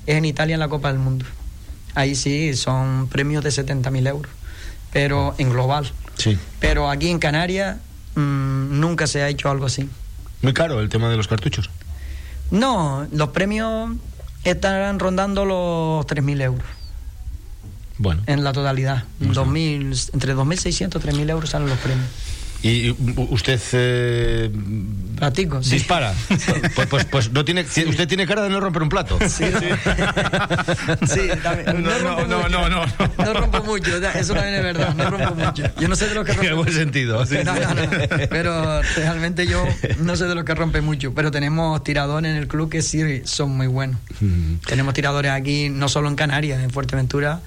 es 0.06 0.16
en 0.16 0.24
Italia 0.24 0.54
en 0.54 0.60
la 0.60 0.68
Copa 0.68 0.88
del 0.88 0.98
Mundo. 0.98 1.24
Ahí 1.94 2.14
sí, 2.14 2.54
son 2.54 3.08
premios 3.08 3.42
de 3.42 3.50
70.000 3.50 4.08
euros, 4.08 4.30
pero 4.92 5.34
en 5.38 5.50
global. 5.50 5.90
Sí. 6.16 6.38
Pero 6.60 6.90
aquí 6.90 7.08
en 7.08 7.18
Canarias 7.18 7.78
mm, 8.14 8.78
nunca 8.78 9.06
se 9.06 9.22
ha 9.22 9.28
hecho 9.28 9.50
algo 9.50 9.66
así. 9.66 9.88
Muy 10.42 10.52
caro 10.52 10.80
el 10.80 10.88
tema 10.88 11.08
de 11.08 11.16
los 11.16 11.28
cartuchos. 11.28 11.70
No, 12.50 13.06
los 13.10 13.30
premios 13.30 13.92
estarán 14.44 14.98
rondando 14.98 15.44
los 15.44 16.06
3.000 16.06 16.42
euros. 16.42 16.68
Bueno. 17.96 18.22
En 18.26 18.44
la 18.44 18.52
totalidad. 18.52 19.04
2000, 19.18 19.92
entre 20.12 20.36
2.600 20.36 20.72
y 20.72 21.08
3.000 21.08 21.30
euros 21.30 21.50
salen 21.50 21.68
los 21.68 21.78
premios. 21.78 22.06
¿Y 22.60 22.90
usted 23.30 23.60
eh, 23.72 24.50
Platico, 25.16 25.62
sí. 25.62 25.76
dispara? 25.76 26.12
pues, 26.74 26.86
pues, 26.88 27.04
pues 27.04 27.32
no 27.32 27.44
tiene, 27.44 27.62
usted 27.62 28.08
tiene 28.08 28.26
cara 28.26 28.42
de 28.42 28.50
no 28.50 28.58
romper 28.58 28.82
un 28.82 28.88
plato. 28.88 29.16
Sí, 29.20 29.44
sí 31.06 31.20
también. 31.42 31.82
No, 31.84 31.98
no, 32.00 32.26
no, 32.26 32.48
no, 32.48 32.68
no, 32.68 32.86
no. 32.86 33.34
rompo 33.34 33.62
mucho, 33.62 33.96
eso 33.96 34.34
también 34.34 34.56
es 34.56 34.62
verdad, 34.62 34.94
no 34.94 35.08
rompo 35.08 35.34
mucho. 35.36 35.64
Yo 35.78 35.86
no 35.86 35.94
sé 35.94 36.08
de 36.08 36.14
lo 36.16 36.24
que 36.24 36.32
rompe. 36.32 36.48
En 36.48 36.56
buen 36.56 36.72
sentido. 36.72 37.24
Sí, 37.26 37.36
no, 37.44 37.54
no, 37.54 37.74
no, 37.74 37.90
pero 38.28 38.82
realmente 38.96 39.46
yo 39.46 39.64
no 40.00 40.16
sé 40.16 40.24
de 40.26 40.34
lo 40.34 40.44
que 40.44 40.54
rompe 40.54 40.80
mucho, 40.80 41.14
pero 41.14 41.30
tenemos 41.30 41.82
tiradores 41.84 42.30
en 42.30 42.36
el 42.36 42.48
club 42.48 42.68
que 42.70 42.82
sí 42.82 43.22
son 43.24 43.56
muy 43.56 43.68
buenos. 43.68 44.00
Tenemos 44.66 44.94
tiradores 44.94 45.30
aquí, 45.30 45.68
no 45.68 45.88
solo 45.88 46.08
en 46.08 46.16
Canarias, 46.16 46.60
en 46.60 46.70
Fuerteventura, 46.70 47.40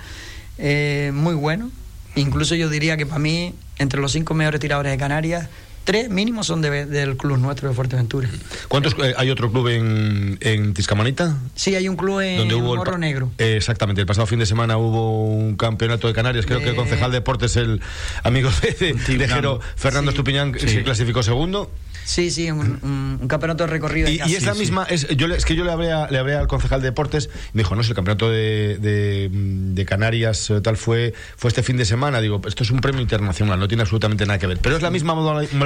eh, 0.58 1.12
muy 1.14 1.36
buenos. 1.36 1.70
Incluso 2.16 2.56
yo 2.56 2.70
diría 2.70 2.98
que 2.98 3.06
para 3.06 3.20
mí 3.20 3.54
entre 3.82 4.00
los 4.00 4.12
cinco 4.12 4.34
mejores 4.34 4.60
tiradores 4.60 4.92
de 4.92 4.98
Canarias, 4.98 5.50
tres 5.84 6.10
mínimos 6.10 6.48
son 6.48 6.62
del 6.62 7.18
club 7.18 7.38
nuestro 7.38 7.70
de 7.70 7.76
Fuerteventura. 7.76 8.30
¿Cuántos 8.68 8.96
eh, 9.04 9.14
hay 9.18 9.30
otro 9.30 9.52
club 9.52 9.68
en, 9.68 10.38
en 10.42 10.74
Tiscamanita? 10.74 11.38
Sí, 11.56 11.76
hay 11.76 11.88
un 11.88 11.96
club 11.96 12.22
en 12.22 12.38
donde 12.38 12.56
hubo 12.56 12.76
Morro 12.76 12.98
Negro. 12.98 13.32
Eh, 13.38 13.56
exactamente, 13.58 14.02
el 14.02 14.08
pasado 14.08 14.28
fin 14.28 14.40
de 14.40 14.46
semana 14.46 14.78
hubo 14.78 15.26
un 15.26 15.56
campeonato 15.56 16.08
de 16.08 16.14
Canarias, 16.14 16.46
creo 16.46 16.60
que 16.60 16.70
el 16.70 16.76
concejal 16.76 17.12
de 17.12 17.18
deportes, 17.18 17.56
el 17.56 17.82
amigo 18.24 18.50
de, 18.62 18.94
de, 18.94 19.60
Fernando 19.76 20.12
Estupiñán, 20.12 20.58
se 20.58 20.84
clasificó 20.84 21.24
segundo. 21.24 21.72
Sí, 22.04 22.32
sí, 22.32 22.50
un, 22.52 23.20
campeonato 23.28 23.66
de 23.66 23.70
recorrido. 23.70 24.10
Y, 24.10 24.22
y 24.26 24.36
esa 24.36 24.54
misma, 24.54 24.86
Es, 24.90 25.08
yo, 25.10 25.28
es 25.28 25.46
que 25.46 25.56
yo 25.56 25.64
le 25.64 25.72
hablé, 25.72 25.88
le 26.10 26.18
hablé 26.18 26.36
al 26.36 26.48
concejal 26.48 26.82
de 26.82 26.88
deportes 26.88 27.30
y 27.54 27.58
me 27.58 27.64
dijo, 27.64 27.76
no, 27.76 27.84
si 27.84 27.90
el 27.90 27.96
campeonato 27.96 28.30
de, 28.30 28.78
de, 28.80 29.86
Canarias 29.86 30.50
eh, 30.50 30.62
tal 30.62 30.78
fue, 30.78 31.14
fue 31.38 31.50
este 31.50 31.64
fin 31.64 31.78
de 31.78 31.86
semana. 31.86 32.22
Digo, 32.22 32.42
esto 32.46 32.64
es 32.64 32.72
un 32.72 32.80
premio 32.80 33.02
internacional, 33.02 33.60
no 33.60 33.68
tiene 33.68 33.82
absolutamente 33.82 34.26
nada 34.26 34.40
que 34.40 34.48
ver. 34.48 34.60
Pero 34.62 34.78
es 34.78 34.82
la 34.82 34.90
misma, 34.90 35.14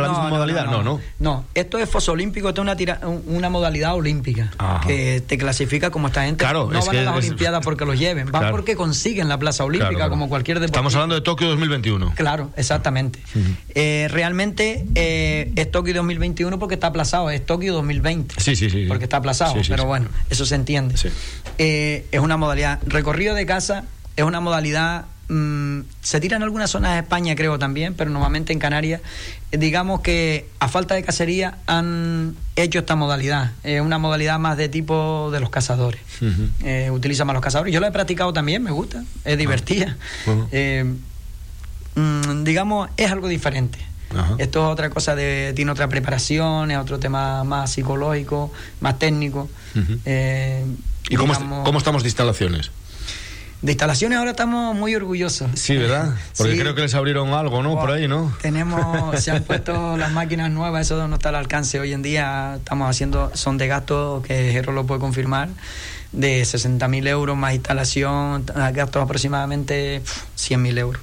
la 0.05 0.13
misma 0.13 0.29
modalidad, 0.29 0.65
no 0.65 0.83
no, 0.83 0.99
no 1.19 1.45
esto 1.53 1.77
es 1.77 1.89
foso 1.89 2.11
olímpico, 2.11 2.49
esto 2.49 2.61
es 2.61 2.63
una, 2.63 2.75
tira, 2.75 2.99
una 3.25 3.49
modalidad 3.49 3.95
olímpica 3.95 4.51
que 4.85 5.21
te 5.25 5.37
clasifica 5.37 5.89
como 5.89 6.07
esta 6.07 6.23
gente. 6.23 6.43
Claro, 6.43 6.69
no 6.71 6.85
van 6.85 6.97
a 6.97 7.01
las 7.01 7.15
Olimpiadas 7.15 7.63
porque 7.63 7.85
los 7.85 7.97
lleven, 7.97 8.31
van 8.31 8.51
porque 8.51 8.75
consiguen 8.75 9.27
la 9.29 9.37
plaza 9.37 9.63
olímpica 9.63 10.09
como 10.09 10.29
cualquier 10.29 10.59
deporte. 10.59 10.77
Estamos 10.77 10.95
hablando 10.95 11.15
de 11.15 11.21
Tokio 11.21 11.47
2021. 11.49 12.13
Claro, 12.15 12.51
exactamente. 12.55 13.19
Eh, 13.73 14.07
realmente 14.11 14.85
eh, 14.95 15.51
es 15.55 15.71
Tokio 15.71 15.93
2021 15.95 16.59
porque 16.59 16.75
está 16.75 16.87
aplazado 16.87 17.29
es 17.29 17.45
Tokio 17.45 17.73
2020. 17.73 18.35
Sí, 18.39 18.55
sí, 18.55 18.69
sí. 18.69 18.85
Porque 18.87 19.05
está 19.05 19.17
aplazado, 19.17 19.55
pero 19.67 19.85
bueno, 19.85 20.07
eso 20.29 20.45
se 20.45 20.55
entiende. 20.55 20.95
Eh, 21.57 22.05
es 22.11 22.19
una 22.19 22.37
modalidad. 22.37 22.79
Recorrido 22.85 23.35
de 23.35 23.45
casa 23.45 23.85
es 24.15 24.23
una 24.23 24.39
modalidad. 24.39 25.05
Mm, 25.27 25.81
se 26.01 26.19
tira 26.19 26.37
en 26.37 26.43
algunas 26.43 26.69
zonas 26.69 26.93
de 26.93 26.99
España, 26.99 27.35
creo 27.35 27.57
también, 27.57 27.93
pero 27.95 28.11
normalmente 28.11 28.53
en 28.53 28.59
Canarias, 28.59 29.01
eh, 29.51 29.57
digamos 29.57 30.01
que 30.01 30.47
a 30.59 30.67
falta 30.67 30.95
de 30.95 31.03
cacería 31.03 31.57
han 31.65 32.35
hecho 32.55 32.79
esta 32.79 32.95
modalidad. 32.95 33.51
Es 33.63 33.81
una 33.81 33.97
modalidad 33.97 34.39
más 34.39 34.57
de 34.57 34.69
tipo 34.69 35.29
de 35.31 35.39
los 35.39 35.49
cazadores. 35.49 36.01
Eh, 36.63 36.89
utiliza 36.91 37.25
más 37.25 37.33
los 37.33 37.43
cazadores. 37.43 37.73
Yo 37.73 37.79
la 37.79 37.87
he 37.87 37.91
practicado 37.91 38.33
también, 38.33 38.61
me 38.63 38.71
gusta, 38.71 39.03
es 39.23 39.37
divertida. 39.37 39.97
Mm, 41.95 42.43
digamos, 42.43 42.89
es 42.97 43.11
algo 43.11 43.27
diferente. 43.27 43.79
Esto 44.37 44.65
es 44.65 44.71
otra 44.71 44.89
cosa, 44.89 45.15
de, 45.15 45.51
tiene 45.55 45.71
otra 45.71 45.89
preparación, 45.89 46.71
es 46.71 46.77
otro 46.77 46.99
tema 46.99 47.43
más 47.43 47.71
psicológico, 47.71 48.51
más 48.79 48.97
técnico. 48.97 49.49
Eh, 50.05 50.65
¿Y 51.09 51.15
cómo, 51.15 51.33
estamos 51.33 52.03
de 52.03 52.09
instalaciones? 52.09 52.71
De 53.65 53.71
instalaciones 53.71 54.19
ahora 54.19 54.29
estamos 54.29 54.75
muy 54.75 54.93
orgullosos. 54.93 55.49
Sí, 55.55 55.75
¿verdad? 55.75 56.13
Porque 56.37 56.55
creo 56.55 56.75
que 56.75 56.83
les 56.83 56.93
abrieron 56.93 57.33
algo, 57.33 57.63
¿no? 57.63 57.73
Por 57.73 57.89
ahí, 57.89 58.07
¿no? 58.07 58.31
Tenemos, 58.39 59.19
se 59.23 59.31
han 59.31 59.41
puesto 59.41 59.97
las 59.97 60.11
máquinas 60.11 60.51
nuevas, 60.51 60.85
eso 60.85 61.07
no 61.07 61.15
está 61.15 61.29
al 61.29 61.35
alcance 61.35 61.79
hoy 61.79 61.91
en 61.91 62.03
día. 62.03 62.57
Estamos 62.57 62.87
haciendo, 62.87 63.31
son 63.33 63.57
de 63.57 63.65
gasto, 63.65 64.21
que 64.23 64.51
Jero 64.51 64.71
lo 64.71 64.85
puede 64.85 65.01
confirmar, 65.01 65.49
de 66.11 66.43
60.000 66.43 67.07
euros 67.07 67.35
más 67.35 67.55
instalación, 67.55 68.45
gastos 68.45 69.01
aproximadamente 69.01 70.03
100.000 70.37 70.77
euros. 70.77 71.01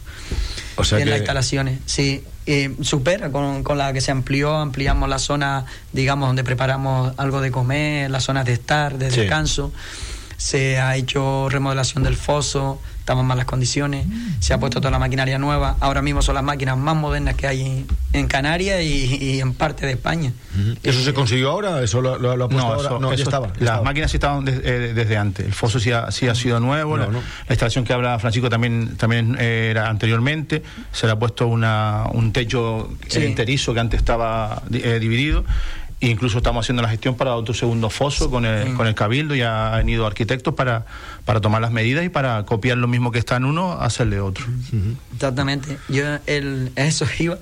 O 0.77 0.85
sea 0.85 0.98
en 0.98 1.05
que... 1.05 1.11
las 1.11 1.18
instalaciones, 1.18 1.81
sí. 1.87 2.22
Eh, 2.46 2.77
supera 2.83 3.31
con, 3.33 3.64
con, 3.64 3.77
la 3.77 3.92
que 3.92 4.01
se 4.01 4.12
amplió, 4.12 4.55
ampliamos 4.57 5.09
la 5.09 5.18
zona, 5.18 5.64
digamos, 5.92 6.29
donde 6.29 6.44
preparamos 6.44 7.12
algo 7.16 7.40
de 7.40 7.51
comer, 7.51 8.09
las 8.09 8.22
zonas 8.22 8.46
de 8.46 8.53
estar, 8.53 8.98
de 8.98 9.11
descanso. 9.11 9.72
Se 10.42 10.81
ha 10.81 10.96
hecho 10.96 11.48
remodelación 11.48 12.02
del 12.02 12.16
foso, 12.16 12.81
estamos 12.98 13.22
en 13.22 13.28
malas 13.28 13.44
condiciones, 13.44 14.07
se 14.40 14.52
ha 14.52 14.59
puesto 14.59 14.81
toda 14.81 14.90
la 14.90 14.98
maquinaria 14.98 15.38
nueva, 15.38 15.76
ahora 15.78 16.02
mismo 16.02 16.20
son 16.20 16.35
las 16.35 16.42
máquinas 16.42 16.76
más 16.76 16.96
modernas 16.96 17.37
que 17.37 17.46
hay 17.46 17.87
en 18.12 18.26
Canarias 18.26 18.83
y, 18.83 19.38
en 19.38 19.55
parte 19.55 19.87
de 19.87 19.92
España. 19.92 20.33
¿Eso 20.83 21.00
se 21.05 21.14
consiguió 21.14 21.50
ahora? 21.50 21.81
¿Eso 21.81 22.00
lo, 22.00 22.14
ha 22.14 22.18
puesto 22.18 22.57
no, 22.57 22.72
ahora? 22.72 22.98
no, 22.98 23.14
ya 23.14 23.22
estaba. 23.22 23.52
las 23.61 23.85
máquinas 23.85 24.11
sí 24.11 24.16
estaban 24.16 24.44
eh, 24.48 24.92
desde 24.92 25.16
antes, 25.16 25.46
el 25.46 25.52
foso 25.52 25.78
sí 25.78 25.92
ha, 25.92 26.11
sí 26.11 26.26
ha 26.26 26.35
sido 26.35 26.59
nuevo, 26.59 26.96
la, 26.96 27.09
instalación 27.48 27.85
que 27.85 27.92
habla 27.92 28.18
Francisco 28.18 28.50
también, 28.50 28.96
también 28.96 29.37
eh, 29.38 29.68
era 29.70 29.88
anteriormente, 29.88 30.64
se 30.90 31.07
le 31.07 31.12
ha 31.12 31.18
puesto 31.20 31.46
una, 31.46 32.07
un 32.12 32.33
techo 32.33 32.90
enterizo 33.14 33.74
que 33.74 33.81
antes 33.81 34.00
estaba 34.00 34.61
eh, 34.72 34.98
dividido 34.98 35.44
incluso 36.10 36.38
estamos 36.38 36.64
haciendo 36.64 36.82
la 36.82 36.88
gestión 36.88 37.14
para 37.14 37.36
otro 37.36 37.54
segundo 37.54 37.88
foso 37.88 38.30
con 38.30 38.44
el, 38.44 38.74
con 38.74 38.86
el 38.86 38.94
Cabildo, 38.94 39.34
ya 39.34 39.76
han 39.76 39.88
ido 39.88 40.06
arquitectos 40.06 40.54
para, 40.54 40.84
para 41.24 41.40
tomar 41.40 41.62
las 41.62 41.70
medidas 41.70 42.04
y 42.04 42.08
para 42.08 42.44
copiar 42.44 42.78
lo 42.78 42.88
mismo 42.88 43.12
que 43.12 43.20
está 43.20 43.36
en 43.36 43.44
uno, 43.44 43.80
hacerle 43.80 44.20
otro. 44.20 44.44
Exactamente. 45.14 45.78
Yo 45.88 46.04
el, 46.26 46.72
eso 46.76 47.06
iba. 47.18 47.38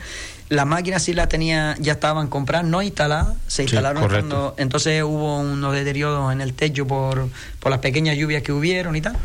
Las 0.51 0.67
máquinas 0.67 1.03
sí 1.05 1.15
las 1.15 1.29
tenía, 1.29 1.77
ya 1.79 1.93
estaban 1.93 2.27
compradas, 2.27 2.67
no 2.67 2.83
instaladas, 2.83 3.37
se 3.47 3.63
instalaron 3.63 4.07
cuando, 4.09 4.55
entonces 4.59 5.03
hubo 5.05 5.39
unos 5.39 5.73
deterioros 5.73 6.33
en 6.33 6.41
el 6.41 6.55
techo 6.55 6.87
por, 6.87 7.29
por 7.61 7.71
las 7.71 7.79
pequeñas 7.81 8.17
lluvias 8.17 8.43
que 8.43 8.53
hubieron 8.53 8.97
y 8.97 9.01
tal. 9.01 9.17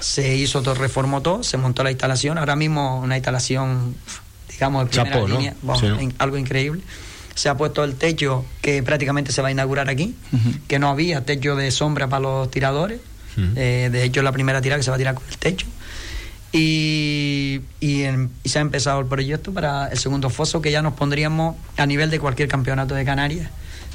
Se 0.00 0.36
hizo 0.36 0.62
todo, 0.62 0.74
reformó 0.74 1.22
todo, 1.22 1.42
se 1.44 1.56
montó 1.56 1.82
la 1.82 1.90
instalación, 1.90 2.36
ahora 2.36 2.56
mismo 2.56 3.00
una 3.00 3.16
instalación, 3.16 3.94
digamos, 4.50 4.90
de 4.90 4.90
primera 4.90 5.26
línea, 5.26 5.54
algo 6.18 6.36
increíble 6.36 6.82
se 7.36 7.50
ha 7.50 7.56
puesto 7.56 7.84
el 7.84 7.94
techo 7.94 8.44
que 8.62 8.82
prácticamente 8.82 9.30
se 9.30 9.42
va 9.42 9.48
a 9.48 9.50
inaugurar 9.50 9.90
aquí, 9.90 10.16
que 10.66 10.78
no 10.78 10.88
había 10.88 11.24
techo 11.24 11.54
de 11.54 11.70
sombra 11.70 12.08
para 12.08 12.20
los 12.20 12.50
tiradores. 12.50 13.00
Eh, 13.54 13.90
de 13.92 14.02
hecho, 14.02 14.20
es 14.20 14.24
la 14.24 14.32
primera 14.32 14.62
tira 14.62 14.76
que 14.76 14.82
se 14.82 14.90
va 14.90 14.96
a 14.96 14.98
tirar 14.98 15.14
con 15.14 15.24
el 15.28 15.36
techo. 15.36 15.66
Y, 16.52 17.60
y, 17.80 18.04
se 18.46 18.58
ha 18.58 18.62
empezado 18.62 18.98
el 19.00 19.06
proyecto 19.06 19.52
para 19.52 19.88
el 19.88 19.98
segundo 19.98 20.30
foso 20.30 20.62
que 20.62 20.70
ya 20.70 20.80
nos 20.80 20.94
pondríamos 20.94 21.56
a 21.76 21.84
nivel 21.84 22.08
de 22.08 22.18
cualquier 22.18 22.48
campeonato 22.48 22.94
de 22.94 23.04
Canarias. 23.04 23.50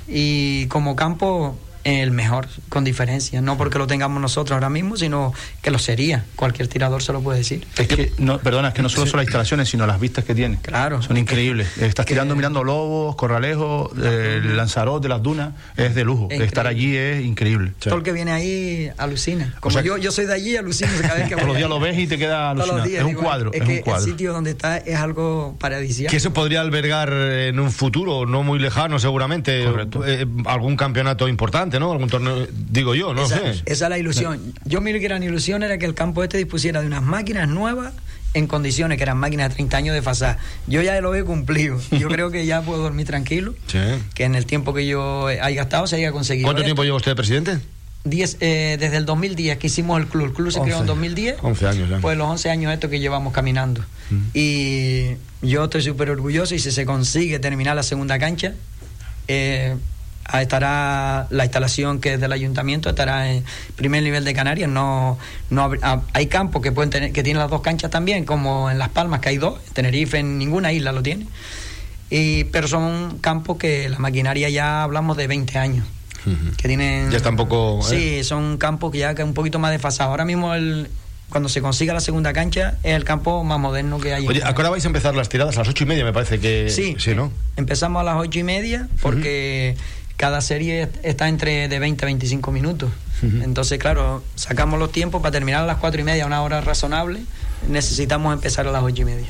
Y 0.08 0.68
como 0.68 0.96
campo 0.96 1.58
el 1.84 2.12
mejor, 2.12 2.48
con 2.70 2.84
diferencia. 2.84 3.42
No 3.42 3.58
porque 3.58 3.78
lo 3.78 3.88
tengamos 3.88 4.22
nosotros 4.22 4.54
ahora 4.54 4.70
mismo, 4.70 4.98
sino 4.98 5.34
que 5.62 5.72
lo 5.72 5.80
sería. 5.80 6.26
Cualquier 6.36 6.68
tirador 6.68 7.04
se 7.04 7.14
lo 7.14 7.22
puede 7.22 7.40
decir. 7.40 7.66
Es 7.78 7.88
que, 7.88 8.12
no, 8.18 8.40
perdona, 8.40 8.70
es 8.70 8.74
que 8.74 8.82
no 8.82 8.90
solo 8.90 9.08
son 9.08 9.18
las 9.18 9.26
instalaciones, 9.26 9.70
sino 9.70 9.86
las 9.88 10.00
vistas 10.00 10.26
que 10.26 10.36
tiene. 10.36 10.60
Claro. 10.62 11.02
Son 11.02 11.18
increíbles. 11.18 11.78
Estás 11.78 12.06
tirando 12.06 12.36
mirando 12.36 12.64
lobos, 12.64 13.16
corralejos, 13.16 13.92
el 13.98 14.56
Lanzarot 14.56 15.02
de 15.02 15.10
las 15.10 15.22
dunas, 15.22 15.54
es 15.76 15.96
de 15.96 16.04
lujo. 16.04 16.28
Estar 16.30 16.68
allí 16.68 16.96
es 16.96 17.24
increíble. 17.24 17.74
Todo 17.80 17.96
el 17.96 18.04
que 18.04 18.12
viene 18.12 18.32
ahí 18.32 18.92
alucina. 18.98 19.56
Como 19.60 19.80
yo, 19.82 19.98
yo 19.98 20.12
soy 20.12 20.26
de 20.26 20.34
allí, 20.34 20.58
alucina 20.58 20.92
cada 21.02 21.16
vez 21.16 21.30
que 21.30 21.36
Todos 21.36 21.48
los 21.48 21.58
días 21.58 21.70
lo 21.70 21.80
ves 21.80 21.98
y 21.98 22.08
te 22.08 22.18
queda 22.18 22.52
alucinado. 22.52 22.86
es 22.86 23.04
un 23.04 23.14
cuadro. 23.14 23.52
Es, 23.54 23.64
que 23.64 23.84
el 23.86 24.00
sitio 24.02 24.34
donde 24.34 24.52
está 24.52 24.78
es 24.78 24.98
algo 24.98 25.56
paradisíaco. 25.60 26.12
Que 26.12 26.20
se 26.20 26.30
podría 26.30 26.62
albergar 26.62 27.12
en 27.12 27.60
un 27.60 27.72
futuro, 27.72 28.26
no 28.26 28.44
muy 28.44 28.60
lejano 28.60 29.00
seguramente, 29.00 29.64
eh, 30.06 30.26
algún 30.46 30.78
campeonato 30.78 31.28
importante, 31.28 31.71
¿no? 31.80 31.92
Algún 31.92 32.10
torneo 32.10 32.48
digo 32.52 32.96
yo, 32.96 33.14
no 33.14 33.26
esa, 33.26 33.38
sé. 33.40 33.64
Esa 33.66 33.86
es 33.86 33.90
la 33.90 33.98
ilusión. 33.98 34.54
Yo 34.66 34.82
miro 34.82 35.00
que 35.00 35.06
gran 35.06 35.24
ilusión 35.24 35.64
era 35.64 35.78
que 35.78 35.86
el 35.86 35.94
campo 35.94 36.24
este 36.24 36.38
dispusiera 36.38 36.82
de 36.82 36.88
unas 36.88 37.04
máquinas 37.04 37.48
nuevas 37.48 37.94
en 38.34 38.48
condiciones 38.48 38.98
que 38.98 39.04
eran 39.04 39.18
máquinas 39.18 39.50
de 39.50 39.56
30 39.56 39.78
años 39.78 39.96
de 39.96 40.02
fasada. 40.02 40.38
Yo 40.68 40.82
ya 40.82 41.00
lo 41.02 41.14
he 41.16 41.24
cumplido. 41.24 41.80
Yo 41.92 42.08
creo 42.10 42.32
que 42.32 42.46
ya 42.46 42.62
puedo 42.62 42.82
dormir 42.82 43.06
tranquilo. 43.06 43.56
Que 44.14 44.24
en 44.24 44.36
el 44.36 44.46
tiempo 44.46 44.74
que 44.74 44.86
yo 44.86 45.28
haya 45.28 45.50
gastado 45.50 45.88
se 45.88 45.98
haya 45.98 46.12
conseguido. 46.12 46.48
¿Cuánto 46.48 46.64
tiempo 46.64 46.84
lleva 46.84 46.98
usted 46.98 47.16
presidente? 47.16 47.60
Diez, 48.04 48.38
eh, 48.40 48.78
desde 48.80 48.98
el 48.98 49.06
2010 49.06 49.58
que 49.58 49.68
hicimos 49.68 50.00
el 50.00 50.08
club. 50.08 50.26
El 50.26 50.34
club 50.34 50.52
se 50.52 50.62
creó 50.62 50.80
en 50.80 50.86
2010. 50.88 51.38
11 51.42 51.68
años 51.68 51.90
ya. 51.90 52.00
Pues 52.00 52.18
los 52.18 52.28
11 52.28 52.50
años 52.50 52.74
estos 52.74 52.90
que 52.90 53.00
llevamos 53.00 53.34
caminando. 53.34 53.82
Mm. 54.10 54.18
Y 54.34 55.18
yo 55.42 55.66
estoy 55.66 55.82
súper 55.82 56.10
orgulloso 56.10 56.56
y 56.56 56.60
si 56.60 56.72
se 56.72 56.86
consigue 56.86 57.40
terminar 57.40 57.76
la 57.76 57.84
segunda 57.84 58.18
cancha, 58.18 58.54
eh, 59.28 59.76
estará 60.42 61.28
la 61.30 61.44
instalación 61.46 62.00
que 62.00 62.14
es 62.14 62.22
del 62.22 62.32
ayuntamiento 62.32 62.90
estará 62.90 63.32
en 63.32 63.44
primer 63.76 64.04
nivel 64.04 64.24
de 64.24 64.34
Canarias 64.34 64.70
no 64.70 65.18
no 65.50 65.72
ah, 65.82 66.02
hay 66.14 66.28
campos 66.28 66.62
que 66.62 66.72
pueden 66.72 66.90
tener 66.90 67.12
que 67.12 67.24
tienen 67.24 67.40
las 67.40 67.50
dos 67.50 67.62
canchas 67.62 67.92
también 67.92 68.26
como 68.26 68.70
en 68.70 68.80
Las 68.80 68.90
Palmas 68.90 69.20
que 69.20 69.30
hay 69.30 69.38
dos 69.38 69.60
en 69.68 69.74
Tenerife 69.74 70.20
en 70.20 70.38
ninguna 70.38 70.72
isla 70.72 70.92
lo 70.92 71.04
tiene 71.04 71.28
y 72.10 72.46
pero 72.46 72.68
son 72.68 73.20
campos 73.20 73.58
que 73.58 73.90
la 73.90 74.00
maquinaria 74.00 74.50
ya 74.50 74.84
hablamos 74.84 75.18
de 75.18 75.28
20 75.28 75.58
años 75.58 75.88
que 76.58 76.68
tienen 76.68 77.10
ya 77.10 77.18
está 77.18 77.30
un 77.30 77.36
poco 77.36 77.82
sí 77.82 78.20
¿eh? 78.20 78.24
son 78.24 78.58
campos 78.58 78.92
que 78.92 79.00
ya 79.00 79.16
que 79.16 79.24
un 79.24 79.34
poquito 79.34 79.60
más 79.60 79.72
desfasados 79.72 80.12
ahora 80.12 80.26
mismo 80.26 80.54
el 80.54 80.90
cuando 81.32 81.50
se 81.50 81.62
consiga 81.62 81.94
la 81.94 82.02
segunda 82.02 82.34
cancha, 82.34 82.78
es 82.84 82.94
el 82.94 83.06
campo 83.06 83.44
más 83.44 83.58
moderno 83.58 84.00
que 84.00 84.14
hay. 84.14 84.28
Oye, 84.28 84.42
¿a 84.44 84.54
qué 84.54 84.62
hora 84.62 84.70
vais 84.70 84.84
a 84.84 84.88
empezar 84.88 85.16
las 85.16 85.30
tiradas? 85.30 85.56
A 85.56 85.60
las 85.60 85.70
ocho 85.70 85.86
y 85.86 85.88
media 85.88 86.04
me 86.04 86.12
parece 86.12 86.40
que... 86.40 86.70
Sí, 86.70 86.98
sí 87.00 87.16
¿no? 87.16 87.32
empezamos 87.56 88.02
a 88.02 88.04
las 88.04 88.18
ocho 88.18 88.40
y 88.40 88.44
media 88.44 88.90
porque 89.02 89.78
cada 90.22 90.40
serie 90.42 90.88
está 91.02 91.30
entre 91.30 91.68
de 91.68 91.80
20 91.80 92.06
a 92.06 92.08
25 92.08 92.52
minutos. 92.52 92.92
Entonces, 93.24 93.80
claro, 93.80 94.24
sacamos 94.36 94.80
los 94.80 94.92
tiempos 94.92 95.20
para 95.22 95.32
terminar 95.32 95.64
a 95.64 95.66
las 95.66 95.78
cuatro 95.78 96.00
y 96.00 96.04
media, 96.04 96.28
una 96.28 96.44
hora 96.44 96.62
razonable. 96.62 97.22
Necesitamos 97.68 98.34
empezar 98.34 98.68
a 98.68 98.72
las 98.72 98.84
ocho 98.84 99.04
y 99.04 99.06
media. 99.06 99.28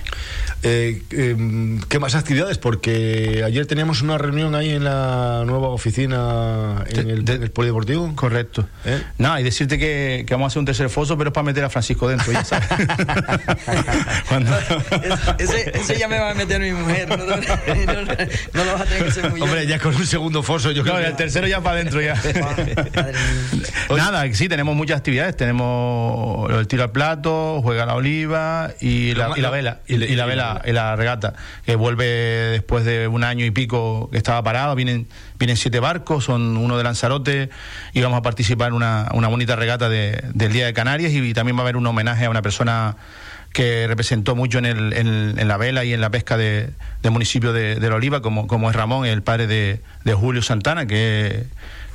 Eh, 0.64 1.02
em, 1.12 1.82
¿Qué 1.82 1.98
más 1.98 2.14
actividades? 2.14 2.60
Porque 2.60 3.42
ayer 3.44 3.66
teníamos 3.66 4.04
una 4.04 4.20
reunión 4.20 4.54
ahí 4.54 4.70
en 4.70 4.84
la 4.84 5.44
nueva 5.46 5.70
oficina 5.70 6.86
en 6.88 7.10
el, 7.10 7.52
Polideportivo. 7.52 8.16
Correcto. 8.16 8.68
¿Eh? 8.86 9.02
No, 9.18 9.40
y 9.40 9.44
decirte 9.44 9.80
que, 9.80 10.24
que, 10.28 10.34
vamos 10.34 10.46
a 10.46 10.48
hacer 10.50 10.60
un 10.60 10.66
tercer 10.66 10.90
foso, 10.90 11.18
pero 11.18 11.30
es 11.30 11.34
para 11.34 11.46
meter 11.46 11.64
a 11.64 11.70
Francisco 11.70 12.08
dentro, 12.08 12.32
ya 12.32 12.46
sabes. 12.46 12.68
Cuando... 14.30 14.56
ese, 15.40 15.72
ese, 15.76 15.98
ya 15.98 16.08
me 16.08 16.20
va 16.20 16.32
a 16.32 16.34
meter 16.36 16.62
mi 16.62 16.72
mujer. 16.72 17.10
No, 17.10 17.18
no, 17.18 17.26
no, 17.26 18.64
lo 18.64 18.74
vas 18.74 18.82
a 18.82 18.86
tener 18.86 19.04
que 19.04 19.10
hacer 19.10 19.32
muy 19.32 19.42
Hombre, 19.42 19.66
ya 19.66 19.80
con 19.80 19.96
un 19.96 20.06
segundo 20.06 20.44
foso, 20.44 20.72
yo 20.72 20.84
creo. 20.84 20.94
No, 20.94 21.00
el 21.00 21.16
tercero 21.16 21.48
ya 21.48 21.62
para 21.62 21.78
adentro 21.78 22.02
ya. 22.02 22.22
Nada, 23.90 24.32
sí, 24.34 24.48
tenemos 24.48 24.76
muchas 24.76 24.98
actividades. 24.98 25.36
Tenemos 25.36 26.52
el 26.52 26.68
tiro 26.68 26.84
al 26.84 26.92
plato, 26.92 27.62
juega 27.64 27.86
la 27.86 27.96
oliva 27.96 28.21
y 28.80 29.14
la, 29.16 29.32
y 29.36 29.42
la 29.42 29.50
vela. 29.50 29.80
Y, 29.88 29.96
y 29.96 30.16
la 30.16 30.26
vela 30.26 30.62
en 30.64 30.76
la 30.76 30.96
regata, 30.96 31.34
que 31.66 31.76
vuelve 31.76 32.06
después 32.06 32.86
de 32.86 33.08
un 33.08 33.24
año 33.24 33.46
y 33.46 33.52
pico 33.52 34.10
que 34.12 34.18
estaba 34.18 34.42
parado. 34.44 34.76
Vienen, 34.76 35.08
vienen 35.38 35.58
siete 35.58 35.80
barcos, 35.80 36.26
son 36.26 36.58
uno 36.58 36.78
de 36.78 36.84
Lanzarote 36.84 37.50
y 37.94 38.02
vamos 38.02 38.18
a 38.18 38.22
participar 38.22 38.70
en 38.70 38.74
una, 38.74 39.10
una 39.14 39.28
bonita 39.28 39.56
regata 39.56 39.90
de, 39.90 40.24
del 40.34 40.52
Día 40.52 40.66
de 40.66 40.74
Canarias 40.74 41.12
y, 41.14 41.34
también 41.34 41.56
va 41.56 41.62
a 41.62 41.64
haber 41.64 41.78
un 41.78 41.88
homenaje 41.88 42.26
a 42.26 42.30
una 42.30 42.42
persona 42.42 42.98
que 43.54 43.86
representó 43.88 44.36
mucho 44.36 44.60
en, 44.60 44.66
el, 44.66 44.94
en, 44.94 45.48
la 45.48 45.58
vela 45.58 45.84
y 45.84 45.94
en 45.94 46.02
la 46.02 46.10
pesca 46.10 46.38
de, 46.38 46.70
del 47.02 47.12
municipio 47.12 47.54
de, 47.54 47.76
de, 47.76 47.90
la 47.90 47.96
Oliva, 47.96 48.22
como, 48.22 48.48
como 48.48 48.70
es 48.70 48.76
Ramón, 48.76 49.06
el 49.06 49.24
padre 49.24 49.48
de, 49.48 49.82
de 50.04 50.14
Julio 50.14 50.42
Santana, 50.42 50.86
que 50.86 51.46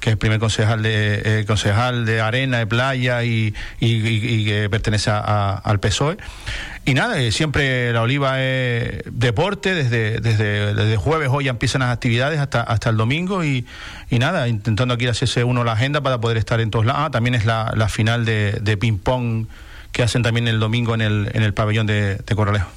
que 0.00 0.10
es 0.10 0.12
el 0.12 0.18
primer 0.18 0.38
concejal 0.38 0.82
de 0.82 1.40
eh, 1.40 1.44
concejal 1.46 2.04
de 2.04 2.20
arena 2.20 2.58
de 2.58 2.66
playa 2.66 3.24
y, 3.24 3.54
y, 3.80 4.44
que 4.44 4.68
pertenece 4.70 5.10
a, 5.10 5.54
al 5.54 5.80
PSOE 5.80 6.18
y 6.84 6.94
nada, 6.94 7.18
eh, 7.18 7.32
siempre 7.32 7.92
la 7.92 8.02
oliva 8.02 8.40
es 8.40 9.02
deporte, 9.10 9.74
desde, 9.74 10.20
desde, 10.20 10.72
desde 10.74 10.96
jueves 10.96 11.28
hoy 11.32 11.48
empiezan 11.48 11.80
las 11.80 11.90
actividades 11.90 12.38
hasta, 12.38 12.62
hasta 12.62 12.90
el 12.90 12.96
domingo 12.96 13.42
y, 13.42 13.66
y 14.08 14.20
nada, 14.20 14.46
intentando 14.46 14.94
aquí 14.94 15.08
hacerse 15.08 15.42
uno 15.42 15.64
la 15.64 15.72
agenda 15.72 16.00
para 16.00 16.20
poder 16.20 16.36
estar 16.36 16.60
en 16.60 16.70
todos 16.70 16.86
lados. 16.86 17.02
Ah, 17.06 17.10
también 17.10 17.34
es 17.34 17.44
la, 17.44 17.72
la 17.74 17.88
final 17.88 18.24
de, 18.24 18.58
de 18.60 18.76
ping-pong 18.76 19.46
que 19.96 20.02
hacen 20.02 20.22
también 20.22 20.46
el 20.46 20.60
domingo 20.60 20.94
en 20.94 21.00
el, 21.00 21.30
en 21.32 21.42
el 21.42 21.54
pabellón 21.54 21.86
de, 21.86 22.22
Corralejo. 22.34 22.68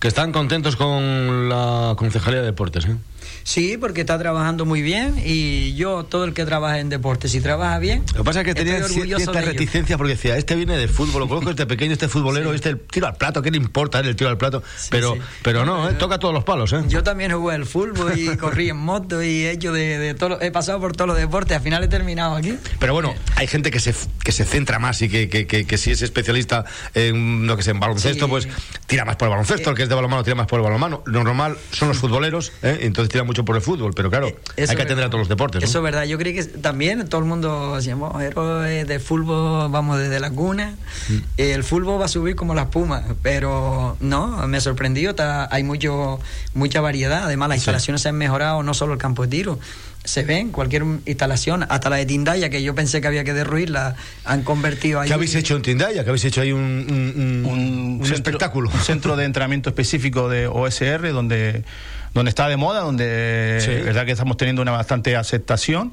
Que 0.00 0.08
están 0.08 0.32
contentos 0.32 0.74
con 0.74 1.48
la 1.48 1.94
Concejalía 1.96 2.40
de 2.40 2.46
Deportes, 2.46 2.86
¿eh? 2.86 2.96
Sí, 3.44 3.76
porque 3.76 4.00
está 4.00 4.18
trabajando 4.18 4.64
muy 4.64 4.80
bien 4.80 5.22
y 5.22 5.74
yo, 5.74 6.04
todo 6.04 6.24
el 6.24 6.32
que 6.32 6.46
trabaja 6.46 6.80
en 6.80 6.88
deporte, 6.88 7.28
si 7.28 7.40
trabaja 7.40 7.78
bien. 7.78 8.02
Lo 8.12 8.18
que 8.18 8.24
pasa 8.24 8.40
es 8.40 8.46
que 8.46 8.54
tenía 8.54 8.82
cierta 8.82 9.42
reticencia 9.42 9.98
porque 9.98 10.14
decía, 10.14 10.36
este 10.36 10.56
viene 10.56 10.76
de 10.78 10.88
fútbol, 10.88 11.20
lo 11.20 11.28
conozco 11.28 11.50
este 11.54 11.66
pequeño, 11.66 11.92
este 11.92 12.08
futbolero, 12.08 12.50
sí. 12.50 12.56
este 12.56 12.74
tiro 12.74 13.06
al 13.06 13.16
plato, 13.16 13.42
¿qué 13.42 13.50
le 13.50 13.58
importa 13.58 14.00
el 14.00 14.16
tiro 14.16 14.30
al 14.30 14.38
plato? 14.38 14.62
Sí, 14.76 14.88
pero 14.90 15.14
sí. 15.14 15.20
pero 15.42 15.64
no, 15.66 15.90
¿eh? 15.90 15.92
toca 15.94 16.18
todos 16.18 16.32
los 16.32 16.42
palos. 16.42 16.72
¿eh? 16.72 16.82
Yo 16.88 17.02
también 17.02 17.32
jugué 17.32 17.54
al 17.54 17.66
fútbol 17.66 18.18
y 18.18 18.34
corrí 18.38 18.70
en 18.70 18.78
moto 18.78 19.22
y 19.22 19.44
he 19.44 19.50
hecho 19.50 19.72
de, 19.72 19.98
de 19.98 20.14
todo, 20.14 20.40
he 20.40 20.50
pasado 20.50 20.80
por 20.80 20.96
todos 20.96 21.08
los 21.08 21.18
deportes, 21.18 21.56
al 21.58 21.62
final 21.62 21.84
he 21.84 21.88
terminado 21.88 22.36
aquí. 22.36 22.56
Pero 22.78 22.94
bueno, 22.94 23.14
hay 23.36 23.46
gente 23.46 23.70
que 23.70 23.78
se, 23.78 23.94
que 24.22 24.32
se 24.32 24.46
centra 24.46 24.78
más 24.78 25.02
y 25.02 25.10
que, 25.10 25.28
que, 25.28 25.46
que, 25.46 25.66
que 25.66 25.78
si 25.78 25.90
es 25.90 26.00
especialista 26.00 26.64
en, 26.94 27.44
no 27.44 27.56
que 27.58 27.62
sé, 27.62 27.72
en 27.72 27.80
baloncesto, 27.80 28.26
pues 28.26 28.48
tira 28.86 29.04
más 29.04 29.16
por 29.16 29.26
el 29.26 29.30
baloncesto, 29.30 29.70
el 29.70 29.76
que 29.76 29.82
es 29.82 29.88
de 29.88 29.94
balonmano 29.94 30.24
tira 30.24 30.34
más 30.34 30.46
por 30.46 30.60
el 30.60 30.64
balonmano. 30.64 31.02
Lo 31.04 31.22
normal 31.22 31.58
son 31.72 31.88
los 31.88 31.98
futboleros, 31.98 32.52
¿eh? 32.62 32.78
entonces 32.80 33.10
tira 33.10 33.24
mucho 33.24 33.33
por 33.42 33.56
el 33.56 33.62
fútbol, 33.62 33.92
pero 33.94 34.10
claro, 34.10 34.28
eso 34.56 34.70
hay 34.70 34.76
que 34.76 34.82
atender 34.82 35.06
a 35.06 35.08
todos 35.08 35.20
los 35.20 35.28
deportes. 35.28 35.62
¿no? 35.62 35.66
Eso 35.66 35.78
es 35.78 35.84
verdad, 35.84 36.04
yo 36.04 36.18
creo 36.18 36.34
que 36.34 36.44
también 36.44 37.08
todo 37.08 37.22
el 37.22 37.26
mundo 37.26 37.78
héroes 38.20 38.86
de 38.86 38.98
fútbol, 39.00 39.70
vamos 39.70 39.98
desde 39.98 40.20
la 40.20 40.30
cuna, 40.30 40.74
mm. 41.08 41.18
el 41.38 41.64
fútbol 41.64 42.00
va 42.00 42.04
a 42.04 42.08
subir 42.08 42.36
como 42.36 42.54
la 42.54 42.62
espuma, 42.62 43.02
pero 43.22 43.96
no, 44.00 44.46
me 44.46 44.60
sorprendió, 44.60 45.10
está, 45.10 45.48
hay 45.50 45.62
mucho 45.62 46.20
mucha 46.52 46.80
variedad, 46.80 47.24
además 47.24 47.48
las 47.48 47.56
sí. 47.56 47.60
instalaciones 47.60 48.02
se 48.02 48.10
han 48.10 48.16
mejorado, 48.16 48.62
no 48.62 48.74
solo 48.74 48.92
el 48.92 48.98
campo 48.98 49.22
de 49.22 49.28
tiro, 49.28 49.58
se 50.04 50.22
ven 50.22 50.50
cualquier 50.52 50.84
instalación, 51.06 51.64
hasta 51.68 51.88
la 51.90 51.96
de 51.96 52.06
Tindaya, 52.06 52.50
que 52.50 52.62
yo 52.62 52.74
pensé 52.74 53.00
que 53.00 53.06
había 53.06 53.24
que 53.24 53.32
derruirla, 53.32 53.96
han 54.24 54.42
convertido 54.42 55.00
ahí. 55.00 55.08
¿Qué 55.08 55.14
habéis 55.14 55.34
hecho 55.34 55.56
en 55.56 55.62
Tindaya? 55.62 56.04
¿Qué 56.04 56.10
habéis 56.10 56.26
hecho 56.26 56.42
ahí 56.42 56.52
un, 56.52 56.60
un, 56.60 57.44
un, 57.46 57.98
un 58.00 58.06
centro, 58.06 58.14
espectáculo? 58.14 58.70
Un 58.72 58.80
centro 58.80 59.16
de 59.16 59.24
entrenamiento 59.24 59.70
específico 59.70 60.28
de 60.28 60.46
OSR, 60.46 61.10
donde, 61.12 61.64
donde 62.12 62.28
está 62.28 62.48
de 62.48 62.56
moda, 62.58 62.80
donde 62.80 63.58
sí. 63.60 63.70
verdad 63.70 64.04
que 64.04 64.12
estamos 64.12 64.36
teniendo 64.36 64.60
una 64.60 64.72
bastante 64.72 65.16
aceptación. 65.16 65.92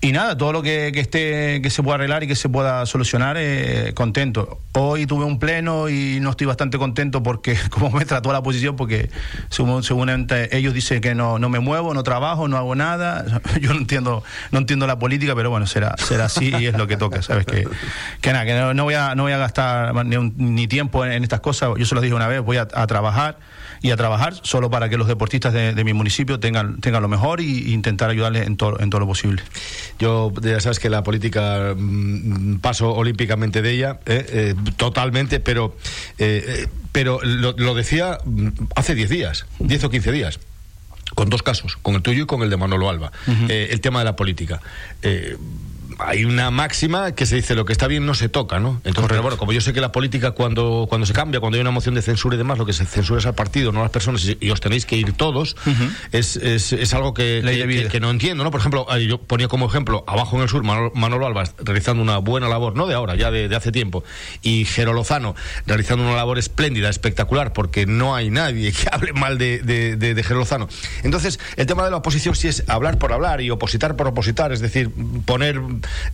Y 0.00 0.12
nada, 0.12 0.36
todo 0.36 0.52
lo 0.52 0.62
que, 0.62 0.90
que, 0.92 1.00
esté, 1.00 1.62
que 1.62 1.70
se 1.70 1.82
pueda 1.82 1.94
arreglar 1.94 2.22
y 2.22 2.26
que 2.26 2.36
se 2.36 2.50
pueda 2.50 2.84
solucionar, 2.84 3.36
eh, 3.38 3.92
contento. 3.94 4.60
Hoy 4.74 5.06
tuve 5.06 5.24
un 5.24 5.38
pleno 5.38 5.88
y 5.88 6.20
no 6.20 6.30
estoy 6.30 6.46
bastante 6.46 6.76
contento 6.76 7.22
porque, 7.22 7.56
como 7.70 7.90
me 7.90 8.04
trató 8.04 8.30
la 8.30 8.42
posición, 8.42 8.76
porque 8.76 9.08
según, 9.48 9.82
según 9.82 10.10
ellos 10.50 10.74
dicen 10.74 11.00
que 11.00 11.14
no, 11.14 11.38
no 11.38 11.48
me 11.48 11.60
muevo, 11.60 11.94
no 11.94 12.02
trabajo, 12.02 12.46
no 12.46 12.58
hago 12.58 12.74
nada. 12.74 13.40
Yo 13.60 13.72
no 13.72 13.80
entiendo, 13.80 14.22
no 14.50 14.58
entiendo 14.58 14.86
la 14.86 14.98
política, 14.98 15.34
pero 15.34 15.48
bueno, 15.48 15.66
será, 15.66 15.96
será 15.96 16.26
así 16.26 16.54
y 16.54 16.66
es 16.66 16.76
lo 16.76 16.86
que 16.86 16.98
toca, 16.98 17.22
¿sabes? 17.22 17.46
Que, 17.46 17.66
que 18.20 18.32
nada, 18.32 18.44
que 18.44 18.74
no, 18.74 18.84
voy, 18.84 18.94
a, 18.94 19.14
no 19.14 19.22
voy 19.22 19.32
a 19.32 19.38
gastar 19.38 20.04
ni, 20.04 20.16
un, 20.16 20.34
ni 20.36 20.68
tiempo 20.68 21.06
en, 21.06 21.22
estas 21.22 21.40
cosas. 21.40 21.70
Yo 21.78 21.86
se 21.86 21.94
los 21.94 22.02
dije 22.02 22.14
una 22.14 22.28
vez, 22.28 22.42
voy 22.42 22.58
a 22.58 22.66
trabajar 22.66 23.38
y 23.86 23.92
a 23.92 23.96
trabajar 23.96 24.34
solo 24.42 24.68
para 24.68 24.88
que 24.88 24.96
los 24.96 25.06
deportistas 25.06 25.52
de, 25.52 25.72
de 25.72 25.84
mi 25.84 25.92
municipio 25.92 26.40
tengan, 26.40 26.80
tengan 26.80 27.02
lo 27.02 27.08
mejor 27.08 27.40
y, 27.40 27.66
e 27.66 27.70
intentar 27.70 28.10
ayudarles 28.10 28.46
en, 28.46 28.56
to, 28.56 28.80
en 28.80 28.90
todo 28.90 29.00
lo 29.00 29.06
posible. 29.06 29.42
Yo 30.00 30.32
ya 30.42 30.60
sabes 30.60 30.80
que 30.80 30.90
la 30.90 31.04
política 31.04 31.74
mmm, 31.76 32.56
paso 32.56 32.92
olímpicamente 32.92 33.62
de 33.62 33.70
ella, 33.70 34.00
eh, 34.06 34.26
eh, 34.28 34.54
totalmente, 34.76 35.38
pero, 35.38 35.76
eh, 36.18 36.66
pero 36.90 37.20
lo, 37.22 37.52
lo, 37.52 37.74
decía 37.74 38.18
mm, 38.24 38.48
hace 38.74 38.96
10 38.96 39.08
días, 39.08 39.46
10 39.60 39.84
o 39.84 39.90
15 39.90 40.10
días. 40.12 40.40
Con 41.14 41.30
dos 41.30 41.44
casos, 41.44 41.78
con 41.80 41.94
el 41.94 42.02
tuyo 42.02 42.24
y 42.24 42.26
con 42.26 42.42
el 42.42 42.50
de 42.50 42.56
Manolo 42.56 42.90
Alba. 42.90 43.12
Uh 43.28 43.30
-huh. 43.30 43.50
el 43.50 43.80
tema 43.80 44.00
de 44.00 44.04
la 44.04 44.16
política 44.16 44.60
hay 45.98 46.24
una 46.24 46.50
máxima 46.50 47.12
que 47.12 47.26
se 47.26 47.36
dice 47.36 47.54
lo 47.54 47.64
que 47.64 47.72
está 47.72 47.86
bien 47.86 48.06
no 48.06 48.14
se 48.14 48.28
toca, 48.28 48.58
¿no? 48.58 48.80
Entonces, 48.84 49.06
pero 49.08 49.22
bueno, 49.22 49.36
como 49.36 49.52
yo 49.52 49.60
sé 49.60 49.72
que 49.72 49.80
la 49.80 49.92
política 49.92 50.32
cuando, 50.32 50.86
cuando 50.88 51.06
se 51.06 51.12
cambia, 51.12 51.40
cuando 51.40 51.56
hay 51.56 51.60
una 51.60 51.70
moción 51.70 51.94
de 51.94 52.02
censura 52.02 52.34
y 52.34 52.38
demás, 52.38 52.58
lo 52.58 52.66
que 52.66 52.72
se 52.72 52.84
censura 52.84 53.18
es 53.18 53.26
al 53.26 53.34
partido, 53.34 53.72
no 53.72 53.80
a 53.80 53.82
las 53.84 53.90
personas, 53.90 54.26
y, 54.40 54.50
os 54.50 54.60
tenéis 54.60 54.86
que 54.86 54.96
ir 54.96 55.12
todos, 55.12 55.56
uh 55.66 55.70
-huh. 55.70 55.90
es, 56.12 56.36
es, 56.36 56.72
es, 56.72 56.94
algo 56.94 57.14
que, 57.14 57.42
que, 57.44 57.66
que, 57.66 57.88
que, 57.88 58.00
no 58.00 58.10
entiendo, 58.10 58.44
¿no? 58.44 58.50
Por 58.50 58.60
ejemplo, 58.60 58.86
yo 58.98 59.18
ponía 59.18 59.48
como 59.48 59.66
ejemplo, 59.66 60.04
abajo 60.06 60.36
en 60.36 60.42
el 60.42 60.48
sur, 60.48 60.62
Manolo, 60.62 60.92
Manolo 60.94 61.26
Alba 61.26 61.44
realizando 61.58 62.02
una 62.02 62.18
buena 62.18 62.48
labor, 62.48 62.76
no 62.76 62.86
de 62.86 62.94
ahora, 62.94 63.14
ya 63.16 63.30
de, 63.30 63.48
de, 63.48 63.56
hace 63.56 63.72
tiempo, 63.72 64.04
y 64.42 64.64
Jero 64.64 64.92
Lozano 64.92 65.34
realizando 65.66 66.04
una 66.04 66.16
labor 66.16 66.38
espléndida, 66.38 66.88
espectacular, 66.88 67.52
porque 67.52 67.86
no 67.86 68.14
hay 68.14 68.30
nadie 68.30 68.72
que 68.72 68.88
hable 68.92 69.12
mal 69.12 69.38
de, 69.38 69.58
de, 69.60 69.96
de, 69.96 70.14
de 70.14 70.22
Jero 70.22 70.40
Lozano. 70.40 70.68
Entonces, 71.02 71.40
el 71.56 71.66
tema 71.66 71.84
de 71.84 71.90
la 71.90 71.96
oposición 71.96 72.34
sí 72.34 72.48
es 72.48 72.64
hablar 72.68 72.98
por 72.98 73.12
hablar 73.12 73.40
y 73.40 73.50
opositar 73.50 73.96
por 73.96 74.06
opositar, 74.08 74.52
es 74.52 74.60
decir, 74.60 74.90
poner 75.24 75.60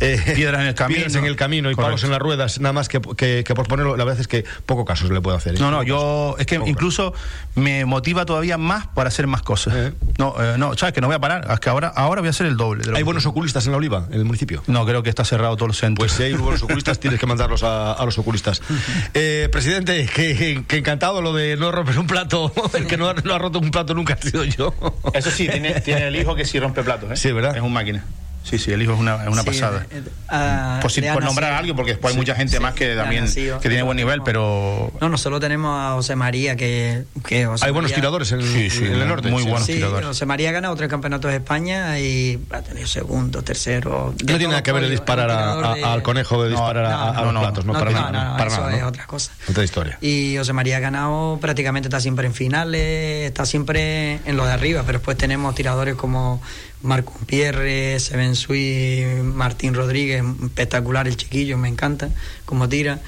eh, 0.00 0.20
piedras 0.34 0.60
en 0.60 0.68
el 0.68 0.74
camino, 0.74 0.96
piedras 0.96 1.14
en 1.16 1.24
el 1.24 1.36
camino 1.36 1.70
y 1.70 1.74
Correcto. 1.74 1.88
palos 1.88 2.04
en 2.04 2.10
las 2.10 2.18
ruedas, 2.18 2.60
nada 2.60 2.72
más 2.72 2.88
que, 2.88 3.00
que, 3.00 3.44
que, 3.44 3.54
por 3.54 3.68
ponerlo, 3.68 3.96
la 3.96 4.04
verdad 4.04 4.20
es 4.20 4.28
que 4.28 4.44
poco 4.66 4.84
caso 4.84 5.06
se 5.06 5.12
le 5.12 5.20
puede 5.20 5.36
hacer. 5.36 5.54
¿eh? 5.54 5.58
No, 5.58 5.70
no, 5.70 5.82
yo 5.82 6.36
es 6.38 6.46
que 6.46 6.58
poco 6.58 6.68
incluso 6.70 7.12
caso. 7.12 7.24
me 7.54 7.84
motiva 7.84 8.24
todavía 8.24 8.58
más 8.58 8.86
para 8.88 9.08
hacer 9.08 9.26
más 9.26 9.42
cosas. 9.42 9.74
¿Eh? 9.74 9.92
No, 10.18 10.34
eh, 10.40 10.56
no, 10.58 10.76
sabes 10.76 10.94
que 10.94 11.00
no 11.00 11.06
voy 11.06 11.16
a 11.16 11.20
parar, 11.20 11.46
es 11.50 11.60
que 11.60 11.70
ahora, 11.70 11.88
ahora 11.88 12.20
voy 12.20 12.28
a 12.28 12.30
hacer 12.30 12.46
el 12.46 12.56
doble. 12.56 12.84
¿Hay 12.96 13.02
buenos 13.02 13.26
oculistas 13.26 13.66
en 13.66 13.72
la 13.72 13.78
Oliva, 13.78 14.06
en 14.10 14.18
el 14.18 14.24
municipio? 14.24 14.62
No, 14.66 14.84
creo 14.86 15.02
que 15.02 15.10
está 15.10 15.24
cerrado 15.24 15.56
todos 15.56 15.68
los 15.68 15.78
centros. 15.78 16.06
Pues 16.06 16.12
si 16.12 16.22
hay 16.24 16.34
buenos 16.34 16.62
oculistas, 16.62 16.98
tienes 17.00 17.18
que 17.18 17.26
mandarlos 17.26 17.62
a, 17.62 17.92
a 17.92 18.04
los 18.04 18.18
oculistas. 18.18 18.62
Eh, 19.14 19.48
presidente, 19.50 20.08
que, 20.14 20.64
que, 20.66 20.76
encantado 20.76 21.22
lo 21.22 21.32
de 21.32 21.56
no 21.56 21.70
romper 21.70 21.98
un 21.98 22.06
plato. 22.06 22.52
El 22.74 22.86
que 22.86 22.96
no 22.96 23.08
ha, 23.08 23.14
no 23.14 23.34
ha 23.34 23.38
roto 23.38 23.58
un 23.58 23.70
plato 23.70 23.94
nunca 23.94 24.14
ha 24.14 24.16
sido 24.16 24.44
yo. 24.44 24.74
Eso 25.12 25.30
sí, 25.30 25.48
tiene, 25.48 25.80
tiene 25.80 26.08
el 26.08 26.16
hijo 26.16 26.34
que 26.34 26.44
sí 26.44 26.58
rompe 26.58 26.82
platos. 26.82 27.10
¿eh? 27.10 27.16
Sí, 27.16 27.32
¿verdad? 27.32 27.56
Es 27.56 27.62
un 27.62 27.72
máquina. 27.72 28.04
Sí, 28.43 28.59
sí, 28.59 28.72
el 28.72 28.82
hijo 28.82 28.93
es 28.95 28.99
una, 28.99 29.16
una 29.28 29.43
sí, 29.43 29.47
pasada. 29.47 29.86
Eh, 29.90 30.03
uh, 30.30 30.80
por, 30.80 30.90
si, 30.90 31.01
por 31.03 31.22
nombrar 31.22 31.53
a 31.53 31.59
alguien, 31.59 31.76
porque 31.76 31.93
después 31.93 32.12
sí, 32.12 32.16
hay 32.18 32.20
mucha 32.20 32.34
gente 32.34 32.57
sí, 32.57 32.62
más 32.62 32.74
que 32.74 32.95
también 32.97 33.24
nacido, 33.24 33.61
que 33.61 33.68
tiene 33.68 33.82
buen 33.84 33.97
nivel, 33.97 34.22
pero... 34.22 34.93
No, 35.01 35.09
nosotros 35.09 35.40
tenemos 35.40 35.78
a 35.78 35.93
José 35.95 36.16
María, 36.16 36.57
que... 36.57 37.05
que 37.26 37.47
José 37.47 37.64
hay 37.64 37.70
María, 37.70 37.72
buenos 37.72 37.93
tiradores 37.93 38.32
en, 38.32 38.40
en 38.40 39.01
el 39.01 39.09
norte. 39.09 39.30
Muy 39.30 39.45
buenos 39.45 39.64
sí, 39.64 39.74
tiradores. 39.74 40.07
José 40.09 40.26
María 40.26 40.49
ha 40.49 40.53
ganado 40.53 40.74
tres 40.74 40.90
campeonatos 40.90 41.30
de 41.30 41.36
España 41.36 41.99
y 42.01 42.40
ha 42.51 42.62
tenido 42.62 42.86
segundo, 42.86 43.43
tercero... 43.43 44.12
No 44.18 44.26
tiene 44.26 44.49
nada 44.49 44.62
que 44.62 44.72
ver 44.72 44.84
el 44.84 44.90
disparar 44.90 45.30
a, 45.30 45.74
de... 45.74 45.84
al 45.84 46.03
conejo 46.03 46.43
de 46.43 46.51
disparar 46.51 46.84
no, 46.84 46.90
a, 46.90 47.11
a, 47.11 47.32
los 47.32 47.43
platos, 47.43 47.64
no, 47.64 47.72
para 47.74 47.90
nada. 47.93 48.36
para 48.36 48.51
eso 48.51 48.61
nada, 48.61 48.76
es 48.76 48.82
otra 48.82 49.07
cosa. 49.07 49.32
Otra 49.49 49.62
historia. 49.64 49.99
Y 50.01 50.34
José 50.36 50.53
María 50.53 50.78
ha 50.78 50.80
ganado 50.80 51.38
prácticamente, 51.40 51.88
está 51.88 52.01
siempre 52.01 52.26
en 52.26 52.34
finales, 52.34 53.28
está 53.28 53.47
siempre 53.47 54.18
en 54.24 54.36
lo 54.36 54.45
de 54.45 54.53
arriba, 54.53 54.82
pero 54.84 54.99
después 54.99 55.16
tenemos 55.16 55.55
tiradores 55.55 55.95
como 55.95 56.43
Marco 56.83 57.12
Pierre, 57.26 57.99
Seven 58.01 58.35
Sui, 58.35 59.05
Martín 59.22 59.74
Rodríguez, 59.74 60.22
espectacular 60.45 61.07
el 61.09 61.16
chiquillo, 61.16 61.57
me 61.59 61.68
encanta 61.68 62.11
como 62.45 62.68
tira. 62.68 63.01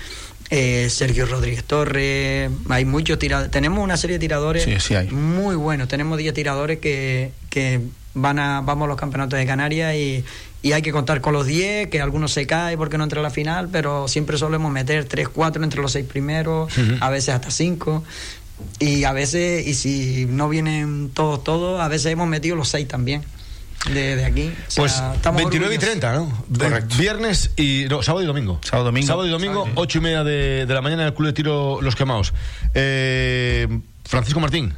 eh, 0.51 0.89
Sergio 0.91 1.27
Rodríguez 1.27 1.65
Torres, 1.65 2.51
hay 2.69 2.85
muchos 2.85 3.19
tiradores, 3.19 3.51
tenemos 3.51 3.83
una 3.83 3.97
serie 3.97 4.17
de 4.17 4.21
tiradores 4.21 4.63
muy 5.11 5.57
buenos, 5.57 5.89
tenemos 5.89 6.19
10 6.19 6.35
tiradores 6.35 6.79
que, 6.79 7.33
que 7.51 7.81
van 8.15 8.39
a, 8.39 8.61
vamos 8.61 8.85
a 8.85 8.89
los 8.89 8.97
campeonatos 8.97 9.39
de 9.39 9.47
Canarias 9.47 9.95
y, 9.97 10.23
y 10.63 10.73
hay 10.73 10.83
que 10.83 10.93
contar 10.93 11.21
con 11.21 11.33
los 11.33 11.47
10, 11.47 11.89
que 11.89 12.01
algunos 12.01 12.31
se 12.33 12.47
caen 12.47 12.79
porque 12.79 12.97
no 12.99 13.05
entra 13.05 13.21
a 13.21 13.23
la 13.23 13.31
final, 13.31 13.69
pero 13.73 14.07
siempre 14.07 14.37
solemos 14.39 14.71
meter 14.71 15.07
3, 15.07 15.29
4 15.31 15.65
entre 15.65 15.81
los 15.83 15.93
6 15.93 16.07
primeros, 16.07 16.73
a 17.01 17.11
veces 17.11 17.31
hasta 17.35 17.51
5. 17.51 18.05
Y 18.79 19.03
a 19.03 19.13
veces, 19.13 19.67
y 19.67 19.75
si 19.75 20.27
no 20.27 20.49
vienen 20.49 21.11
todos, 21.13 21.43
todos, 21.43 21.81
a 21.81 21.89
veces 21.89 22.13
hemos 22.13 22.29
metido 22.29 22.55
los 22.55 22.69
6 22.69 22.87
también. 22.87 23.23
De, 23.93 24.25
aquí. 24.25 24.51
pues 24.77 25.03
29 25.23 25.75
y 25.75 25.79
30, 25.79 26.13
¿no? 26.15 26.45
Viernes 26.97 27.51
y. 27.57 27.87
No, 27.91 28.03
sábado 28.03 28.23
y 28.23 28.27
domingo. 28.27 28.59
Sábado, 28.65 28.87
domingo. 28.87 29.07
Sábado 29.07 29.27
y 29.29 29.31
domingo, 29.31 29.69
8 29.75 29.99
y 29.99 30.01
media 30.01 30.25
de, 30.25 30.67
la 30.69 30.81
mañana 30.81 31.03
en 31.03 31.09
el 31.09 31.15
Club 31.15 31.27
de 31.29 31.33
Tiro 31.35 31.81
Los 31.83 31.95
Quemados. 31.95 32.33
Eh, 32.75 33.69
Francisco 34.05 34.41
Martín, 34.41 34.75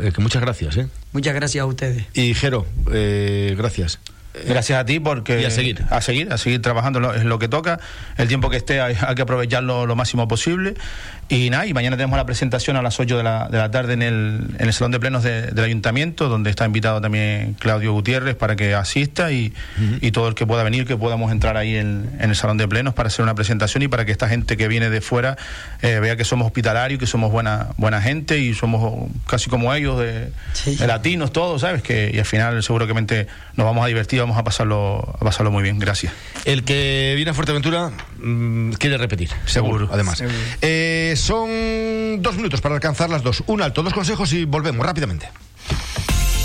eh, 0.00 0.12
que 0.12 0.20
muchas 0.20 0.42
gracias, 0.42 0.76
¿eh? 0.76 0.88
Muchas 1.12 1.34
gracias 1.34 1.62
a 1.62 1.66
ustedes. 1.66 2.04
Y 2.14 2.34
Jero, 2.34 2.66
eh, 2.92 3.54
gracias. 3.56 3.98
Gracias 4.46 4.80
a 4.80 4.84
ti 4.84 4.98
porque... 4.98 5.40
Y 5.40 5.44
a 5.44 5.50
seguir. 5.50 5.84
A 5.90 6.00
seguir, 6.00 6.32
a 6.32 6.38
seguir 6.38 6.60
trabajando 6.60 7.14
en 7.14 7.28
lo, 7.28 7.38
que 7.38 7.46
toca. 7.46 7.78
El 8.16 8.26
tiempo 8.26 8.50
que 8.50 8.56
esté 8.56 8.80
hay, 8.80 8.96
que 9.14 9.22
aprovecharlo 9.22 9.86
lo 9.86 9.94
máximo 9.94 10.26
posible. 10.26 10.74
Y 11.28 11.48
nada, 11.48 11.66
y 11.66 11.72
mañana 11.72 11.96
tenemos 11.96 12.16
la 12.16 12.26
presentación 12.26 12.76
a 12.76 12.82
las 12.82 13.00
8 13.00 13.16
de 13.16 13.22
la, 13.22 13.48
de 13.48 13.58
la 13.58 13.70
tarde 13.70 13.94
en 13.94 14.02
el, 14.02 14.46
en 14.58 14.66
el 14.66 14.72
Salón 14.72 14.92
de 14.92 15.00
Plenos 15.00 15.22
del 15.22 15.58
Ayuntamiento, 15.58 16.28
donde 16.28 16.50
está 16.50 16.66
invitado 16.66 17.00
también 17.00 17.54
Claudio 17.58 17.92
Gutiérrez 17.92 18.36
para 18.36 18.56
que 18.56 18.74
asista 18.74 19.32
y, 19.32 19.54
y 20.00 20.10
todo 20.10 20.28
el 20.28 20.34
que 20.34 20.46
pueda 20.46 20.62
venir, 20.62 20.86
que 20.86 20.96
podamos 20.96 21.32
entrar 21.32 21.56
ahí 21.56 21.76
en, 21.76 22.10
en, 22.20 22.30
el 22.30 22.36
Salón 22.36 22.58
de 22.58 22.68
Plenos 22.68 22.92
para 22.92 23.06
hacer 23.06 23.22
una 23.22 23.34
presentación 23.34 23.82
y 23.82 23.88
para 23.88 24.04
que 24.04 24.12
esta 24.12 24.28
gente 24.28 24.56
que 24.56 24.68
viene 24.68 24.90
de 24.90 25.00
fuera 25.00 25.36
eh, 25.80 25.98
vea 26.00 26.16
que 26.16 26.24
somos 26.24 26.46
hospitalarios, 26.46 27.00
que 27.00 27.06
somos 27.06 27.32
buena, 27.32 27.68
buena 27.78 28.02
gente 28.02 28.38
y 28.38 28.54
somos 28.54 29.10
casi 29.26 29.48
como 29.48 29.72
ellos, 29.74 29.98
de, 29.98 30.30
latinos, 30.86 31.32
todos, 31.32 31.62
¿sabes? 31.62 31.82
Que, 31.82 32.10
y 32.12 32.18
al 32.18 32.26
final 32.26 32.62
seguramente 32.62 33.26
nos 33.56 33.64
vamos 33.64 33.84
a 33.84 33.88
divertir, 33.88 34.20
vamos 34.20 34.36
a 34.36 34.44
pasarlo, 34.44 35.16
a 35.20 35.24
pasarlo 35.24 35.50
muy 35.50 35.62
bien. 35.62 35.78
Gracias. 35.78 36.12
El 36.44 36.64
que 36.64 37.14
viene 37.16 37.30
a 37.30 37.34
Fuerteventura 37.34 37.90
mm, 38.18 38.72
quiere 38.72 38.98
repetir, 38.98 39.30
seguro, 39.46 39.88
además. 39.90 40.22
Eh, 40.60 41.13
son 41.16 42.22
dos 42.22 42.36
minutos 42.36 42.60
para 42.60 42.74
alcanzar 42.74 43.10
las 43.10 43.22
dos. 43.22 43.42
Un 43.46 43.62
alto, 43.62 43.82
dos 43.82 43.92
consejos 43.92 44.32
y 44.32 44.44
volvemos 44.44 44.84
rápidamente. 44.84 45.30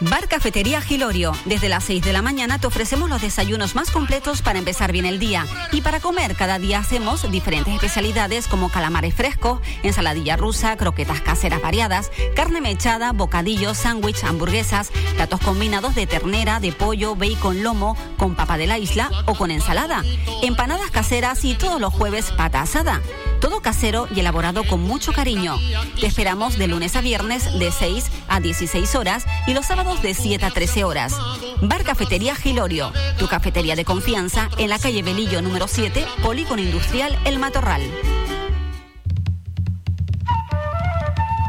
Bar 0.00 0.28
Cafetería 0.28 0.80
Gilorio. 0.80 1.32
Desde 1.44 1.68
las 1.68 1.84
6 1.84 2.02
de 2.02 2.14
la 2.14 2.22
mañana 2.22 2.58
te 2.58 2.66
ofrecemos 2.66 3.10
los 3.10 3.20
desayunos 3.20 3.74
más 3.74 3.90
completos 3.90 4.40
para 4.40 4.58
empezar 4.58 4.92
bien 4.92 5.04
el 5.04 5.18
día. 5.18 5.44
Y 5.72 5.82
para 5.82 6.00
comer, 6.00 6.36
cada 6.36 6.58
día 6.58 6.78
hacemos 6.78 7.30
diferentes 7.30 7.74
especialidades 7.74 8.48
como 8.48 8.70
calamares 8.70 9.14
frescos, 9.14 9.60
ensaladilla 9.82 10.38
rusa, 10.38 10.78
croquetas 10.78 11.20
caseras 11.20 11.60
variadas, 11.60 12.10
carne 12.34 12.62
mechada, 12.62 13.12
bocadillos, 13.12 13.76
sándwich, 13.76 14.24
hamburguesas, 14.24 14.90
platos 15.16 15.40
combinados 15.40 15.94
de 15.94 16.06
ternera, 16.06 16.60
de 16.60 16.72
pollo, 16.72 17.14
bacon, 17.14 17.62
lomo, 17.62 17.94
con 18.16 18.34
papa 18.34 18.56
de 18.56 18.66
la 18.66 18.78
isla 18.78 19.10
o 19.26 19.34
con 19.34 19.50
ensalada, 19.50 20.02
empanadas 20.42 20.90
caseras 20.90 21.44
y 21.44 21.54
todos 21.54 21.78
los 21.78 21.92
jueves 21.92 22.30
pata 22.32 22.62
asada. 22.62 23.02
Todo 23.40 23.62
casero 23.62 24.06
y 24.14 24.20
elaborado 24.20 24.64
con 24.64 24.82
mucho 24.82 25.12
cariño. 25.12 25.56
Te 25.98 26.06
esperamos 26.06 26.58
de 26.58 26.68
lunes 26.68 26.94
a 26.94 27.00
viernes 27.00 27.58
de 27.58 27.72
6 27.72 28.04
a 28.28 28.38
16 28.38 28.94
horas 28.94 29.24
y 29.46 29.54
los 29.54 29.64
sábados 29.64 29.89
de 29.98 30.14
7 30.14 30.44
a 30.44 30.50
13 30.50 30.84
horas. 30.84 31.14
Bar 31.60 31.82
Cafetería 31.84 32.34
Gilorio, 32.34 32.92
tu 33.18 33.26
cafetería 33.26 33.76
de 33.76 33.84
confianza 33.84 34.48
en 34.56 34.70
la 34.70 34.78
calle 34.78 35.02
Belillo 35.02 35.42
número 35.42 35.66
7, 35.68 36.06
Polígono 36.22 36.62
Industrial 36.62 37.18
El 37.24 37.38
Matorral. 37.38 37.82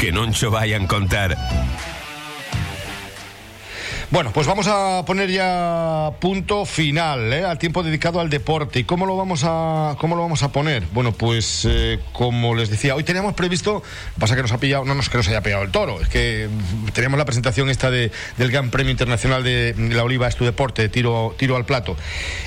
que 0.00 0.12
no 0.12 0.30
cho 0.32 0.50
vayan 0.50 0.86
contar 0.86 1.36
Bueno, 4.10 4.30
pues 4.32 4.46
vamos 4.46 4.66
a 4.68 5.04
poner 5.04 5.30
ya 5.30 6.12
punto 6.18 6.64
final 6.64 7.30
¿eh? 7.30 7.44
al 7.44 7.58
tiempo 7.58 7.82
dedicado 7.82 8.20
al 8.20 8.30
deporte. 8.30 8.78
¿Y 8.78 8.84
cómo 8.84 9.04
lo 9.04 9.18
vamos 9.18 9.42
a, 9.44 9.96
cómo 9.98 10.16
lo 10.16 10.22
vamos 10.22 10.42
a 10.42 10.50
poner? 10.50 10.84
Bueno, 10.94 11.12
pues 11.12 11.66
eh, 11.68 12.00
como 12.14 12.54
les 12.54 12.70
decía, 12.70 12.94
hoy 12.94 13.04
teníamos 13.04 13.34
previsto, 13.34 13.82
pasa 14.18 14.34
que 14.34 14.40
nos 14.40 14.52
ha 14.52 14.56
pillado, 14.56 14.86
no 14.86 14.94
nos 14.94 15.10
que 15.10 15.18
nos 15.18 15.28
haya 15.28 15.42
pillado 15.42 15.62
el 15.62 15.70
toro, 15.70 16.00
es 16.00 16.08
que 16.08 16.48
teníamos 16.94 17.18
la 17.18 17.26
presentación 17.26 17.68
esta 17.68 17.90
de, 17.90 18.10
del 18.38 18.50
Gran 18.50 18.70
Premio 18.70 18.90
Internacional 18.90 19.44
de 19.44 19.74
la 19.76 20.04
Oliva 20.04 20.26
es 20.26 20.36
tu 20.36 20.46
deporte, 20.46 20.88
tiro, 20.88 21.34
tiro 21.36 21.56
al 21.56 21.66
plato. 21.66 21.94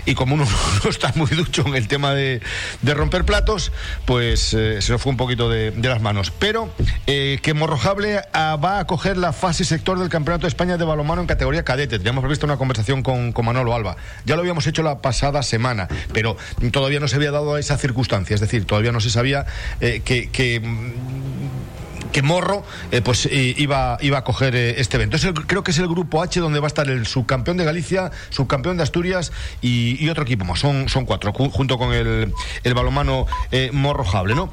Y 0.07 0.15
como 0.15 0.33
uno 0.33 0.47
no 0.83 0.89
está 0.89 1.13
muy 1.13 1.29
ducho 1.29 1.63
en 1.67 1.75
el 1.75 1.87
tema 1.87 2.15
de, 2.15 2.41
romper 2.83 3.23
platos, 3.23 3.71
pues 4.05 4.55
eh, 4.55 4.81
se 4.81 4.91
nos 4.91 4.99
fue 4.99 5.11
un 5.11 5.17
poquito 5.17 5.47
de, 5.47 5.71
las 5.79 6.01
manos. 6.01 6.31
Pero 6.31 6.73
que 7.05 7.53
Morrojable 7.53 8.19
ah, 8.33 8.55
va 8.55 8.79
a 8.79 8.87
coger 8.87 9.17
la 9.17 9.31
fase 9.31 9.63
sector 9.63 9.99
del 9.99 10.09
Campeonato 10.09 10.43
de 10.43 10.47
España 10.47 10.77
de 10.77 10.85
balonmano 10.85 11.21
en 11.21 11.27
categoría 11.27 11.50
cadete. 11.63 11.97
Teníamos 11.97 12.21
previsto 12.21 12.45
una 12.45 12.57
conversación 12.57 13.03
con, 13.03 13.31
con, 13.31 13.45
Manolo 13.45 13.73
Alba. 13.73 13.97
Ya 14.25 14.35
lo 14.35 14.41
habíamos 14.41 14.65
hecho 14.67 14.83
la 14.83 15.01
pasada 15.01 15.43
semana, 15.43 15.87
pero 16.13 16.37
todavía 16.71 16.99
no 16.99 17.07
se 17.07 17.15
había 17.15 17.31
dado 17.31 17.57
esa 17.57 17.77
circunstancia. 17.77 18.33
Es 18.33 18.41
decir, 18.41 18.65
todavía 18.65 18.91
no 18.91 18.99
se 18.99 19.09
sabía 19.09 19.45
eh, 19.79 20.01
que, 20.03 20.29
que 20.29 20.61
que 22.11 22.21
Morro 22.21 22.65
eh, 22.91 23.01
pues 23.01 23.25
iba, 23.31 23.97
iba 24.01 24.17
a 24.17 24.23
coger 24.25 24.53
eh, 24.53 24.81
este 24.81 24.97
evento. 24.97 25.17
creo 25.47 25.63
que 25.63 25.71
es 25.71 25.77
el 25.79 25.87
grupo 25.87 26.21
H 26.21 26.41
donde 26.41 26.59
va 26.59 26.65
a 26.65 26.67
estar 26.67 26.89
el 26.89 27.07
subcampeón 27.07 27.55
de 27.55 27.63
Galicia, 27.63 28.11
subcampeón 28.29 28.75
de 28.75 28.83
Asturias 28.83 29.31
y, 29.61 30.09
otro 30.09 30.23
equipo 30.23 30.43
más. 30.43 30.59
Son, 30.59 30.89
son 30.89 31.05
cuatro, 31.05 31.31
junto 31.31 31.77
con 31.77 31.93
el, 31.93 32.33
el 32.63 32.73
balomano 32.73 33.27
Morro 33.71 34.03
Jable, 34.03 34.35
¿no? 34.35 34.51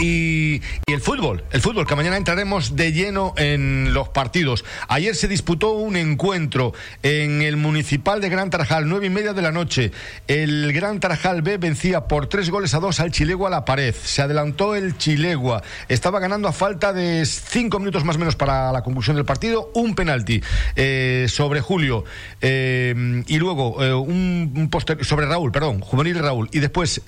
Y, 0.00 0.60
el 0.86 1.00
fútbol, 1.00 1.44
el 1.50 1.60
fútbol, 1.60 1.86
que 1.86 1.96
mañana 1.96 2.16
entraremos 2.16 2.76
de 2.76 2.92
lleno 2.92 3.34
en 3.36 3.94
los 3.94 4.08
partidos. 4.08 4.64
Ayer 4.88 5.14
se 5.14 5.28
disputó 5.28 5.72
un 5.72 5.96
encuentro 5.96 6.72
en 7.02 7.42
el 7.42 7.56
Municipal 7.56 8.20
de 8.20 8.28
Gran 8.28 8.50
Tarajal, 8.50 8.88
nueve 8.88 9.06
y 9.06 9.10
media 9.10 9.32
de 9.32 9.42
la 9.42 9.52
noche. 9.52 9.92
El 10.26 10.72
Gran 10.72 11.00
Tarajal 11.00 11.42
B 11.42 11.58
vencía 11.58 12.08
por 12.08 12.26
tres 12.28 12.50
goles 12.50 12.74
a 12.74 12.80
dos 12.80 13.00
al 13.00 13.10
Chilegua 13.10 13.48
a 13.48 13.50
la 13.50 13.64
pared. 13.64 13.94
Se 13.94 14.22
adelantó 14.22 14.74
el 14.74 14.96
Chilegua. 14.98 15.62
Estaba 15.88 16.20
ganando 16.20 16.48
a 16.48 16.52
falta 16.52 16.92
de 16.92 17.24
cinco 17.24 17.78
minutos 17.78 18.04
más 18.04 18.16
o 18.16 18.18
menos 18.18 18.36
para 18.36 18.72
la 18.72 18.82
conclusión 18.82 19.16
del 19.16 19.24
partido. 19.24 19.70
Un 19.74 19.94
penalti 19.94 20.42
eh, 20.76 21.26
sobre 21.28 21.60
Julio. 21.60 22.04
Eh, 22.40 23.22
y 23.26 23.38
luego 23.38 23.82
eh, 23.82 23.94
un, 23.94 24.52
un 24.54 25.04
sobre 25.04 25.26
Raúl, 25.26 25.52
perdón, 25.52 25.80
juvenil 25.80 26.18
Raúl. 26.18 26.48
Y 26.52 26.58
después 26.60 27.00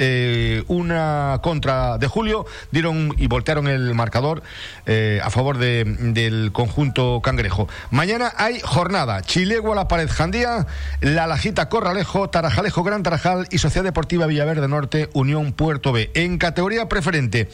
una 0.68 1.40
contra 1.42 1.98
de 1.98 2.06
Julio 2.06 2.46
dieron 2.70 3.14
y 3.18 3.26
voltearon 3.26 3.68
el 3.68 3.94
marcador 3.94 4.42
eh, 4.86 5.20
a 5.22 5.30
favor 5.30 5.58
del 5.58 6.52
conjunto 6.52 7.20
cangrejo. 7.22 7.68
Mañana 7.90 8.32
hay 8.36 8.60
jornada. 8.60 9.22
Chilegua, 9.22 9.74
La 9.74 9.88
Pared 9.88 10.08
Jandía, 10.10 10.66
La 11.00 11.26
Lajita 11.26 11.68
Corralejo, 11.68 12.30
Tarajalejo 12.30 12.82
Gran 12.82 13.02
Tarajal 13.02 13.46
y 13.50 13.58
Sociedad 13.58 13.84
Deportiva 13.84 14.26
Villaverde 14.26 14.68
Norte, 14.68 15.10
Unión 15.12 15.52
Puerto 15.52 15.92
B. 15.92 16.10
En 16.14 16.38
categoría 16.38 16.88
preferente, 16.88 17.48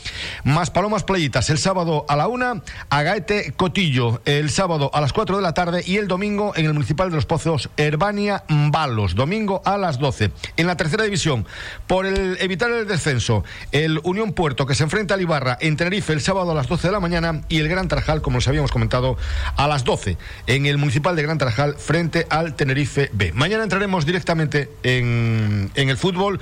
más 0.44 0.70
Palomas 0.70 1.04
Playitas 1.04 1.50
el 1.50 1.58
sábado 1.58 2.04
a 2.08 2.16
la 2.16 2.28
una, 2.28 2.62
Agaete 2.90 3.52
Cotillo 3.56 4.20
el 4.24 4.50
sábado 4.50 4.90
a 4.92 5.00
las 5.00 5.12
4 5.12 5.36
de 5.36 5.42
la 5.42 5.54
tarde 5.54 5.82
y 5.86 5.96
el 5.96 6.08
domingo 6.08 6.52
en 6.56 6.66
el 6.66 6.74
Municipal 6.74 7.10
de 7.10 7.16
los 7.16 7.26
Pozos, 7.26 7.70
Herbania 7.76 8.44
Balos, 8.48 9.14
domingo 9.14 9.62
a 9.64 9.78
las 9.78 9.98
12. 9.98 10.30
En 10.56 10.66
la 10.66 10.76
tercera 10.76 11.04
división, 11.04 11.46
por 11.86 12.06
el 12.06 12.36
evitar 12.40 12.70
el 12.70 12.86
descenso, 12.86 13.44
el 13.72 14.00
Unión 14.04 14.32
Puerto 14.32 14.66
que 14.66 14.74
se 14.74 14.84
enfrenta 14.84 14.97
al 14.98 15.20
Ibarra 15.20 15.56
en 15.60 15.76
Tenerife 15.76 16.12
el 16.12 16.20
sábado 16.20 16.50
a 16.50 16.54
las 16.54 16.66
12 16.66 16.88
de 16.88 16.92
la 16.92 16.98
mañana 16.98 17.42
y 17.48 17.58
el 17.58 17.68
Gran 17.68 17.86
Tarajal, 17.86 18.20
como 18.20 18.38
les 18.38 18.48
habíamos 18.48 18.72
comentado, 18.72 19.16
a 19.56 19.68
las 19.68 19.84
12 19.84 20.18
en 20.48 20.66
el 20.66 20.76
Municipal 20.76 21.14
de 21.14 21.22
Gran 21.22 21.38
Tarajal 21.38 21.76
frente 21.76 22.26
al 22.30 22.54
Tenerife 22.56 23.08
B. 23.12 23.32
Mañana 23.32 23.62
entraremos 23.62 24.04
directamente 24.06 24.68
en, 24.82 25.70
el 25.74 25.96
fútbol. 25.96 26.40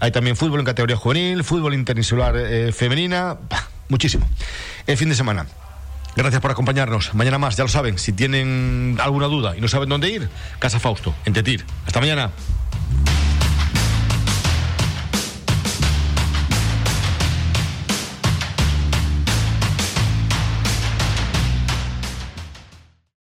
Hay 0.00 0.10
también 0.10 0.36
fútbol 0.36 0.60
en 0.60 0.66
categoría 0.66 0.96
juvenil, 0.96 1.44
fútbol 1.44 1.74
interinsular 1.74 2.34
eh, 2.36 2.72
femenina, 2.72 3.36
muchísimo. 3.90 4.26
El 4.86 4.96
fin 4.96 5.10
de 5.10 5.14
semana. 5.14 5.46
Gracias 6.16 6.40
por 6.40 6.50
acompañarnos. 6.50 7.14
Mañana 7.14 7.36
más, 7.36 7.56
ya 7.58 7.64
lo 7.64 7.68
saben. 7.68 7.98
Si 7.98 8.12
tienen 8.12 8.96
alguna 9.02 9.26
duda 9.26 9.54
y 9.54 9.60
no 9.60 9.68
saben 9.68 9.90
dónde 9.90 10.08
ir, 10.08 10.30
Casa 10.58 10.80
Fausto, 10.80 11.14
en 11.26 11.34
Tetir. 11.34 11.64
Hasta 11.86 12.00
mañana. 12.00 12.30